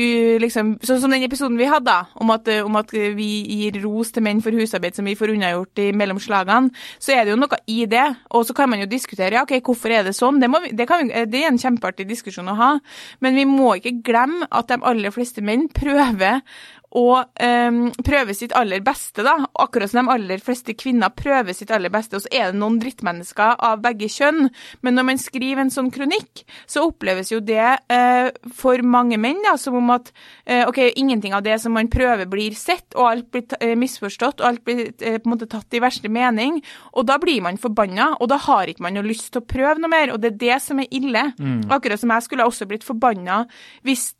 liksom 0.42 0.76
Sånn 0.84 1.00
som 1.02 1.12
den 1.12 1.24
episoden 1.26 1.58
vi 1.58 1.68
hadde, 1.68 1.94
om 2.22 2.30
at, 2.34 2.48
om 2.64 2.78
at, 2.78 2.92
vi 2.92 3.28
gir 3.58 3.80
ros 3.82 4.12
til 4.14 4.24
menn 4.24 4.42
for 4.44 4.54
husarbeid 4.54 4.96
som 4.96 5.08
vi 5.08 5.16
får 5.18 5.32
unnagjort 5.34 5.82
mellom 5.98 6.20
slagene, 6.22 6.72
så 7.02 7.14
er 7.14 7.24
det 7.24 7.34
jo 7.34 7.40
noe 7.40 7.58
i 7.70 7.80
det. 7.90 8.06
Og 8.36 8.46
så 8.46 8.56
kan 8.56 8.70
man 8.70 8.82
jo 8.82 8.88
diskutere 8.90 9.38
ja, 9.38 9.44
ok, 9.46 9.58
hvorfor 9.64 9.94
er 9.94 10.06
det 10.06 10.14
sånn. 10.16 10.40
Det, 10.42 10.50
vi, 10.52 10.72
det, 10.78 10.88
vi, 10.90 11.24
det 11.32 11.42
er 11.42 11.50
en 11.50 11.60
kjempeartig 11.60 12.08
diskusjon 12.08 12.52
å 12.52 12.56
ha. 12.58 12.70
Men 13.24 13.38
vi 13.38 13.46
må 13.48 13.74
ikke 13.78 13.98
glemme 14.06 14.48
at 14.48 14.70
de 14.70 14.80
aller 14.86 15.14
fleste 15.14 15.44
menn 15.44 15.66
prøver 15.74 16.42
og 16.96 17.28
um, 17.44 17.80
prøver 18.04 18.32
sitt 18.32 18.54
aller 18.56 18.80
beste, 18.84 19.20
da. 19.26 19.34
Akkurat 19.60 19.90
som 19.92 20.06
de 20.06 20.14
aller 20.14 20.40
fleste 20.40 20.72
kvinner 20.78 21.12
prøver 21.12 21.52
sitt 21.56 21.72
aller 21.74 21.92
beste. 21.92 22.16
Og 22.16 22.24
så 22.24 22.32
er 22.32 22.48
det 22.48 22.60
noen 22.60 22.78
drittmennesker 22.80 23.60
av 23.64 23.82
begge 23.84 24.08
kjønn. 24.12 24.48
Men 24.86 24.96
når 24.96 25.08
man 25.10 25.20
skriver 25.20 25.66
en 25.66 25.72
sånn 25.74 25.90
kronikk, 25.92 26.46
så 26.64 26.86
oppleves 26.88 27.32
jo 27.34 27.42
det 27.44 27.60
uh, 27.92 28.30
for 28.56 28.80
mange 28.80 29.20
menn 29.20 29.44
da, 29.44 29.58
som 29.60 29.76
om 29.80 29.92
at 29.98 30.08
uh, 30.48 30.64
ok, 30.70 30.80
ingenting 30.96 31.36
av 31.36 31.44
det 31.44 31.58
som 31.60 31.76
man 31.76 31.92
prøver, 31.92 32.24
blir 32.30 32.56
sett, 32.56 32.88
og 32.96 33.10
alt 33.10 33.30
blir 33.36 33.44
uh, 33.60 33.76
misforstått, 33.78 34.40
og 34.40 34.48
alt 34.48 34.64
blir 34.64 34.86
på 34.98 35.12
en 35.12 35.32
måte 35.34 35.50
tatt 35.50 35.76
i 35.76 35.84
verste 35.84 36.08
mening. 36.12 36.62
Og 36.96 37.04
da 37.08 37.20
blir 37.20 37.44
man 37.44 37.60
forbanna, 37.60 38.14
og 38.16 38.32
da 38.32 38.40
har 38.48 38.72
ikke 38.72 38.86
man 38.88 38.96
noe 38.96 39.06
lyst 39.06 39.34
til 39.34 39.44
å 39.44 39.48
prøve 39.48 39.76
noe 39.82 39.92
mer. 39.92 40.14
Og 40.14 40.22
det 40.24 40.32
er 40.32 40.42
det 40.46 40.60
som 40.64 40.80
er 40.80 40.88
ille. 40.88 41.28
Mm. 41.36 41.66
Akkurat 41.68 42.00
som 42.00 42.16
jeg 42.16 42.24
skulle 42.24 42.48
også 42.48 42.68
blitt 42.68 42.86
forbanna 42.86 43.42
hvis 43.84 44.14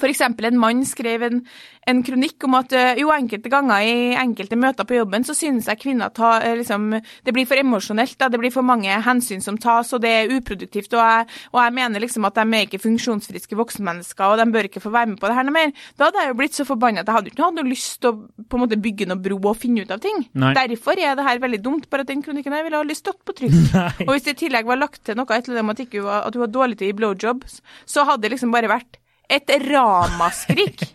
F.eks. 0.00 0.22
en 0.24 0.58
mann 0.58 0.82
skrev 0.88 1.22
en, 1.26 1.42
en, 1.90 2.02
kronikk 2.02 2.46
om 2.48 2.56
at 2.58 2.72
eh, 2.76 3.00
jo, 3.02 3.10
enkelte 3.12 3.50
ganger 3.52 3.84
i 3.84 3.94
enkelte 4.18 4.56
møter 4.56 4.88
på 4.88 4.96
jobben 4.96 5.26
så 5.28 5.36
synes 5.36 5.68
jeg 5.68 5.80
kvinner 5.82 6.08
tar 6.16 6.46
eh, 6.46 6.56
liksom, 6.60 6.88
Det 7.22 7.34
blir 7.34 7.46
for 7.46 7.60
emosjonelt, 7.60 8.16
da. 8.18 8.30
Det 8.32 8.40
blir 8.40 8.54
for 8.54 8.66
mange 8.66 8.96
hensyn 9.04 9.44
som 9.44 9.58
tas, 9.60 9.92
og 9.92 10.02
det 10.02 10.14
er 10.16 10.32
uproduktivt. 10.32 10.96
Og 10.96 11.02
jeg, 11.02 11.28
og 11.52 11.60
jeg 11.60 11.76
mener 11.76 12.02
liksom 12.02 12.24
at 12.28 12.40
de 12.40 12.46
er 12.48 12.66
ikke 12.66 12.80
funksjonsfriske 12.82 13.58
voksenmennesker, 13.58 14.24
og 14.32 14.40
de 14.40 14.48
bør 14.56 14.70
ikke 14.70 14.82
få 14.82 14.94
være 14.94 15.12
med 15.12 15.20
på 15.20 15.28
det 15.28 15.36
her 15.36 15.48
noe 15.48 15.58
mer. 15.58 15.76
Da 15.98 16.08
hadde 16.08 16.24
jeg 16.24 16.32
jo 16.32 16.38
blitt 16.40 16.56
så 16.56 16.68
forbanna 16.68 17.04
at 17.04 17.12
jeg 17.12 17.18
hadde 17.18 17.32
ikke 17.34 17.44
hatt 17.44 17.60
noe 17.60 17.68
lyst 17.68 18.00
til 18.00 18.14
å 18.14 18.48
på 18.48 18.58
en 18.58 18.64
måte 18.64 18.80
bygge 18.80 19.10
noe 19.10 19.20
bro 19.20 19.38
og 19.42 19.60
finne 19.60 19.84
ut 19.84 19.92
av 19.92 20.00
ting. 20.02 20.24
Nei. 20.38 20.54
Derfor 20.56 20.96
er 20.96 21.18
det 21.18 21.28
her 21.28 21.42
veldig 21.42 21.60
dumt, 21.64 21.88
bare 21.92 22.06
at 22.06 22.10
den 22.10 22.24
kronikken 22.24 22.54
her 22.56 22.64
ville 22.64 22.80
ha 22.80 22.86
lyst 22.86 23.02
stått 23.02 23.22
på 23.26 23.34
trykk. 23.38 23.58
Og 24.06 24.14
hvis 24.14 24.26
det 24.26 24.36
i 24.36 24.42
tillegg 24.44 24.68
var 24.68 24.80
lagt 24.80 25.02
til 25.06 25.18
noe 25.18 25.38
etter 25.38 25.58
om 25.60 25.72
at 25.74 25.82
du 25.82 26.00
var 26.42 26.50
dårlig 26.50 26.78
til 26.78 26.88
å 26.88 26.92
gi 26.92 26.98
blowjobs, 26.98 27.60
så 27.88 28.06
hadde 28.08 28.26
det 28.26 28.36
liksom 28.36 28.54
bare 28.54 28.70
vært 28.70 29.01
et 29.30 29.52
ramaskrik. 29.68 30.82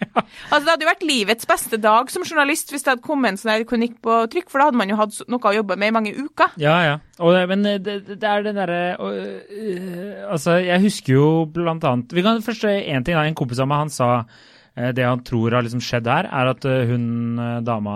Altså, 0.48 0.64
det 0.64 0.72
hadde 0.72 0.86
jo 0.86 0.90
vært 0.90 1.04
livets 1.06 1.48
beste 1.48 1.78
dag 1.82 2.10
som 2.12 2.24
journalist 2.26 2.72
hvis 2.72 2.84
det 2.84 2.92
hadde 2.94 3.04
kommet 3.06 3.34
en 3.34 3.38
sånn 3.40 3.52
her 3.52 3.64
kronikk 3.68 3.98
på 4.04 4.16
trykk, 4.32 4.48
for 4.52 4.60
da 4.60 4.68
hadde 4.70 4.80
man 4.80 4.92
jo 4.92 4.98
hatt 5.00 5.18
noe 5.30 5.50
å 5.50 5.54
jobbe 5.56 5.78
med 5.80 5.92
i 5.92 5.96
mange 5.96 6.14
uker. 6.16 6.56
Ja, 6.62 6.76
ja. 6.86 6.96
Og, 7.22 7.36
men 7.52 7.66
det, 7.84 7.96
det 8.08 8.28
er 8.28 8.46
den 8.46 8.58
derre 8.60 8.80
øh, 9.02 10.32
Altså, 10.32 10.58
jeg 10.64 10.84
husker 10.84 11.16
jo 11.16 11.28
blant 11.50 11.86
annet 11.88 12.14
Vi 12.14 12.22
kan 12.26 12.44
først 12.46 12.68
én 12.70 13.06
ting. 13.06 13.18
da, 13.18 13.24
En 13.26 13.38
kompis 13.38 13.62
av 13.64 13.70
meg 13.72 13.82
han 13.86 13.94
sa 13.94 14.10
eh, 14.22 14.92
det 14.96 15.06
han 15.06 15.24
tror 15.26 15.58
har 15.58 15.66
liksom 15.66 15.84
skjedd 15.84 16.10
her, 16.12 16.30
er 16.30 16.52
at 16.54 16.68
eh, 16.70 16.86
hun 16.92 17.42
eh, 17.42 17.54
dama, 17.66 17.96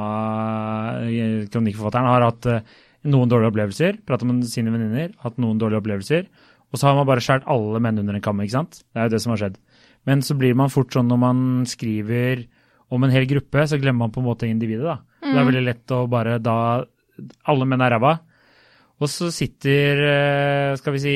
kronikkforfatteren, 1.53 2.11
har 2.11 2.27
hatt 2.29 2.49
noen 3.01 3.31
dårlige 3.31 3.53
opplevelser. 3.53 4.01
Pratet 4.07 4.29
med 4.29 4.45
sine 4.49 4.73
venninner, 4.73 5.13
hatt 5.25 5.39
noen 5.41 5.61
dårlige 5.61 5.81
opplevelser. 5.81 6.29
Og 6.71 6.79
så 6.79 6.87
har 6.87 6.97
man 6.97 7.07
bare 7.09 7.23
skåret 7.23 7.47
alle 7.51 7.81
menn 7.83 7.99
under 8.01 8.17
en 8.17 8.23
kam, 8.23 8.41
ikke 8.43 8.59
sant? 8.59 8.83
Det 8.93 9.01
er 9.01 9.09
jo 9.09 9.15
det 9.15 9.21
som 9.23 9.33
har 9.33 9.41
skjedd. 9.41 9.57
Men 10.09 10.23
så 10.25 10.35
blir 10.37 10.55
man 10.57 10.71
fort 10.73 10.93
sånn 10.95 11.09
når 11.11 11.19
man 11.21 11.43
skriver 11.69 12.45
om 12.91 13.05
en 13.05 13.13
hel 13.13 13.27
gruppe, 13.29 13.67
så 13.69 13.79
glemmer 13.79 14.07
man 14.07 14.13
på 14.15 14.19
en 14.23 14.27
måte 14.27 14.49
individet, 14.49 14.83
da. 14.87 14.97
Det 15.21 15.37
er 15.37 15.47
veldig 15.47 15.63
lett 15.63 15.93
å 15.95 16.01
bare 16.11 16.39
da 16.41 16.57
Alle 17.51 17.65
menn 17.69 17.83
er 17.85 17.93
ræva. 17.93 18.15
Og 19.01 19.09
så 19.09 19.27
sitter, 19.33 19.99
eh, 20.05 20.75
skal 20.77 20.93
vi 20.93 20.99
si, 21.01 21.13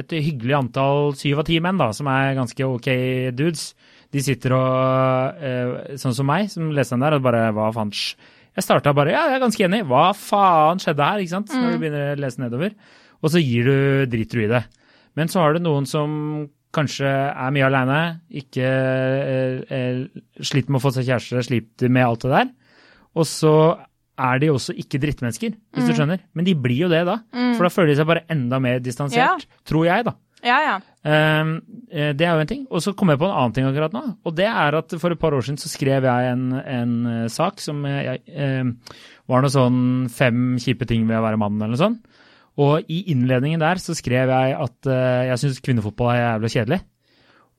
et 0.00 0.12
hyggelig 0.12 0.56
antall 0.56 1.14
syv 1.16 1.40
av 1.40 1.46
ti 1.48 1.58
menn, 1.60 1.78
da, 1.80 1.90
som 1.92 2.06
er 2.08 2.34
ganske 2.36 2.64
ok 2.64 2.88
dudes. 3.36 3.74
De 4.12 4.20
sitter 4.24 4.52
og, 4.56 5.40
eh, 5.40 5.96
sånn 5.96 6.14
som 6.14 6.26
meg, 6.26 6.50
som 6.50 6.70
leste 6.70 6.96
den 6.96 7.00
der, 7.00 7.14
og 7.14 7.22
bare 7.22 7.52
hva 7.52 7.72
faen 7.72 7.92
Jeg 7.92 8.64
starta 8.64 8.92
bare 8.92 9.12
ja, 9.12 9.28
jeg 9.28 9.36
er 9.36 9.44
ganske 9.44 9.64
enig. 9.64 9.86
Hva 9.86 10.12
faen 10.12 10.80
skjedde 10.82 11.04
her? 11.06 11.20
ikke 11.20 11.36
sant? 11.36 11.52
Når 11.54 11.70
du 11.72 11.78
begynner 11.78 12.16
å 12.16 12.20
lese 12.20 12.40
nedover. 12.42 12.74
Og 13.22 13.30
så 13.30 13.38
gir 13.40 13.64
du, 13.64 14.06
driter 14.10 14.40
du 14.40 14.44
i 14.44 14.48
det. 14.48 14.64
Men 15.16 15.28
så 15.28 15.40
har 15.40 15.54
du 15.54 15.60
noen 15.60 15.86
som 15.86 16.50
kanskje 16.76 17.08
er 17.10 17.50
mye 17.54 17.66
aleine, 17.66 18.00
ikke 18.42 18.64
eh, 18.64 19.60
eh, 19.74 20.00
sliter 20.44 20.70
med 20.70 20.80
å 20.80 20.84
få 20.84 20.92
seg 20.94 21.08
kjæreste, 21.08 21.42
sliter 21.48 21.90
med 21.92 22.06
alt 22.06 22.26
det 22.26 22.32
der. 22.36 22.50
Og 23.18 23.26
så 23.26 23.54
er 24.20 24.38
de 24.42 24.50
også 24.52 24.74
ikke 24.78 25.00
drittmennesker, 25.02 25.54
hvis 25.74 25.86
du 25.88 25.94
skjønner. 25.96 26.20
Men 26.36 26.44
de 26.46 26.54
blir 26.54 26.84
jo 26.84 26.90
det 26.92 27.04
da. 27.08 27.18
For 27.56 27.64
da 27.66 27.70
føler 27.72 27.94
de 27.94 28.00
seg 28.02 28.06
bare 28.10 28.26
enda 28.30 28.58
mer 28.62 28.78
distansert, 28.84 29.46
Ja. 29.48 29.62
tror 29.66 29.86
jeg, 29.88 30.04
da. 30.10 30.12
Ja, 30.44 30.58
ja. 30.64 30.74
Eh, 31.04 32.12
det 32.16 32.24
er 32.24 32.34
jo 32.36 32.40
en 32.44 32.46
ting. 32.48 32.66
Og 32.70 32.80
så 32.84 32.94
kom 32.96 33.08
jeg 33.12 33.18
på 33.20 33.26
en 33.28 33.34
annen 33.34 33.52
ting 33.56 33.66
akkurat 33.68 33.92
nå. 33.96 34.02
Og 34.24 34.36
det 34.36 34.46
er 34.46 34.76
at 34.78 34.92
for 35.00 35.10
et 35.12 35.18
par 35.20 35.32
år 35.36 35.42
siden 35.44 35.58
så 35.60 35.68
skrev 35.72 36.04
jeg 36.04 36.30
en, 36.32 36.52
en 36.60 37.28
sak 37.32 37.60
som 37.60 37.82
jeg, 37.88 38.20
eh, 38.28 38.62
var 39.28 39.42
noe 39.42 39.52
sånn 39.52 40.08
fem 40.12 40.54
kjipe 40.60 40.86
ting 40.88 41.06
ved 41.08 41.18
å 41.18 41.24
være 41.26 41.40
mann, 41.40 41.56
eller 41.60 41.74
noe 41.74 41.80
sånt. 41.80 42.06
Og 42.60 42.90
i 42.92 43.04
innledningen 43.12 43.62
der 43.62 43.80
så 43.80 43.94
skrev 43.96 44.32
jeg 44.32 44.56
at 44.58 44.88
eh, 44.90 45.28
jeg 45.30 45.42
syns 45.44 45.62
kvinnefotball 45.64 46.12
er 46.12 46.20
jævlig 46.20 46.52
kjedelig. 46.56 46.80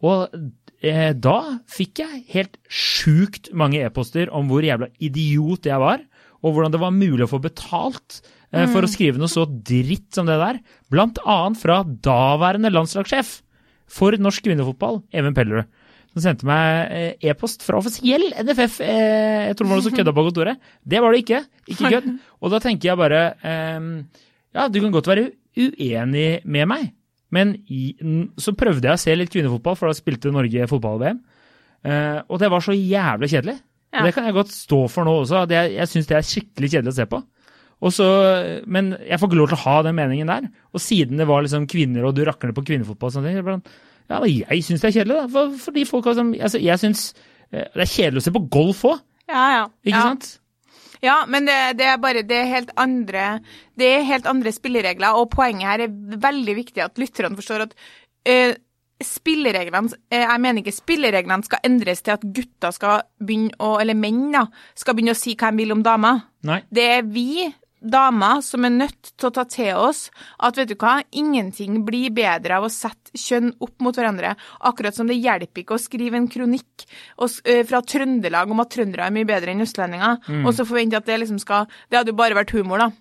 Og 0.05 0.35
eh, 0.81 1.11
da 1.17 1.37
fikk 1.71 2.03
jeg 2.03 2.23
helt 2.35 2.59
sjukt 2.69 3.51
mange 3.57 3.81
e-poster 3.81 4.31
om 4.35 4.49
hvor 4.51 4.65
jævla 4.65 4.91
idiot 5.01 5.69
jeg 5.69 5.81
var, 5.81 6.05
og 6.41 6.55
hvordan 6.55 6.73
det 6.73 6.81
var 6.81 6.95
mulig 6.95 7.25
å 7.25 7.31
få 7.31 7.41
betalt 7.41 8.21
eh, 8.51 8.65
for 8.69 8.85
å 8.85 8.89
skrive 8.89 9.21
noe 9.21 9.31
så 9.31 9.45
dritt 9.49 10.09
som 10.17 10.29
det 10.29 10.39
der. 10.41 10.61
Blant 10.93 11.21
annet 11.25 11.61
fra 11.61 11.81
daværende 11.85 12.73
landslagssjef 12.73 13.39
for 13.91 14.17
norsk 14.21 14.45
kvinnefotball, 14.45 15.01
Even 15.13 15.37
Pellerud. 15.37 15.69
Som 16.11 16.25
sendte 16.25 16.43
meg 16.43 17.21
e-post 17.23 17.61
fra 17.63 17.77
offisiell 17.79 18.33
NFF. 18.35 18.81
Jeg 18.83 19.53
tror 19.55 19.63
det 19.63 19.69
var 19.69 19.79
noe 19.79 19.85
som 19.85 19.93
kødda 19.99 20.13
på 20.17 20.25
kontoret. 20.27 20.73
Det 20.83 20.99
var 20.99 21.15
det 21.15 21.21
ikke. 21.23 21.39
Ikke 21.71 21.91
kødd. 21.93 22.09
Og 22.43 22.51
da 22.51 22.59
tenker 22.63 22.91
jeg 22.91 22.99
bare 22.99 23.21
Ja, 24.55 24.67
du 24.67 24.79
kan 24.83 24.93
godt 24.93 25.09
være 25.11 25.29
uenig 25.57 26.41
med 26.45 26.69
meg, 26.71 26.91
men 27.31 27.55
i, 27.71 27.93
så 28.39 28.53
prøvde 28.57 28.87
jeg 28.89 28.97
å 28.97 29.01
se 29.01 29.15
litt 29.15 29.31
kvinnefotball, 29.31 29.77
for 29.79 29.87
da 29.91 29.95
spilte 29.95 30.31
Norge 30.33 30.67
fotball-VM. 30.71 31.19
Eh, 31.87 32.17
og 32.27 32.41
det 32.41 32.49
var 32.51 32.63
så 32.63 32.75
jævlig 32.75 33.31
kjedelig. 33.31 33.57
Ja. 33.91 34.05
Det 34.05 34.13
kan 34.15 34.27
jeg 34.27 34.35
godt 34.35 34.51
stå 34.55 34.81
for 34.91 35.07
nå 35.07 35.21
også. 35.23 35.45
Det, 35.49 35.61
Jeg, 35.73 35.87
syns 35.91 36.07
det 36.07 36.17
er 36.17 36.27
skikkelig 36.27 36.69
kjedelig 36.71 36.93
å 36.93 36.97
se 36.99 37.07
på. 37.11 37.21
Og 37.81 37.93
så, 37.95 38.07
men 38.69 38.91
jeg 38.99 39.17
får 39.17 39.31
ikke 39.31 39.39
lov 39.39 39.49
til 39.49 39.57
å 39.57 39.63
ha 39.63 39.77
den 39.87 39.97
meningen 39.97 40.29
der. 40.29 40.45
Og 40.71 40.83
siden 40.83 41.17
det 41.17 41.25
var 41.27 41.41
liksom 41.43 41.65
kvinner, 41.71 42.05
og 42.05 42.15
du 42.15 42.21
rakner 42.27 42.53
på 42.55 42.63
kvinnefotball 42.67 43.09
og 43.09 43.15
sånne 43.15 43.31
ting, 43.31 43.41
sånn, 43.47 43.63
ja, 44.11 44.19
jeg 44.27 44.67
syns 44.67 44.83
det 44.83 44.91
er 44.91 44.97
kjedelig, 44.99 45.17
da. 45.17 45.31
For, 45.31 45.55
fordi 45.65 45.83
de 45.87 46.01
har 46.05 46.15
som 46.17 46.31
altså, 46.35 46.59
Jeg 46.61 46.81
syns 46.81 47.03
eh, 47.49 47.65
det 47.73 47.85
er 47.85 47.91
kjedelig 47.95 48.21
å 48.21 48.25
se 48.27 48.35
på 48.35 48.43
golf 48.53 48.85
òg, 48.91 49.01
Ja, 49.31 49.43
ja. 49.55 49.65
ikke 49.87 49.97
ja. 49.97 50.05
sant? 50.11 50.29
Ja, 51.01 51.23
men 51.27 51.47
det, 51.49 51.57
det 51.79 51.87
er 51.89 52.01
bare 52.01 52.21
det 52.27 52.37
er 52.37 52.49
helt 52.51 52.73
andre 52.77 53.39
Det 53.77 53.87
er 53.89 54.03
helt 54.05 54.27
andre 54.29 54.53
spilleregler, 54.53 55.17
og 55.17 55.31
poenget 55.33 55.65
her 55.65 55.85
er 55.87 56.19
veldig 56.21 56.57
viktig 56.59 56.83
at 56.85 57.01
lytterne 57.01 57.37
forstår 57.39 57.65
at 57.65 57.73
eh, 58.29 58.53
spillereglene 59.01 59.97
eh, 60.11 60.23
Jeg 60.23 60.43
mener 60.43 60.61
ikke 60.61 60.75
spillereglene 60.75 61.47
skal 61.47 61.65
endres 61.67 62.05
til 62.05 62.15
at 62.15 62.27
gutter 62.35 62.75
skal 62.75 63.01
begynne 63.21 63.57
å 63.59 63.73
Eller 63.81 63.97
menn, 63.97 64.29
da, 64.35 64.45
skal 64.77 64.97
begynne 64.97 65.17
å 65.17 65.21
si 65.21 65.33
hva 65.35 65.51
de 65.51 65.63
vil 65.63 65.73
om 65.73 65.81
damer. 65.85 66.21
Nei. 66.47 66.61
Det 66.69 66.87
er 66.99 67.03
vi 67.05 67.49
damer 67.81 68.41
som 68.45 68.65
er 68.65 68.73
nødt 68.73 69.11
til 69.17 69.29
å 69.29 69.33
ta 69.35 69.43
til 69.49 69.73
oss 69.75 70.05
at 70.39 70.57
vet 70.59 70.71
du 70.71 70.75
hva, 70.79 70.99
ingenting 71.11 71.81
blir 71.87 72.13
bedre 72.15 72.59
av 72.59 72.67
å 72.67 72.71
sette 72.71 73.11
kjønn 73.17 73.51
opp 73.59 73.75
mot 73.83 73.97
hverandre. 73.97 74.35
Akkurat 74.69 74.95
som 74.95 75.09
det 75.09 75.19
hjelper 75.19 75.63
ikke 75.63 75.75
å 75.75 75.81
skrive 75.81 76.19
en 76.19 76.29
kronikk 76.31 76.85
fra 77.67 77.81
Trøndelag 77.81 78.51
om 78.53 78.61
at 78.63 78.71
trøndere 78.71 79.07
er 79.09 79.15
mye 79.15 79.27
bedre 79.27 79.51
enn 79.51 79.65
østlendinger, 79.65 80.21
og 80.45 80.53
så 80.55 80.65
forvente 80.67 80.99
at 80.99 81.09
det 81.09 81.19
liksom 81.23 81.39
skal 81.41 81.67
Det 81.89 81.97
hadde 81.97 82.13
jo 82.13 82.19
bare 82.19 82.37
vært 82.37 82.53
humor, 82.55 82.79
da. 82.79 82.91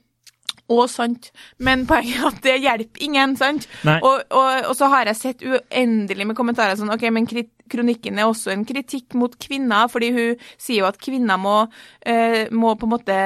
Og 0.70 0.86
sant. 0.90 1.30
Men 1.58 1.86
poenget 1.86 2.20
er 2.20 2.26
at 2.28 2.42
det 2.44 2.58
hjelper 2.62 3.02
ingen, 3.02 3.36
sant? 3.36 3.66
Og, 4.06 4.22
og, 4.30 4.68
og 4.70 4.74
så 4.78 4.90
har 4.92 5.10
jeg 5.10 5.18
sett 5.18 5.42
uendelig 5.42 6.26
med 6.30 6.38
kommentarer 6.38 6.78
sånn 6.78 6.92
OK, 6.94 7.08
men 7.10 7.26
krit 7.30 7.50
kronikken 7.70 8.18
er 8.18 8.28
også 8.28 8.52
en 8.54 8.64
kritikk 8.68 9.16
mot 9.18 9.36
kvinner, 9.40 9.90
fordi 9.92 10.10
hun 10.16 10.48
sier 10.56 10.82
jo 10.82 10.88
at 10.90 11.00
kvinner 11.02 11.40
må, 11.40 11.58
eh, 12.06 12.46
må 12.50 12.74
på 12.78 12.88
en 12.88 12.94
måte 12.96 13.20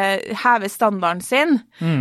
heve 0.45 0.71
standarden 0.73 1.25
sin. 1.25 1.59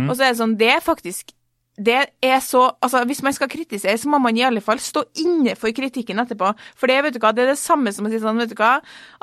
Og 0.08 0.16
så 0.16 0.26
er 0.26 0.34
det 0.34 0.42
sånn, 0.42 0.58
det 0.60 0.70
er 0.76 0.84
faktisk 0.84 1.34
det 1.74 1.96
er 2.22 2.38
så, 2.38 2.68
altså 2.82 3.02
Hvis 3.04 3.22
man 3.26 3.34
skal 3.34 3.48
kritisere, 3.50 3.98
så 3.98 4.08
må 4.08 4.20
man 4.22 4.36
i 4.38 4.44
alle 4.46 4.62
fall 4.62 4.78
stå 4.78 5.02
inne 5.24 5.56
for 5.58 5.74
kritikken 5.74 6.22
etterpå. 6.22 6.52
For 6.78 6.90
det 6.90 7.00
vet 7.02 7.16
du 7.16 7.18
hva, 7.22 7.32
det 7.34 7.44
er 7.44 7.50
det 7.50 7.58
samme 7.58 7.90
som 7.94 8.06
å 8.06 8.12
si 8.12 8.20
sånn, 8.22 8.38
vet 8.38 8.52
du 8.52 8.56
hva, 8.60 8.76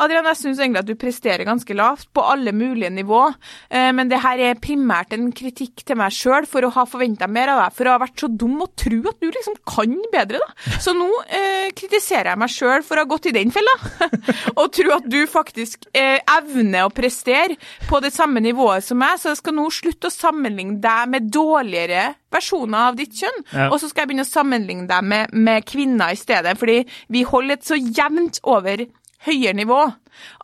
Adrian, 0.04 0.28
jeg 0.28 0.40
syns 0.42 0.60
egentlig 0.60 0.82
at 0.82 0.90
du 0.90 0.98
presterer 1.00 1.48
ganske 1.48 1.78
lavt 1.78 2.10
på 2.12 2.26
alle 2.28 2.52
mulige 2.52 2.92
nivå, 2.92 3.22
eh, 3.72 3.92
men 3.96 4.12
det 4.12 4.20
her 4.26 4.42
er 4.44 4.60
primært 4.60 5.16
en 5.16 5.30
kritikk 5.36 5.86
til 5.88 6.00
meg 6.02 6.12
sjøl 6.16 6.48
for 6.50 6.68
å 6.68 6.74
ha 6.76 6.86
forventa 6.90 7.30
mer 7.32 7.54
av 7.54 7.64
deg, 7.64 7.78
for 7.78 7.88
å 7.88 7.96
ha 7.96 8.02
vært 8.04 8.26
så 8.26 8.28
dum 8.28 8.60
og 8.66 8.76
tro 8.80 9.00
at 9.14 9.24
du 9.24 9.30
liksom 9.30 9.56
kan 9.72 9.96
bedre, 10.12 10.42
da. 10.44 10.78
Så 10.84 10.96
nå 10.98 11.08
eh, 11.32 11.72
kritiserer 11.78 12.34
jeg 12.34 12.42
meg 12.44 12.52
sjøl 12.52 12.84
for 12.88 13.00
å 13.00 13.06
ha 13.06 13.12
gått 13.14 13.32
i 13.32 13.36
den 13.38 13.56
fella, 13.56 13.78
og 14.60 14.66
tro 14.76 14.98
at 14.98 15.08
du 15.08 15.22
faktisk 15.32 15.88
eh, 15.96 16.20
evner 16.36 16.90
å 16.90 16.96
prestere 16.96 17.56
på 17.88 18.04
det 18.04 18.12
samme 18.12 18.44
nivået 18.44 18.84
som 18.84 19.00
meg, 19.00 19.22
så 19.22 19.32
jeg 19.32 19.40
skal 19.40 19.56
nå 19.56 19.70
slutte 19.72 20.12
å 20.12 20.14
sammenligne 20.20 20.82
deg 20.84 21.16
med 21.16 21.32
dårligere 21.32 22.10
versjoner 22.32 22.90
av 22.92 22.96
ditt 23.00 23.14
kjønn, 23.18 23.44
Ja. 23.54 23.70
og 23.70 23.80
så 23.80 23.90
skal 23.90 24.04
jeg 24.06 24.12
begynne 24.12 24.28
å 24.28 24.32
sammenligne 24.32 24.88
deg 24.88 25.04
med, 25.04 25.34
med 25.34 25.66
kvinner 25.66 26.12
i 26.12 26.20
stedet, 26.20 26.58
fordi 26.58 26.86
vi 27.10 27.24
holder 27.28 27.60
et 27.60 27.68
så 27.68 27.78
jevnt 27.80 28.40
over 28.44 28.86
høyere 29.22 29.54
nivå 29.54 29.82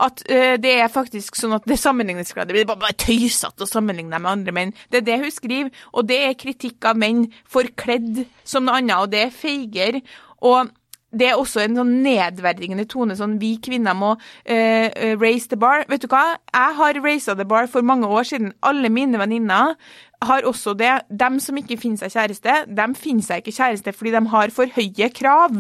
at 0.06 0.22
uh, 0.30 0.56
det 0.62 0.74
er 0.80 0.88
faktisk 0.94 1.36
sånn 1.36 1.56
at 1.58 1.66
det 1.66 1.80
sammenligningsgradet 1.82 2.54
blir 2.54 2.68
bare, 2.70 2.80
bare 2.86 2.98
tøysete 3.02 3.66
å 3.66 3.70
sammenligne 3.70 4.14
dem 4.14 4.22
med 4.22 4.32
andre 4.32 4.54
menn. 4.54 4.74
Det 4.92 5.02
er 5.02 5.08
det 5.10 5.20
hun 5.24 5.34
skriver, 5.34 5.72
og 5.94 6.08
det 6.10 6.20
er 6.28 6.38
kritikk 6.40 6.86
av 6.86 6.98
menn 7.02 7.26
forkledd 7.50 8.26
som 8.48 8.68
noe 8.68 8.78
annet, 8.80 9.00
og 9.02 9.10
det 9.14 9.24
er 9.26 9.34
feiger. 9.34 10.02
Og 10.46 10.70
det 11.18 11.30
er 11.30 11.40
også 11.40 11.62
en 11.64 11.78
sånn 11.80 11.92
nedverdigende 12.04 12.86
tone, 12.92 13.16
sånn 13.18 13.38
vi 13.42 13.54
kvinner 13.64 13.96
må 13.98 14.12
eh, 14.44 15.16
raise 15.18 15.48
the 15.50 15.58
bar. 15.60 15.86
Vet 15.90 16.04
du 16.04 16.10
hva? 16.12 16.36
Jeg 16.52 16.78
har 16.78 17.00
raisa 17.02 17.36
the 17.36 17.46
bar 17.48 17.70
for 17.72 17.86
mange 17.86 18.10
år 18.12 18.28
siden. 18.28 18.52
Alle 18.62 18.92
mine 18.94 19.18
venninner 19.20 19.74
har 20.24 20.42
også 20.50 20.74
det. 20.78 20.94
Dem 21.10 21.40
som 21.44 21.58
ikke 21.58 21.78
finner 21.78 21.98
seg 21.98 22.14
kjæreste, 22.16 22.60
dem 22.76 22.96
finner 22.98 23.24
seg 23.24 23.42
ikke 23.44 23.58
kjæreste 23.58 23.94
fordi 23.94 24.12
de 24.18 24.24
har 24.34 24.54
for 24.56 24.66
høye 24.78 25.10
krav. 25.14 25.58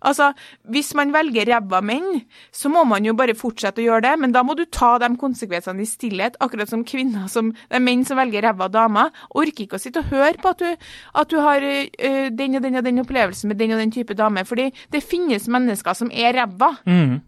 Altså, 0.00 0.32
Hvis 0.64 0.94
man 0.96 1.12
velger 1.12 1.44
ræva 1.44 1.82
menn, 1.84 2.22
så 2.52 2.70
må 2.72 2.86
man 2.88 3.04
jo 3.04 3.12
bare 3.12 3.34
fortsette 3.36 3.82
å 3.82 3.84
gjøre 3.84 4.00
det, 4.06 4.12
men 4.22 4.32
da 4.32 4.40
må 4.42 4.54
du 4.56 4.64
ta 4.64 4.94
de 4.98 5.10
konsekvensene 5.20 5.84
i 5.84 5.88
stillhet, 5.88 6.38
akkurat 6.40 6.70
som 6.72 6.84
kvinner 6.88 7.28
som, 7.28 7.52
det 7.68 7.82
menn 7.84 8.04
som 8.08 8.16
velger 8.16 8.46
ræva 8.48 8.70
damer. 8.72 9.10
Orker 9.36 9.66
ikke 9.66 9.76
å 9.76 9.82
sitte 9.82 10.00
og 10.00 10.08
høre 10.08 10.40
på 10.40 10.54
at 10.54 10.64
du, 10.64 10.86
at 11.20 11.28
du 11.28 11.36
har 11.44 11.60
ø, 11.60 12.30
den 12.32 12.56
og 12.56 12.62
den 12.64 12.80
og 12.80 12.84
den 12.88 13.02
opplevelsen 13.04 13.52
med 13.52 13.60
den 13.60 13.76
og 13.76 13.82
den 13.82 13.92
type 13.92 14.16
dame, 14.16 14.46
fordi 14.48 14.70
det 14.90 15.04
finnes 15.04 15.48
mennesker 15.52 15.92
som 15.92 16.08
er 16.10 16.32
ræva. 16.32 16.78
Mm. 16.88 17.20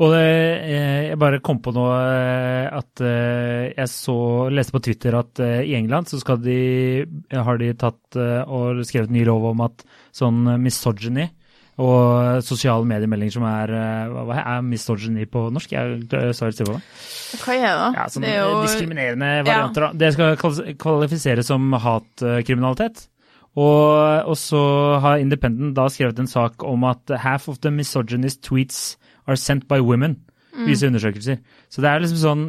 Og 0.00 0.14
eh, 0.16 1.10
jeg 1.10 1.18
bare 1.20 1.42
kom 1.44 1.58
på 1.60 1.74
noe 1.76 1.96
eh, 2.00 2.68
at 2.72 3.02
eh, 3.04 3.66
jeg 3.74 3.90
så, 3.92 4.16
leste 4.52 4.72
på 4.72 4.80
Twitter 4.86 5.16
at 5.18 5.42
i 5.42 5.74
England 5.76 6.08
så 6.08 6.36
de, 6.40 7.04
har 7.32 7.60
de 7.60 7.74
tatt 7.76 8.16
og 8.20 8.80
skrevet 8.88 9.12
ny 9.12 9.26
lov 9.28 9.50
om 9.52 9.60
at 9.66 9.84
sånn 10.16 10.56
misogyny 10.62 11.28
og 11.80 12.42
sosiale 12.44 12.84
mediemeldinger 12.84 13.32
som 13.38 13.44
er 13.48 13.70
Hva 14.12 14.40
er 14.42 14.64
misogyny 14.66 15.24
på 15.30 15.46
norsk? 15.52 15.70
Jeg, 15.72 16.02
sa 16.36 16.48
helt 16.48 16.58
stille 16.58 16.74
på 16.74 16.76
det. 16.76 16.82
Hva 17.40 17.54
er 17.56 17.62
det? 17.64 17.86
Ja, 17.96 18.08
sånn 18.12 18.26
det 18.26 18.32
er 18.34 18.42
jo 18.42 18.58
diskriminerende 18.66 19.30
varianter. 19.46 19.86
Ja. 19.86 19.96
Det 20.02 20.10
skal 20.16 20.74
kvalifiseres 20.82 21.48
som 21.48 21.72
hatkriminalitet. 21.72 23.06
Og, 23.58 24.28
og 24.28 24.36
så 24.38 24.60
har 25.02 25.22
Independent 25.22 25.72
da 25.78 25.88
skrevet 25.90 26.20
en 26.20 26.28
sak 26.30 26.62
om 26.66 26.84
at 26.86 27.16
half 27.24 27.48
of 27.50 27.62
the 27.64 27.72
misogynist 27.74 28.44
tweets 28.46 28.99
are 29.26 29.36
sent 29.36 29.66
by 29.68 29.80
women. 29.80 30.16
Viser 30.66 30.90
undersøkelser. 30.90 31.38
Så 31.70 31.80
det 31.80 31.88
er 31.92 32.00
liksom 32.02 32.18
sånn 32.24 32.42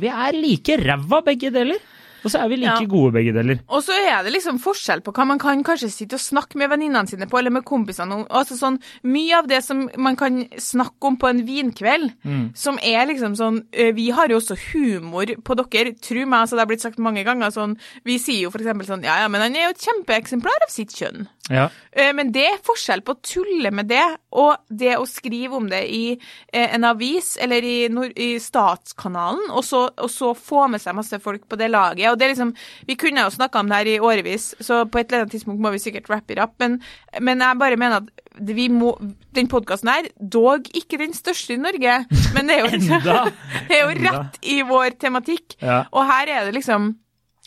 Vi 0.00 0.08
er 0.10 0.32
like 0.34 0.76
ræva 0.82 1.22
begge 1.24 1.52
deler. 1.54 1.78
Og 2.26 2.32
så 2.32 2.40
er 2.42 2.48
vi 2.50 2.56
like 2.56 2.80
Ja. 2.82 2.86
gode 2.90 3.12
begge 3.14 3.30
deler. 3.32 3.60
Og 3.70 3.84
så 3.86 3.92
er 3.94 4.24
det 4.24 4.32
liksom 4.32 4.58
forskjell 4.58 5.00
på 5.06 5.12
hva 5.14 5.24
man 5.28 5.38
kan 5.38 5.62
kanskje 5.62 5.88
sitte 5.92 6.14
og 6.18 6.20
snakke 6.24 6.56
med 6.58 6.70
venninnene 6.72 7.06
sine 7.06 7.28
på, 7.30 7.38
eller 7.38 7.52
med 7.54 7.62
kompisene 7.64 8.10
om. 8.12 8.24
Altså 8.28 8.56
sånn, 8.58 8.80
mye 9.04 9.38
av 9.38 9.46
det 9.46 9.62
som 9.62 9.88
man 9.96 10.16
kan 10.16 10.40
snakke 10.58 11.06
om 11.06 11.16
på 11.16 11.28
en 11.30 11.44
vinkveld, 11.46 12.10
som 12.56 12.80
er 12.82 13.06
liksom 13.06 13.36
sånn 13.38 13.62
eh, 13.72 13.92
Vi 13.92 14.10
har 14.10 14.26
jo 14.28 14.40
også 14.40 14.56
humor 14.72 15.26
på 15.44 15.54
dere, 15.70 15.94
tro 16.02 16.26
meg, 16.26 16.40
altså 16.40 16.56
det 16.56 16.64
har 16.64 16.66
blitt 16.72 16.82
sagt 16.82 16.98
mange 16.98 17.22
ganger 17.24 17.52
sånn 17.54 17.78
Vi 18.04 18.18
sier 18.18 18.42
jo 18.42 18.50
for 18.50 18.58
eksempel 18.58 18.86
sånn 18.88 19.04
Ja, 19.04 19.20
ja, 19.22 19.28
men 19.28 19.40
han 19.40 19.54
er 19.54 19.68
jo 19.68 19.76
et 19.76 19.86
kjempeeksemplar 19.86 20.66
av 20.66 20.72
sitt 20.74 20.90
kjønn. 20.90 21.28
Ja. 21.52 21.68
Eh, 21.92 22.12
Men 22.16 22.32
det 22.34 22.44
er 22.48 22.62
forskjell 22.66 23.02
på 23.06 23.14
å 23.14 23.20
tulle 23.22 23.70
med 23.74 23.88
det 23.90 24.04
og 24.36 24.56
det 24.68 24.96
å 24.98 25.06
skrive 25.08 25.56
om 25.58 25.68
det 25.70 25.82
i 25.92 26.04
eh, 26.16 26.74
en 26.74 26.84
avis 26.88 27.36
eller 27.40 27.64
i, 27.64 27.76
i 27.86 28.30
Statskanalen, 28.42 29.50
og 29.50 29.64
så, 29.64 29.86
og 29.94 30.10
så 30.12 30.32
få 30.34 30.66
med 30.72 30.82
seg 30.82 30.96
masse 30.98 31.20
folk 31.22 31.46
på 31.48 31.58
det 31.60 31.70
laget. 31.72 32.10
Og 32.10 32.18
det 32.18 32.26
er 32.26 32.34
liksom, 32.34 32.54
Vi 32.86 32.98
kunne 33.00 33.24
jo 33.24 33.34
snakka 33.34 33.62
om 33.62 33.70
det 33.70 33.80
her 33.80 33.92
i 33.94 33.98
årevis, 34.02 34.54
så 34.60 34.84
på 34.84 35.00
et 35.00 35.10
eller 35.10 35.24
annet 35.24 35.36
tidspunkt 35.36 35.62
må 35.62 35.72
vi 35.74 35.82
sikkert 35.82 36.10
wrap 36.10 36.30
it 36.30 36.42
up. 36.42 36.56
Men, 36.62 36.80
men 37.20 37.44
jeg 37.44 37.62
bare 37.62 37.80
mener 37.80 38.02
at 38.02 38.12
vi 38.36 38.68
må, 38.68 38.92
den 39.32 39.48
podkasten 39.48 39.88
her, 39.88 40.10
dog 40.20 40.66
ikke 40.76 40.98
den 41.00 41.14
største 41.16 41.54
i 41.54 41.60
Norge, 41.60 42.02
men 42.34 42.50
det 42.50 42.58
er 42.58 42.66
jo, 42.66 43.00
det 43.70 43.78
er 43.78 43.82
jo 43.86 43.96
rett 44.04 44.38
i 44.44 44.60
vår 44.66 44.98
tematikk. 45.00 45.56
Ja. 45.62 45.84
Og 45.92 46.04
her 46.10 46.28
er 46.34 46.48
det 46.48 46.58
liksom 46.58 46.94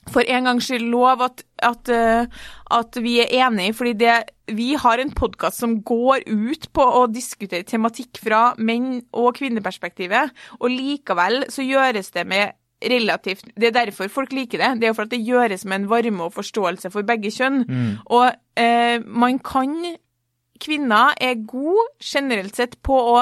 for 0.08 0.24
en 0.24 0.48
gangs 0.48 0.70
skyld 0.70 0.88
lov 0.90 1.22
at, 1.26 1.44
at, 1.66 1.92
eh, 1.92 2.46
at 2.72 3.00
vi 3.04 3.20
er 3.24 3.34
enige, 3.46 3.76
fordi 3.78 3.94
det, 4.00 4.16
vi 4.56 4.72
har 4.80 5.02
en 5.02 5.12
podkast 5.12 5.60
som 5.60 5.80
går 5.86 6.26
ut 6.28 6.70
på 6.74 6.86
å 7.02 7.04
diskutere 7.12 7.68
tematikk 7.68 8.22
fra 8.24 8.54
menn- 8.58 9.04
og 9.14 9.36
kvinneperspektivet, 9.38 10.34
og 10.60 10.74
likevel 10.74 11.44
så 11.52 11.66
gjøres 11.68 12.12
det 12.16 12.26
med 12.28 12.56
relativt 12.80 13.44
Det 13.60 13.68
er 13.68 13.74
derfor 13.76 14.08
folk 14.08 14.32
liker 14.32 14.58
det. 14.58 14.80
Det 14.80 14.88
er 14.88 14.94
jo 14.94 14.96
for 14.96 15.04
at 15.10 15.12
det 15.12 15.26
gjøres 15.28 15.66
med 15.66 15.82
en 15.82 15.90
varme 15.92 16.24
og 16.24 16.38
forståelse 16.38 16.88
for 16.94 17.04
begge 17.04 17.28
kjønn. 17.28 17.66
Og 18.08 18.32
eh, 18.56 19.04
man 19.04 19.40
kan 19.44 19.98
Kvinner 20.60 21.14
er 21.24 21.38
gode 21.48 21.86
generelt 22.04 22.58
sett 22.60 22.74
på 22.84 22.92
å 22.92 23.20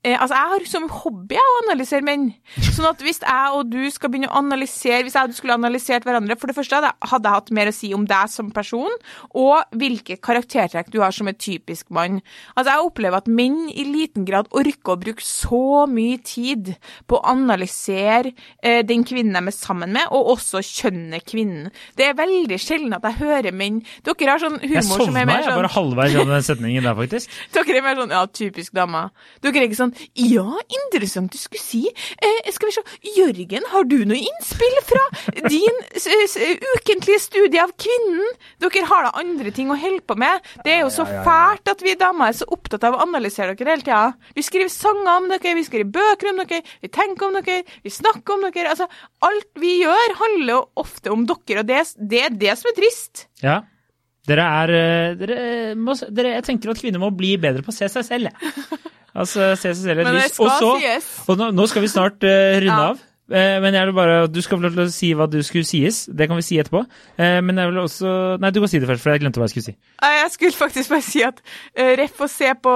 altså, 0.00 0.34
Jeg 0.34 0.50
har 0.52 0.66
som 0.70 0.86
hobby 0.88 1.36
å 1.36 1.56
analysere 1.64 2.04
menn. 2.06 2.30
Sånn 2.72 2.88
at 2.88 3.02
hvis 3.04 3.20
jeg 3.20 3.56
og 3.56 3.68
du 3.68 3.82
skal 3.92 4.12
begynne 4.12 4.30
å 4.30 4.38
analysere 4.40 5.02
Hvis 5.04 5.16
jeg 5.18 5.28
og 5.28 5.32
du 5.32 5.36
skulle 5.36 5.56
analysert 5.58 6.06
hverandre 6.08 6.36
For 6.40 6.50
det 6.50 6.56
første 6.56 6.78
hadde 6.78 6.92
jeg, 6.92 7.30
hatt 7.30 7.52
mer 7.54 7.68
å 7.68 7.74
si 7.74 7.90
om 7.94 8.06
deg 8.08 8.30
som 8.32 8.48
person, 8.54 8.92
og 9.36 9.76
hvilke 9.76 10.16
karaktertrekk 10.22 10.88
du 10.92 11.00
har 11.02 11.12
som 11.14 11.28
en 11.28 11.36
typisk 11.36 11.90
mann. 11.94 12.20
Altså, 12.54 12.72
Jeg 12.72 12.86
opplever 12.86 13.20
at 13.20 13.28
menn 13.28 13.68
i 13.70 13.84
liten 13.86 14.24
grad 14.28 14.48
orker 14.56 14.94
å 14.94 15.00
bruke 15.00 15.24
så 15.24 15.84
mye 15.90 16.18
tid 16.24 16.72
på 17.10 17.18
å 17.18 17.22
analysere 17.34 18.32
eh, 18.62 18.80
den 18.86 19.04
kvinnen 19.06 19.36
de 19.36 19.52
er 19.52 19.56
sammen 19.56 19.92
med, 19.94 20.08
og 20.14 20.32
også 20.36 20.62
kjønnet 20.64 21.26
kvinnen. 21.28 21.68
Det 21.98 22.08
er 22.08 22.18
veldig 22.18 22.58
sjelden 22.62 22.96
at 22.96 23.06
jeg 23.08 23.20
hører 23.20 23.56
menn 23.56 23.80
Dere 24.06 24.32
har 24.32 24.42
sånn 24.42 24.58
humor 24.62 25.04
som 25.04 25.16
er 25.18 25.28
mer 25.28 25.40
jeg 25.40 25.48
sånn 25.48 25.60
bare 25.60 25.72
halvveis 25.74 26.14
gjennom 26.14 26.34
den 26.34 26.46
setningen 26.46 26.86
der, 26.86 26.96
faktisk. 26.98 27.36
dere 27.56 27.78
er 27.80 27.86
mer 27.86 28.00
sånn 28.00 28.14
ja, 28.14 28.24
typisk 28.40 28.76
damer. 28.76 29.10
Dere 29.44 29.62
er 29.62 29.68
ikke 29.68 29.80
sånn 29.80 29.89
ja, 30.18 30.46
interessant 30.80 31.32
du 31.32 31.38
skulle 31.40 31.62
si. 31.62 31.82
Eh, 32.20 32.50
skal 32.54 32.70
vi 32.70 32.74
se, 32.76 32.84
Jørgen, 33.16 33.66
har 33.72 33.86
du 33.88 33.96
noe 34.08 34.18
innspill 34.18 34.76
fra 34.86 35.02
din 35.46 35.80
s 35.96 36.06
s 36.06 36.36
ukentlige 36.76 37.20
studie 37.22 37.62
av 37.62 37.72
kvinnen? 37.80 38.36
Dere 38.62 38.84
har 38.90 39.06
da 39.06 39.14
andre 39.20 39.52
ting 39.54 39.72
å 39.72 39.78
holde 39.78 40.04
på 40.06 40.16
med. 40.20 40.46
Det 40.64 40.76
er 40.76 40.84
jo 40.84 40.92
så 40.94 41.06
fælt 41.08 41.72
at 41.72 41.82
vi 41.84 41.96
damer 42.00 42.30
er 42.30 42.38
så 42.40 42.48
opptatt 42.50 42.84
av 42.88 42.96
å 42.98 43.02
analysere 43.06 43.56
dere 43.58 43.74
hele 43.74 43.86
tida. 43.86 44.14
Vi 44.36 44.46
skriver 44.46 44.72
sanger 44.72 45.12
om 45.16 45.28
dere, 45.32 45.56
vi 45.58 45.66
skriver 45.66 45.90
bøker 45.96 46.32
om 46.32 46.44
dere, 46.44 46.62
vi 46.82 46.92
tenker 46.92 47.28
om 47.28 47.40
dere, 47.40 47.64
vi 47.84 47.94
snakker 47.94 48.36
om 48.36 48.46
dere. 48.48 48.70
Altså, 48.74 48.88
alt 49.26 49.50
vi 49.60 49.80
gjør 49.82 50.16
handler 50.20 50.54
jo 50.54 50.62
ofte 50.84 51.12
om 51.12 51.26
dere, 51.28 51.62
og 51.62 51.68
det, 51.68 51.84
det 52.10 52.24
er 52.28 52.40
det 52.46 52.56
som 52.60 52.72
er 52.72 52.78
trist. 52.78 53.26
Ja. 53.44 53.60
Dere 54.28 54.46
er 54.62 54.72
eh, 54.76 55.18
dere 55.18 55.36
må, 55.78 55.94
dere, 56.12 56.36
Jeg 56.36 56.46
tenker 56.50 56.72
at 56.72 56.80
kvinner 56.82 57.02
må 57.02 57.10
bli 57.16 57.34
bedre 57.40 57.64
på 57.64 57.72
å 57.72 57.76
se 57.76 57.88
seg 57.90 58.06
selv, 58.06 58.30
jeg. 58.30 58.80
Altså, 59.14 59.54
se 59.56 59.74
seg 59.74 59.84
selv 59.84 59.98
i 59.98 60.02
et 60.02 60.06
Men 60.10 60.18
det 60.20 60.30
skal 60.32 60.46
Og 60.46 60.50
så 60.58 60.72
sies. 60.80 61.12
Og 61.28 61.38
nå, 61.40 61.50
nå 61.56 61.66
skal 61.70 61.82
vi 61.82 61.88
snart 61.88 62.22
uh, 62.22 62.58
runde 62.60 62.66
Ja. 62.74 62.90
av. 62.90 63.06
Eh, 63.30 63.60
men 63.62 63.74
jeg 63.74 63.86
vil 63.86 63.94
bare, 63.94 64.26
Du 64.26 64.40
skal 64.42 64.58
få 64.58 64.62
lov 64.64 64.72
til 64.74 64.82
å 64.82 64.90
si 64.90 65.12
hva 65.14 65.28
du 65.30 65.38
skulle 65.46 65.64
sies. 65.64 66.08
Det 66.10 66.26
kan 66.26 66.34
vi 66.34 66.42
si 66.42 66.56
etterpå. 66.58 66.80
Eh, 67.16 67.38
men 67.46 67.56
jeg 67.62 67.70
vil 67.70 67.78
også 67.78 68.14
Nei, 68.42 68.50
du 68.50 68.58
kan 68.58 68.68
si 68.72 68.80
det 68.82 68.88
først, 68.88 69.02
for 69.04 69.12
jeg 69.14 69.22
glemte 69.22 69.38
hva 69.38 69.46
jeg 69.46 69.54
skulle 69.54 69.68
si. 69.68 69.76
Jeg 70.02 70.30
skulle 70.34 70.58
faktisk 70.58 70.90
bare 70.90 71.06
si 71.06 71.22
at 71.22 71.38
ref 71.76 72.18
å 72.18 72.28
se 72.28 72.50
på, 72.62 72.74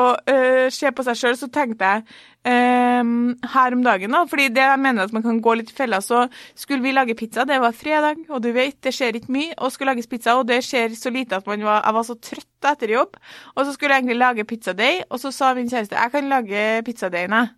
se 0.70 0.92
på 0.94 1.06
seg 1.08 1.18
sjøl, 1.18 1.36
så 1.40 1.50
tenkte 1.50 1.90
jeg 1.90 2.04
ehm, 2.48 3.34
her 3.54 3.76
om 3.76 3.82
dagen, 3.84 4.14
da, 4.14 4.22
fordi 4.30 4.48
det 4.54 4.62
jeg 4.64 4.80
mener 4.80 5.08
at 5.08 5.14
man 5.16 5.24
kan 5.24 5.40
gå 5.44 5.56
litt 5.58 5.72
i 5.72 5.76
fella, 5.76 6.00
så 6.04 6.26
skulle 6.58 6.84
vi 6.84 6.92
lage 6.94 7.16
pizza, 7.18 7.46
det 7.48 7.60
var 7.62 7.76
fredag, 7.76 8.24
og 8.28 8.42
du 8.44 8.50
vet, 8.54 8.76
det 8.84 8.94
skjer 8.94 9.18
ikke 9.18 9.34
mye, 9.34 9.56
og 9.58 9.72
skulle 9.72 9.92
lages 9.92 10.10
pizza, 10.10 10.36
og 10.38 10.48
det 10.48 10.60
skjer 10.66 10.94
så 10.98 11.12
lite 11.14 11.40
at 11.40 11.50
man 11.50 11.64
var, 11.64 11.82
jeg 11.84 11.98
var 11.98 12.08
så 12.08 12.16
trøtt 12.30 12.70
etter 12.70 12.94
jobb, 12.94 13.18
og 13.54 13.64
så 13.64 13.74
skulle 13.74 13.96
jeg 13.96 14.04
egentlig 14.04 14.20
lage 14.20 14.48
pizzadeig, 14.48 15.04
og 15.10 15.20
så 15.20 15.32
sa 15.34 15.52
min 15.56 15.70
kjæreste, 15.70 15.98
jeg 15.98 16.14
kan 16.14 16.32
lage 16.32 16.64
pizzadeigen, 16.86 17.38
jeg. 17.40 17.52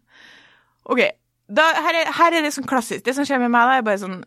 Ok, 0.87 1.03
da, 1.47 1.64
her, 1.87 2.01
er, 2.03 2.12
her 2.18 2.39
er 2.39 2.47
det 2.47 2.55
sånn 2.55 2.66
klassisk, 2.66 3.05
det 3.07 3.14
som 3.14 3.26
skjer 3.26 3.43
med 3.43 3.55
meg 3.55 3.70
da, 3.70 3.78
er 3.78 3.87
bare 3.87 4.03
sånn, 4.03 4.20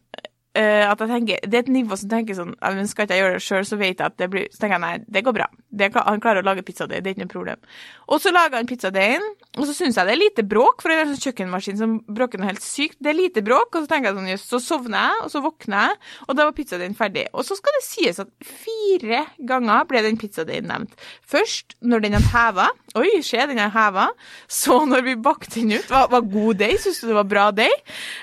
at 0.58 1.02
jeg 1.04 1.10
tenker, 1.12 1.44
det 1.46 1.58
er 1.60 1.62
et 1.62 1.72
nivå 1.72 1.96
som 2.00 2.10
tenker 2.10 2.36
sånn, 2.36 2.56
men 2.58 2.88
skal 2.90 3.06
ikke 3.06 3.16
jeg 3.16 3.22
gjøre 3.24 3.36
det 3.38 3.44
selv, 3.46 3.68
så 3.70 3.78
vet 3.80 4.00
jeg 4.02 4.06
at 4.08 4.16
det 4.18 4.28
blir, 4.34 4.48
så 4.50 4.64
tenker 4.64 4.76
jeg, 4.76 4.82
nei, 4.82 5.06
det 5.06 5.22
går 5.28 5.36
bra. 5.38 5.46
Det, 5.70 5.92
han 5.94 6.24
klarer 6.24 6.42
å 6.42 6.48
lage 6.48 6.64
pizzadeig, 6.66 7.04
det 7.06 7.12
er 7.12 7.16
ikke 7.16 7.28
noe 7.28 7.32
problem. 7.32 7.68
Og 8.10 8.24
så 8.24 8.34
lager 8.34 8.58
han 8.58 8.70
pizzadeigen, 8.70 9.28
og 9.60 9.68
så 9.70 9.76
synes 9.78 10.00
jeg 10.00 10.10
det 10.10 10.16
er 10.16 10.22
lite 10.24 10.46
bråk, 10.50 10.82
for 10.82 10.90
det 10.90 10.98
er 10.98 11.04
en 11.06 11.14
sånn 11.14 11.24
kjøkkenmaskin 11.28 11.80
som 11.80 11.96
bråker 12.10 12.42
noe 12.42 12.50
helt 12.50 12.66
sykt. 12.66 12.98
Det 12.98 13.12
er 13.14 13.20
lite 13.20 13.44
bråk, 13.46 13.78
og 13.78 13.86
så 13.86 13.92
tenker 13.92 14.10
jeg 14.10 14.18
sånn, 14.18 14.32
jøss, 14.34 14.48
så 14.50 14.62
sovner 14.64 15.06
jeg, 15.06 15.22
og 15.28 15.34
så 15.36 15.44
våkner 15.46 15.86
jeg, 15.86 16.00
og 16.26 16.40
da 16.40 16.48
var 16.50 16.58
pizzadeigen 16.58 16.98
ferdig. 16.98 17.28
Og 17.34 17.46
så 17.46 17.58
skal 17.60 17.78
det 17.78 17.86
sies 17.86 18.22
at 18.26 18.34
fire 18.42 19.24
ganger 19.54 19.86
ble 19.90 20.04
den 20.08 20.18
pizzadeigen 20.20 20.72
nevnt. 20.74 20.98
Først 21.30 21.78
når 21.86 22.08
den 22.08 22.18
hadde 22.18 22.34
heva, 22.34 22.68
oi, 22.98 23.22
se, 23.26 23.40
den 23.50 23.62
er 23.62 23.72
heva. 23.74 24.10
Så 24.50 24.80
når 24.90 25.06
vi 25.06 25.16
bakte 25.22 25.60
den 25.60 25.78
ut, 25.78 25.90
var, 25.92 26.10
var 26.12 26.26
god 26.26 26.60
deig, 26.62 26.78
synes 26.82 27.02
du 27.02 27.10
det 27.10 27.18
var 27.20 27.30
bra 27.30 27.46
deig? 27.56 27.74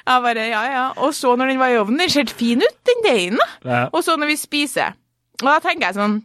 Jeg 0.06 0.24
bare, 0.26 0.46
ja, 0.50 0.62
ja. 0.72 0.84
Og 1.02 1.14
så 1.16 1.34
når 1.38 1.52
den 1.52 1.60
var 1.62 1.72
i 1.72 1.78
ovnen, 1.80 2.02
ser 2.16 2.32
fin 2.38 2.62
ut, 2.64 2.78
den 2.88 3.02
deigen 3.06 3.40
da. 3.40 3.48
Ja. 3.64 3.82
Og 3.92 4.02
så 4.06 4.16
når 4.18 4.32
vi 4.34 4.38
spiser. 4.40 4.96
Og 5.42 5.48
da 5.50 5.58
tenker 5.64 5.90
jeg 5.90 5.98
sånn, 5.98 6.22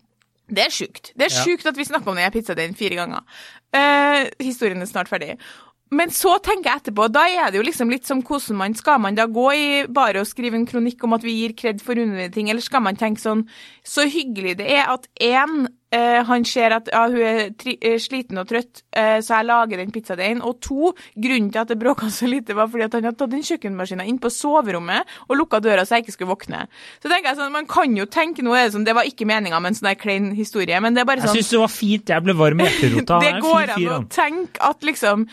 det 0.51 0.65
er 0.67 0.71
sjukt. 0.75 1.11
Det 1.15 1.27
er 1.29 1.35
Ja. 1.35 1.43
sjukt 1.45 1.65
at 1.69 1.77
vi 1.79 1.85
snakker 1.87 2.11
om 2.11 2.17
den 2.19 2.31
pizzadeigen 2.33 2.75
fire 2.75 2.95
ganger. 2.99 3.21
Eh, 3.73 4.29
historien 4.43 4.81
er 4.81 4.89
snart 4.89 5.07
ferdig. 5.11 5.37
Men 5.93 6.07
så 6.09 6.37
tenker 6.39 6.69
jeg 6.71 6.81
etterpå, 6.83 7.09
da 7.11 7.25
er 7.27 7.51
det 7.51 7.59
jo 7.59 7.63
liksom 7.67 7.89
litt 7.91 8.05
som 8.07 8.21
hvordan 8.23 8.55
man 8.55 8.73
skal 8.79 8.97
man 9.03 9.15
da 9.15 9.25
gå 9.27 9.47
i 9.51 9.65
bare 9.91 10.21
og 10.21 10.27
skrive 10.29 10.55
en 10.55 10.65
kronikk 10.65 11.03
om 11.03 11.13
at 11.17 11.21
vi 11.27 11.33
gir 11.41 11.53
kred 11.53 11.81
for 11.83 11.95
underlige 11.99 12.31
ting, 12.31 12.49
eller 12.49 12.61
skal 12.63 12.79
man 12.85 12.95
tenke 12.95 13.19
sånn, 13.19 13.45
så 13.83 14.05
hyggelig 14.07 14.55
det 14.61 14.69
er 14.71 14.87
at 14.87 15.07
en, 15.19 15.67
eh, 15.91 16.19
han 16.27 16.45
ser 16.47 16.75
at 16.75 16.89
ja, 16.91 17.03
hun 17.11 17.21
er 17.25 17.51
tri 17.59 17.75
eh, 17.77 17.97
sliten 18.01 18.39
og 18.41 18.47
trøtt, 18.49 18.83
eh, 18.95 19.19
så 19.23 19.39
jeg 19.39 19.47
lager 19.49 19.81
den 19.81 19.93
pizzadeigen, 19.93 20.43
og 20.47 20.59
to, 20.63 20.91
grunnen 21.15 21.51
til 21.53 21.63
at 21.63 21.71
det 21.71 21.79
bråket 21.81 22.13
så 22.15 22.29
lite 22.29 22.55
var 22.57 22.69
fordi 22.71 22.87
at 22.87 22.97
han 22.97 23.09
hadde 23.09 23.19
tatt 23.19 23.33
den 23.33 23.45
kjøkkenmaskinen 23.47 24.11
inn 24.11 24.19
på 24.21 24.31
soverommet 24.33 25.17
og 25.27 25.39
lukket 25.39 25.67
døra 25.67 25.85
så 25.87 25.97
jeg 25.97 26.07
ikke 26.07 26.17
skulle 26.17 26.33
våkne. 26.33 26.65
Så 26.99 27.09
tenker 27.11 27.31
jeg 27.31 27.39
sånn, 27.41 27.55
man 27.55 27.69
kan 27.69 27.97
jo 27.97 28.07
tenke 28.11 28.45
noe, 28.45 28.67
sånn, 28.73 28.87
det 28.87 28.95
var 28.97 29.09
ikke 29.09 29.27
meningen 29.29 29.61
med 29.61 29.73
en 29.73 29.79
sånn 29.81 29.91
der 29.91 29.99
klein 29.99 30.31
historie, 30.37 30.79
men 30.83 30.95
det 30.95 31.03
er 31.03 31.09
bare 31.09 31.25
sånn 31.25 31.35
Jeg 31.35 31.45
syns 31.45 31.55
det 31.55 31.63
var 31.63 31.73
fint. 31.73 32.15
Jeg 32.15 32.27
ble 32.27 32.37
varm 32.37 32.61
i 32.61 32.65
hjerterota. 32.69 33.19
Det 33.23 33.33
går 33.43 33.75
an 33.75 33.89
å 33.97 33.99
tenke 34.11 34.63
at 34.71 34.87
liksom 34.87 35.27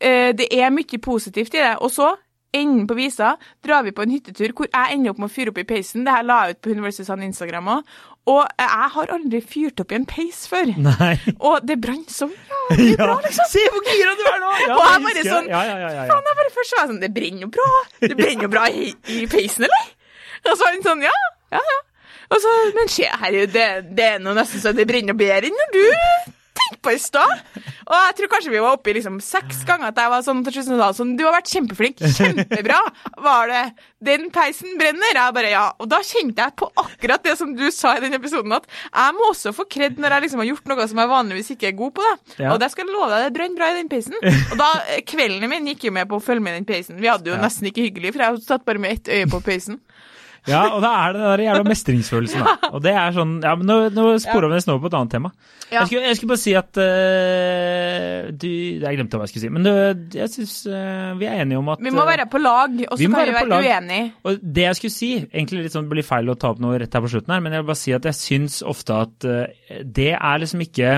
eh, 0.00 0.30
det 0.36 0.48
er 0.52 0.72
mye 0.74 1.02
positivt 1.02 1.54
i 1.56 1.62
det. 1.62 1.74
Og 1.84 1.92
så, 1.92 2.12
enden 2.56 2.86
på 2.88 2.96
visa, 2.96 3.34
drar 3.64 3.84
vi 3.86 3.92
på 3.92 4.04
en 4.04 4.12
hyttetur 4.14 4.54
hvor 4.56 4.68
jeg 4.70 4.94
ender 4.94 5.12
opp 5.12 5.20
med 5.20 5.28
å 5.30 5.34
fyre 5.34 5.52
opp 5.52 5.60
i 5.60 5.66
peisen. 5.68 6.06
Det 6.06 6.14
her 6.14 6.26
la 6.26 6.42
jeg 6.44 6.56
ut 6.56 6.62
på 6.64 6.72
University 6.76 7.06
Sun 7.06 7.24
Instagram 7.26 7.72
òg. 7.76 7.96
Og 8.26 8.40
jeg 8.58 8.90
har 8.96 9.10
aldri 9.14 9.38
fyrt 9.46 9.80
opp 9.84 9.92
i 9.94 9.96
en 10.00 10.06
peis 10.10 10.40
før. 10.50 10.72
Nei. 10.82 11.12
Og 11.38 11.62
det 11.66 11.76
brant 11.82 12.10
så 12.10 12.26
jævlig 12.26 12.88
Ja, 12.96 13.04
bra, 13.06 13.18
liksom. 13.22 13.46
Se 13.52 13.62
hvor 13.70 13.84
gira 13.86 14.14
du 14.18 14.24
er 14.26 14.40
nå! 14.42 14.48
Ja, 14.64 14.74
Og 14.74 14.86
jeg 14.90 15.02
bare 15.04 15.22
sånn, 15.28 15.50
Ja, 15.52 15.60
ja, 15.68 15.76
ja. 15.84 16.06
Faen, 16.10 16.26
jeg 16.26 16.38
bare 16.40 16.54
først 16.56 16.74
var 16.78 16.88
sånn 16.90 16.98
Det 17.04 17.12
brenner 17.14 17.46
jo 17.46 17.50
bra. 17.54 17.68
Det 18.02 18.16
brenner 18.18 18.48
jo 18.48 18.50
bra 18.56 18.64
i, 18.72 18.88
i 19.14 19.20
peisen, 19.30 19.68
eller? 19.68 19.92
Og 20.46 20.50
så 20.56 20.58
var 20.64 20.74
han 20.74 20.82
sånn 20.88 21.04
Ja, 21.06 21.14
ja, 21.54 21.62
ja. 21.70 21.78
Og 22.34 22.42
så, 22.42 22.54
Men 22.74 22.90
se 22.90 23.06
her, 23.06 23.38
er 23.44 23.52
det, 23.54 23.68
det 23.94 24.08
er 24.16 24.24
noe 24.24 24.34
nesten 24.34 24.62
så 24.64 24.74
det 24.74 24.88
brenner 24.90 25.14
bedre 25.18 25.46
enn 25.46 25.60
når 25.62 25.76
du 25.76 25.84
tenkte 26.58 26.80
på 26.86 26.94
i 26.94 26.98
stad. 27.02 27.42
Og 27.86 27.94
jeg 27.96 28.16
tror 28.18 28.30
kanskje 28.34 28.52
vi 28.54 28.62
var 28.64 28.76
oppe 28.78 28.90
i 28.90 28.96
liksom 28.96 29.20
seks 29.22 29.62
ganger 29.68 29.92
at 29.92 30.00
jeg 30.02 30.12
var 30.12 30.24
sånn 30.26 30.40
til 30.46 30.56
slutt 30.56 30.96
sånn, 30.98 31.12
Du 31.18 31.24
har 31.26 31.36
vært 31.36 31.52
kjempeflink. 31.52 32.00
Kjempebra. 32.16 32.80
Var 33.22 33.52
det 33.52 33.62
Den 34.06 34.28
peisen 34.34 34.74
brenner? 34.80 35.12
Jeg 35.14 35.34
bare 35.36 35.50
ja. 35.52 35.66
Og 35.82 35.88
da 35.90 36.00
kjente 36.06 36.42
jeg 36.42 36.56
på 36.58 36.68
akkurat 36.82 37.22
det 37.26 37.36
som 37.38 37.54
du 37.56 37.64
sa 37.74 37.94
i 37.96 38.02
den 38.04 38.14
episoden, 38.18 38.52
at 38.56 38.66
jeg 38.88 39.14
må 39.18 39.30
også 39.32 39.52
få 39.56 39.66
kred 39.70 39.98
når 40.00 40.16
jeg 40.16 40.26
liksom 40.26 40.42
har 40.42 40.50
gjort 40.50 40.70
noe 40.72 40.88
som 40.90 41.00
jeg 41.04 41.12
vanligvis 41.12 41.52
ikke 41.56 41.70
er 41.70 41.76
god 41.78 41.94
på. 41.96 42.02
da. 42.06 42.16
Ja. 42.44 42.52
Og 42.54 42.60
det 42.62 42.70
skal 42.72 42.86
jeg 42.86 42.94
love 42.96 43.10
deg, 43.12 43.26
det 43.28 43.36
brant 43.38 43.56
bra 43.58 43.70
i 43.72 43.78
den 43.80 43.92
peisen. 43.92 44.16
Og 44.52 44.56
da, 44.60 44.72
Kvelden 45.06 45.24
Kveldene 45.26 45.48
mine 45.50 45.72
gikk 45.74 45.88
jo 45.88 45.90
med 45.96 46.06
på 46.08 46.20
å 46.20 46.22
følge 46.22 46.42
med 46.44 46.54
i 46.54 46.58
den 46.60 46.66
peisen. 46.68 47.00
Vi 47.02 47.08
hadde 47.10 47.26
jo 47.32 47.34
Ja. 47.34 47.42
nesten 47.42 47.66
ikke 47.66 47.82
hyggelig, 47.88 48.12
for 48.14 48.22
jeg 48.22 48.42
satt 48.46 48.64
bare 48.64 48.78
med 48.78 48.92
ett 48.94 49.08
øye 49.10 49.26
på 49.32 49.40
peisen. 49.44 49.80
Ja, 50.46 50.62
og 50.76 50.82
da 50.84 50.92
er 51.02 51.14
det 51.14 51.20
den 51.20 51.30
der 51.32 51.42
jævla 51.44 51.66
mestringsfølelsen, 51.66 52.44
da. 52.46 52.70
Og 52.76 52.82
det 52.84 52.92
er 52.94 53.14
sånn 53.16 53.36
Ja, 53.42 53.54
men 53.58 53.68
nå, 53.68 53.76
nå 53.94 54.06
sporer 54.22 54.50
vi 54.50 54.58
nesten 54.58 54.74
over 54.74 54.84
på 54.86 54.90
et 54.92 54.98
annet 54.98 55.14
tema. 55.16 55.32
Ja. 55.66 55.80
Jeg, 55.80 55.88
skulle, 55.88 56.02
jeg 56.06 56.18
skulle 56.18 56.32
bare 56.32 56.42
si 56.44 56.52
at 56.54 56.78
uh, 56.78 58.28
du 58.30 58.46
Jeg 58.46 58.98
glemte 58.98 59.18
hva 59.18 59.26
jeg 59.26 59.32
skulle 59.32 59.44
si, 59.46 59.50
men 59.56 59.66
du, 59.66 59.72
jeg 60.14 60.30
syns 60.30 60.54
uh, 60.70 61.16
vi 61.18 61.26
er 61.26 61.42
enige 61.42 61.58
om 61.58 61.72
at 61.74 61.82
Vi 61.82 61.94
må 61.94 62.06
være 62.06 62.28
på 62.30 62.42
lag, 62.42 62.78
og 62.86 62.94
så 62.94 63.00
vi 63.02 63.10
kan 63.10 63.26
vi 63.26 63.34
være 63.34 63.50
være 63.50 63.60
uenige. 63.64 64.12
Og 64.22 64.46
det 64.60 64.68
jeg 64.68 64.80
skulle 64.80 64.94
si, 64.94 65.10
egentlig 65.26 65.66
litt 65.66 65.74
sånn 65.74 65.90
blir 65.90 66.06
feil 66.06 66.30
å 66.30 66.38
ta 66.38 66.54
opp 66.54 66.62
noe 66.62 66.78
rett 66.82 66.94
her 66.94 67.02
på 67.02 67.10
slutten 67.16 67.34
her, 67.34 67.42
men 67.42 67.56
jeg 67.56 67.64
vil 67.64 67.70
bare 67.72 67.82
si 67.82 67.96
at 67.96 68.06
jeg 68.10 68.20
syns 68.20 68.62
ofte 68.66 69.02
at 69.06 69.28
uh, 69.28 69.82
det 69.82 70.12
er 70.14 70.42
liksom 70.44 70.62
ikke 70.66 70.94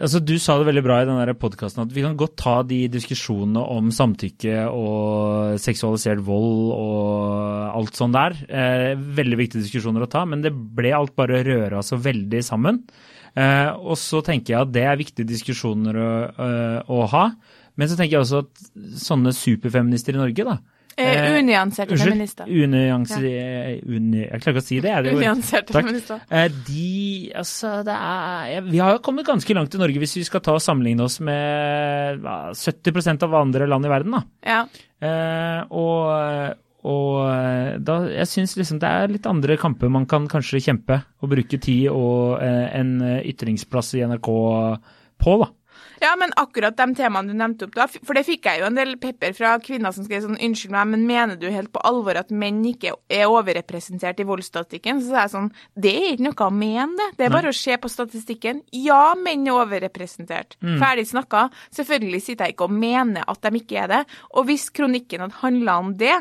Altså, 0.00 0.20
Du 0.24 0.34
sa 0.40 0.56
det 0.58 0.68
veldig 0.68 0.82
bra 0.86 1.00
i 1.02 1.08
den 1.08 1.34
podkasten 1.40 1.82
at 1.84 1.92
vi 1.92 2.04
kan 2.04 2.16
godt 2.18 2.36
ta 2.40 2.54
de 2.66 2.86
diskusjonene 2.92 3.60
om 3.60 3.90
samtykke 3.92 4.64
og 4.72 5.60
seksualisert 5.60 6.22
vold 6.24 6.72
og 6.76 7.76
alt 7.76 7.98
sånt 7.98 8.16
der. 8.16 8.36
Eh, 8.48 8.94
veldig 8.96 9.40
viktige 9.42 9.64
diskusjoner 9.66 10.06
å 10.06 10.10
ta, 10.10 10.24
men 10.28 10.44
det 10.44 10.54
ble 10.54 10.94
alt 10.96 11.14
bare 11.18 11.42
røra 11.46 11.82
så 11.84 12.00
veldig 12.00 12.42
sammen. 12.46 12.82
Eh, 13.36 13.70
og 13.76 13.98
så 14.00 14.22
tenker 14.26 14.54
jeg 14.54 14.64
at 14.64 14.74
det 14.74 14.86
er 14.88 15.00
viktige 15.00 15.28
diskusjoner 15.28 16.00
å, 16.00 16.10
eh, 16.32 16.78
å 16.88 17.06
ha. 17.12 17.26
Men 17.76 17.88
så 17.88 17.96
tenker 17.98 18.18
jeg 18.18 18.24
også 18.24 18.44
at 18.46 18.70
sånne 19.00 19.34
superfeminister 19.36 20.16
i 20.16 20.22
Norge, 20.22 20.44
da, 20.44 20.58
Eh, 21.00 21.38
unyanserte 21.40 21.94
unnskyld, 21.94 22.12
feminister. 22.12 22.48
ja. 22.50 23.74
Uni, 23.96 24.22
jeg 24.26 24.40
klarer 24.42 24.54
ikke 24.56 24.62
å 24.62 24.66
si 24.66 24.80
det. 24.84 24.90
Er 24.90 25.02
det 25.06 25.14
Unyanserte 25.16 25.74
feminister. 25.76 26.20
Eh, 26.30 26.48
De 26.66 27.32
Altså, 27.40 27.84
det 27.86 27.94
er 27.96 28.60
Vi 28.68 28.78
har 28.78 28.96
jo 28.96 29.02
kommet 29.04 29.26
ganske 29.26 29.54
langt 29.56 29.74
i 29.74 29.80
Norge 29.80 29.98
hvis 30.02 30.16
vi 30.16 30.24
skal 30.24 30.40
ta 30.44 30.54
og 30.56 30.64
sammenligne 30.64 31.04
oss 31.04 31.20
med 31.20 32.20
hva, 32.24 32.38
70% 32.54 33.22
av 33.26 33.34
andre 33.34 33.68
land 33.70 33.86
i 33.86 33.92
verden, 33.92 34.16
da. 34.18 34.22
Ja. 34.46 34.64
Eh, 35.00 35.62
og 35.70 36.56
og 36.80 37.84
da, 37.84 37.94
jeg 38.08 38.24
syns 38.24 38.54
liksom 38.56 38.78
det 38.80 38.88
er 38.88 39.10
litt 39.12 39.26
andre 39.28 39.58
kamper 39.60 39.90
man 39.92 40.06
kan 40.08 40.24
kanskje 40.32 40.62
kjempe 40.64 40.96
og 41.20 41.28
bruke 41.28 41.58
tid 41.60 41.90
og 41.92 42.40
eh, 42.40 42.70
en 42.78 42.94
ytringsplass 43.20 43.92
i 43.98 44.00
NRK 44.08 44.30
på, 45.20 45.34
da. 45.42 45.50
Ja, 46.00 46.14
men 46.18 46.32
akkurat 46.40 46.76
de 46.76 46.86
temaene 46.96 47.32
du 47.32 47.36
nevnte 47.36 47.68
opp 47.68 47.76
da, 47.76 47.86
for 47.90 48.16
det 48.16 48.24
fikk 48.28 48.48
jeg 48.48 48.62
jo 48.62 48.68
en 48.70 48.78
del 48.78 48.96
pepper 49.00 49.34
fra 49.36 49.54
kvinner 49.62 49.94
som 49.94 50.06
skrev 50.06 50.24
sånn 50.24 50.38
Unnskyld 50.40 50.72
meg, 50.72 50.88
men 50.94 51.06
mener 51.08 51.36
du 51.36 51.46
helt 51.52 51.72
på 51.74 51.82
alvor 51.86 52.16
at 52.20 52.32
menn 52.32 52.62
ikke 52.70 52.94
er 53.12 53.28
overrepresentert 53.28 54.22
i 54.22 54.26
voldsstatistikken? 54.28 55.02
Så 55.02 55.12
sa 55.12 55.26
jeg 55.26 55.34
sånn 55.34 55.50
Det 55.74 55.92
er 55.92 56.08
ikke 56.14 56.26
noe 56.28 56.48
å 56.48 56.50
mene, 56.54 56.96
det. 56.96 57.08
Det 57.18 57.26
er 57.26 57.34
bare 57.34 57.52
å 57.52 57.56
se 57.56 57.76
på 57.80 57.90
statistikken. 57.92 58.62
Ja, 58.74 59.14
menn 59.18 59.46
er 59.48 59.60
overrepresentert. 59.60 60.56
Ferdig 60.80 61.06
snakka. 61.10 61.48
Selvfølgelig 61.76 62.22
sitter 62.24 62.48
jeg 62.48 62.56
ikke 62.56 62.68
og 62.70 62.76
mener 62.80 63.26
at 63.30 63.42
de 63.44 63.60
ikke 63.60 63.84
er 63.84 63.92
det. 63.92 64.02
Og 64.34 64.48
hvis 64.48 64.70
kronikken 64.74 65.26
hadde 65.26 65.40
handla 65.42 65.78
om 65.84 65.94
det, 66.00 66.16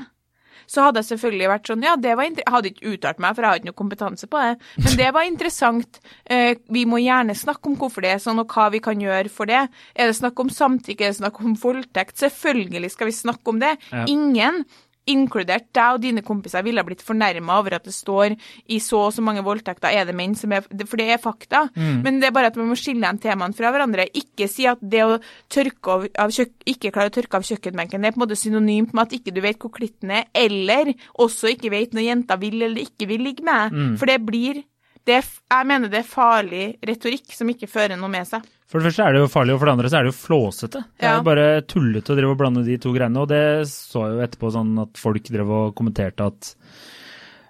så 0.67 0.87
hadde 0.87 1.03
jeg 1.03 1.11
selvfølgelig 1.13 1.51
vært 1.53 1.71
sånn 1.71 1.85
Ja, 1.85 1.95
det 1.95 2.15
var. 2.17 2.27
Jeg 2.29 2.47
hadde 2.49 2.71
ikke 2.73 2.93
uttalt 2.95 3.21
meg, 3.23 3.35
for 3.35 3.45
jeg 3.45 3.49
har 3.49 3.61
ikke 3.61 3.71
noe 3.71 3.79
kompetanse 3.83 4.29
på 4.29 4.43
det, 4.43 4.51
men 4.83 4.99
det 4.99 5.09
var 5.15 5.27
interessant. 5.29 6.01
Eh, 6.25 6.57
vi 6.69 6.85
må 6.89 6.99
gjerne 7.03 7.37
snakke 7.37 7.71
om 7.71 7.77
hvorfor 7.79 8.05
det 8.05 8.13
er 8.15 8.21
sånn, 8.23 8.41
og 8.41 8.51
hva 8.53 8.69
vi 8.73 8.83
kan 8.83 9.01
gjøre 9.01 9.31
for 9.33 9.49
det. 9.49 9.65
Er 9.95 10.11
det 10.11 10.19
snakk 10.19 10.39
om 10.43 10.51
samtykke, 10.53 11.05
er 11.05 11.13
det 11.13 11.21
snakk 11.21 11.39
om 11.43 11.55
voldtekt? 11.59 12.19
Selvfølgelig 12.21 12.93
skal 12.95 13.09
vi 13.09 13.17
snakke 13.17 13.53
om 13.53 13.59
det. 13.63 13.75
Ja. 13.91 14.05
Ingen, 14.09 14.63
inkludert 15.11 15.67
deg 15.75 15.97
og 15.97 16.01
dine 16.03 16.23
kompiser, 16.25 16.63
ville 16.65 16.81
ha 16.81 16.87
blitt 16.87 17.03
fornærma 17.05 17.59
over 17.59 17.77
at 17.77 17.87
det 17.87 17.95
står 17.95 18.35
i 18.69 18.79
så 18.83 19.01
og 19.07 19.13
så 19.15 19.23
mange 19.25 19.43
voldtekter 19.45 19.95
er 19.95 20.07
det 20.07 20.15
menn 20.17 20.35
som 20.37 20.53
er 20.55 20.65
For 20.85 20.99
det 20.99 21.09
er 21.13 21.21
fakta. 21.21 21.65
Men 21.75 22.19
det 22.19 22.29
er 22.29 22.35
bare 22.35 22.51
at 22.51 22.57
man 22.59 22.69
må 22.71 22.77
skille 22.79 23.05
de 23.05 23.23
temaene 23.23 23.55
fra 23.57 23.71
hverandre. 23.73 24.07
Ikke 24.17 24.47
si 24.51 24.67
at 24.69 24.81
det 24.81 25.03
å 25.05 25.17
av, 25.17 26.07
av 26.19 26.33
ikke 26.69 26.91
klare 26.93 27.11
å 27.11 27.15
tørke 27.15 27.39
av 27.39 27.47
kjøkkenbenken, 27.47 28.01
det 28.01 28.11
er 28.11 28.15
på 28.15 28.21
en 28.21 28.25
måte 28.25 28.39
synonymt 28.39 28.93
med 28.93 29.07
at 29.07 29.15
ikke 29.17 29.33
du 29.35 29.41
vet 29.45 29.59
hvor 29.59 29.73
klitten 29.75 30.11
er, 30.15 30.27
eller 30.33 30.93
også 31.19 31.53
ikke 31.53 31.71
vet 31.73 31.95
når 31.95 32.07
jenta 32.07 32.39
vil 32.39 32.61
eller 32.61 32.83
ikke 32.85 33.09
vil 33.09 33.25
ligge 33.29 33.45
med. 33.45 33.75
For 33.99 34.09
det 34.09 34.19
blir 34.25 34.63
det 35.09 35.19
Jeg 35.49 35.67
mener 35.69 35.89
det 35.91 36.03
er 36.03 36.07
farlig 36.07 36.63
retorikk 36.85 37.33
som 37.35 37.49
ikke 37.51 37.67
fører 37.69 37.97
noe 37.99 38.11
med 38.13 38.27
seg. 38.29 38.45
For 38.69 38.77
det 38.77 38.91
første 38.91 39.01
er 39.07 39.15
det 39.17 39.23
jo 39.23 39.29
farlig, 39.33 39.55
og 39.55 39.59
for 39.63 39.65
det 39.65 39.73
andre 39.73 39.89
så 39.89 39.97
er 39.97 40.05
det 40.05 40.11
jo 40.13 40.19
flåsete. 40.21 40.83
Det 40.93 41.07
er 41.07 41.09
Ja. 41.09 41.17
jo 41.17 41.25
bare 41.25 41.45
tullete 41.65 42.13
å 42.13 42.17
drive 42.19 42.35
og 42.35 42.37
blande 42.37 42.61
de 42.67 42.77
to 42.77 42.91
greiene. 42.93 43.17
Og 43.23 43.27
det 43.31 43.41
så 43.71 44.03
jeg 44.05 44.13
jo 44.19 44.25
etterpå 44.27 44.51
sånn 44.53 44.75
at 44.83 45.01
folk 45.01 45.23
drev 45.33 45.49
og 45.49 45.73
kommenterte 45.79 46.27
at 46.29 46.51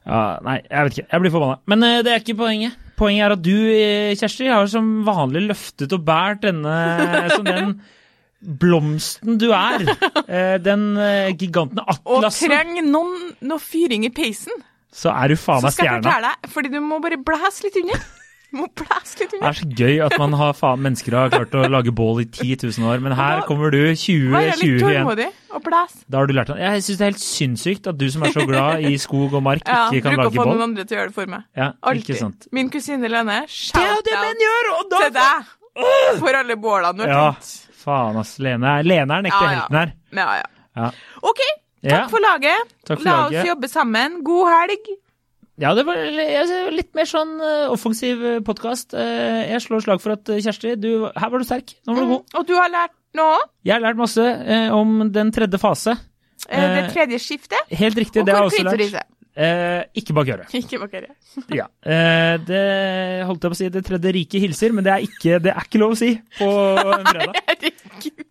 ja, 0.08 0.40
Nei, 0.42 0.56
jeg 0.64 0.86
vet 0.88 0.96
ikke. 0.98 1.08
Jeg 1.12 1.22
blir 1.26 1.34
forbanna. 1.36 1.58
Men 1.70 1.84
uh, 1.84 1.98
det 2.08 2.14
er 2.16 2.24
ikke 2.24 2.38
poenget. 2.40 2.78
Poenget 2.98 3.26
er 3.28 3.36
at 3.36 3.44
du, 3.44 3.56
eh, 3.76 4.16
Kjersti, 4.20 4.48
har 4.50 4.66
som 4.72 4.88
vanlig 5.08 5.44
løftet 5.52 5.92
og 5.96 6.02
båret 6.08 6.42
denne 6.48 6.78
som 7.36 7.44
den 7.46 7.76
blomsten 8.42 9.38
du 9.40 9.50
er. 9.52 9.84
Uh, 10.24 10.56
den 10.70 10.88
uh, 10.98 11.30
giganten 11.36 11.82
Og 11.84 11.94
atlasen. 12.24 12.48
trenger 12.50 12.88
noen 12.88 13.34
noe 13.44 13.60
fyring 13.62 14.08
i 14.08 14.12
peisen, 14.16 14.56
Så 14.92 15.12
er 15.14 15.28
du 15.30 15.36
faen 15.38 15.62
så 15.62 15.70
skal 15.72 15.86
jeg 15.86 16.00
stjerna. 16.00 16.08
fortelle 16.10 16.32
deg, 16.42 16.50
fordi 16.56 16.70
du 16.74 16.80
må 16.82 16.98
bare 17.04 17.18
blæse 17.22 17.64
litt 17.68 17.78
under. 17.84 18.08
Du 18.50 18.58
må 18.58 18.66
blæse 18.74 19.20
litt 19.22 19.30
Det 19.36 19.44
er 19.46 19.54
så 19.60 19.66
gøy 19.78 20.00
at 20.02 20.16
man 20.18 20.32
har 20.34 20.56
faen, 20.58 20.80
mennesker 20.82 21.14
har 21.14 21.30
klart 21.30 21.52
å 21.54 21.68
lage 21.70 21.92
bål 21.94 22.24
i 22.24 22.26
10 22.26 22.56
000 22.80 22.88
år, 22.90 22.98
men 23.06 23.14
her 23.14 23.44
kommer 23.46 23.70
du 23.70 23.78
Være 23.78 23.94
litt 23.94 24.02
2021. 24.02 24.80
tålmodig 24.82 25.28
og 25.54 25.62
blæse. 25.68 26.00
Da 26.10 26.18
har 26.18 26.26
du 26.26 26.34
lært 26.34 26.50
det. 26.50 26.58
Jeg 26.64 26.82
syns 26.88 26.98
det 26.98 27.06
er 27.06 27.12
helt 27.12 27.22
sinnssykt 27.22 27.90
at 27.92 28.00
du 28.02 28.08
som 28.10 28.26
er 28.26 28.34
så 28.34 28.48
glad 28.50 28.82
i 28.90 28.96
skog 28.98 29.38
og 29.38 29.44
mark, 29.46 29.62
Ja, 29.70 29.84
ikke 29.94 30.02
kan 30.10 30.18
lage 30.18 30.34
bål. 30.34 30.34
bruker 30.34 30.42
å 30.42 30.50
få 30.50 30.58
noen 30.58 30.66
andre 30.72 30.84
til 30.90 30.98
å 30.98 31.00
gjøre 31.04 31.12
det 31.14 31.18
for 31.20 31.26
meg. 31.36 31.46
Ja, 31.62 31.70
Alltid. 31.94 32.50
Min 32.52 32.70
kusine 32.74 33.14
Lene, 33.14 33.38
Det 33.46 33.50
shout 33.54 34.04
det 34.10 34.18
out 34.18 34.44
gjør! 34.48 34.74
Og 34.80 34.90
da 34.90 35.04
til 35.06 35.14
deg 35.20 36.20
for 36.26 36.34
alle 36.42 36.56
bålene 36.58 36.98
du 36.98 37.06
har 37.06 37.14
Ja, 37.14 37.32
faen 37.86 38.18
ass. 38.18 38.34
Lene, 38.42 38.80
Lene 38.84 39.14
er 39.14 39.22
den 39.22 39.30
ekte 39.30 39.46
Ja, 39.46 39.52
ja. 39.54 39.60
helten 39.62 39.78
her. 39.84 39.94
Ja, 40.18 40.30
ja. 40.42 40.50
Ja. 40.76 40.90
OK, 41.22 41.40
takk 41.86 42.10
for 42.12 42.20
laget. 42.24 42.74
Takk 42.86 43.00
for 43.00 43.06
La 43.08 43.16
laget. 43.24 43.40
oss 43.44 43.48
jobbe 43.54 43.70
sammen. 43.72 44.20
God 44.28 44.50
helg. 44.52 44.90
Ja, 45.60 45.74
det 45.76 45.84
var 45.84 45.98
litt 46.72 46.94
mer 46.96 47.08
sånn 47.10 47.34
eh, 47.44 47.66
offensiv 47.74 48.22
podkast. 48.48 48.94
Jeg 48.96 49.60
slår 49.66 49.82
slag 49.84 50.00
for 50.04 50.14
at 50.16 50.30
eh, 50.32 50.40
Kjersti, 50.46 50.76
du, 50.80 50.92
her 51.12 51.32
var 51.34 51.42
du 51.44 51.48
sterk. 51.48 51.74
Nå 51.88 51.96
var 51.98 52.06
du 52.06 52.12
god. 52.14 52.24
Og 52.40 52.46
du 52.48 52.54
har 52.56 52.70
lært 52.72 52.94
noe? 53.20 53.42
Jeg 53.68 53.74
har 53.76 53.84
lært 53.84 54.00
masse 54.00 54.24
eh, 54.24 54.70
om 54.72 55.02
den 55.12 55.34
tredje 55.36 55.60
fase. 55.60 55.98
Eh, 56.48 56.64
Det 56.64 56.84
Eh, 56.86 56.92
tredje 56.94 57.20
skiftet. 57.20 57.60
Helt 57.76 57.98
riktig, 58.00 58.22
Og 58.22 58.26
det 58.30 58.36
har 58.38 58.48
jeg 58.48 58.54
også 58.54 58.64
lært. 58.96 59.10
Eh, 59.40 59.82
ikke 60.00 60.14
bak 60.16 60.28
øret. 60.34 60.48
Ikke 60.62 60.80
bak 60.80 60.94
øret. 60.96 61.16
Ja. 61.60 61.66
Eh, 61.84 62.36
det 62.48 62.64
holdt 63.28 63.44
jeg 63.44 63.52
på 63.52 63.58
å 63.58 63.60
si, 63.60 63.68
det 63.76 63.84
tredje 63.88 64.10
riket 64.16 64.42
hilser, 64.48 64.72
men 64.76 64.84
det 64.88 64.94
er 64.96 65.04
ikke, 65.06 65.42
det 65.44 65.52
er 65.54 65.64
ikke 65.68 65.80
lov 65.84 65.92
å 65.96 66.00
si 66.00 66.12
på 66.40 66.48
en 66.96 67.06
fredag. 67.12 67.36
Herregud. 67.52 68.24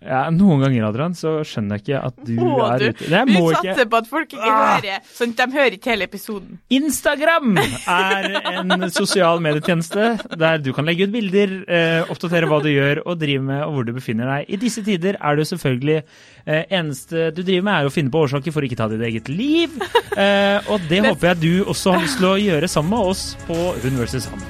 Ja, 0.00 0.30
noen 0.32 0.62
ganger, 0.62 0.86
Adrian, 0.88 1.12
så 1.12 1.42
skjønner 1.44 1.76
jeg 1.76 1.82
ikke 1.84 1.98
at 2.06 2.20
du 2.24 2.32
Må 2.40 2.54
er 2.64 2.78
du? 2.80 2.84
ute. 2.94 3.04
Jeg 3.12 3.26
Vi 3.28 3.40
satser 3.52 3.84
på 3.92 3.98
at 3.98 4.06
folk 4.08 4.30
ikke 4.32 4.46
Ah. 4.48 4.78
hører, 4.80 5.02
sånn 5.12 5.34
at 5.34 5.36
de 5.50 5.56
hører 5.58 5.74
ikke 5.76 5.90
hele 5.92 6.06
episoden. 6.08 6.58
Instagram 6.70 7.58
er 7.60 8.28
en 8.54 8.90
sosial 8.90 9.40
medietjeneste 9.44 10.38
der 10.40 10.56
du 10.64 10.72
kan 10.72 10.86
legge 10.88 11.04
ut 11.04 11.12
bilder, 11.12 11.52
eh, 11.68 12.00
oppdatere 12.08 12.48
hva 12.48 12.62
du 12.64 12.70
gjør 12.72 13.02
og 13.04 13.18
drive 13.20 13.42
med 13.44 13.62
og 13.66 13.74
hvor 13.74 13.84
du 13.84 13.92
befinner 13.92 14.24
deg. 14.32 14.48
I 14.48 14.56
disse 14.56 14.82
tider 14.82 15.18
er 15.20 15.36
det 15.36 15.46
selvfølgelig 15.52 16.02
eh, 16.46 16.64
eneste 16.70 17.28
du 17.36 17.42
driver 17.42 17.62
med 17.68 17.74
er 17.84 17.90
å 17.90 17.92
finne 17.92 18.10
på 18.10 18.24
årsaker 18.24 18.52
for 18.56 18.62
å 18.62 18.70
ikke 18.70 18.80
ta 18.80 18.88
ditt 18.88 19.04
eget 19.04 19.28
liv. 19.28 19.68
Eh, 20.16 20.60
og 20.72 20.80
det 20.88 21.04
håper 21.04 21.34
jeg 21.34 21.40
du 21.44 21.64
også 21.68 21.92
har 21.92 22.00
lyst 22.00 22.16
til 22.18 22.26
å 22.32 22.40
gjøre 22.40 22.68
sammen 22.72 22.90
med 22.96 23.12
oss 23.12 23.36
på 23.46 23.54
Hun 23.84 24.00
versus 24.00 24.26
han. 24.32 24.40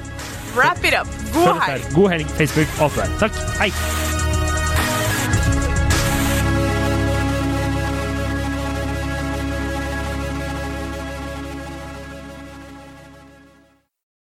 Wrap 0.55 0.79
it 0.87 0.93
up. 0.95 1.07
God 1.35 1.59
helg. 1.67 1.93
God 1.93 2.09
helg, 2.15 2.25
Facebook, 2.39 2.67
alt 2.79 2.95
det 2.95 3.03
der. 3.19 3.27
Takk. 3.27 3.45
Hei. 3.59 4.20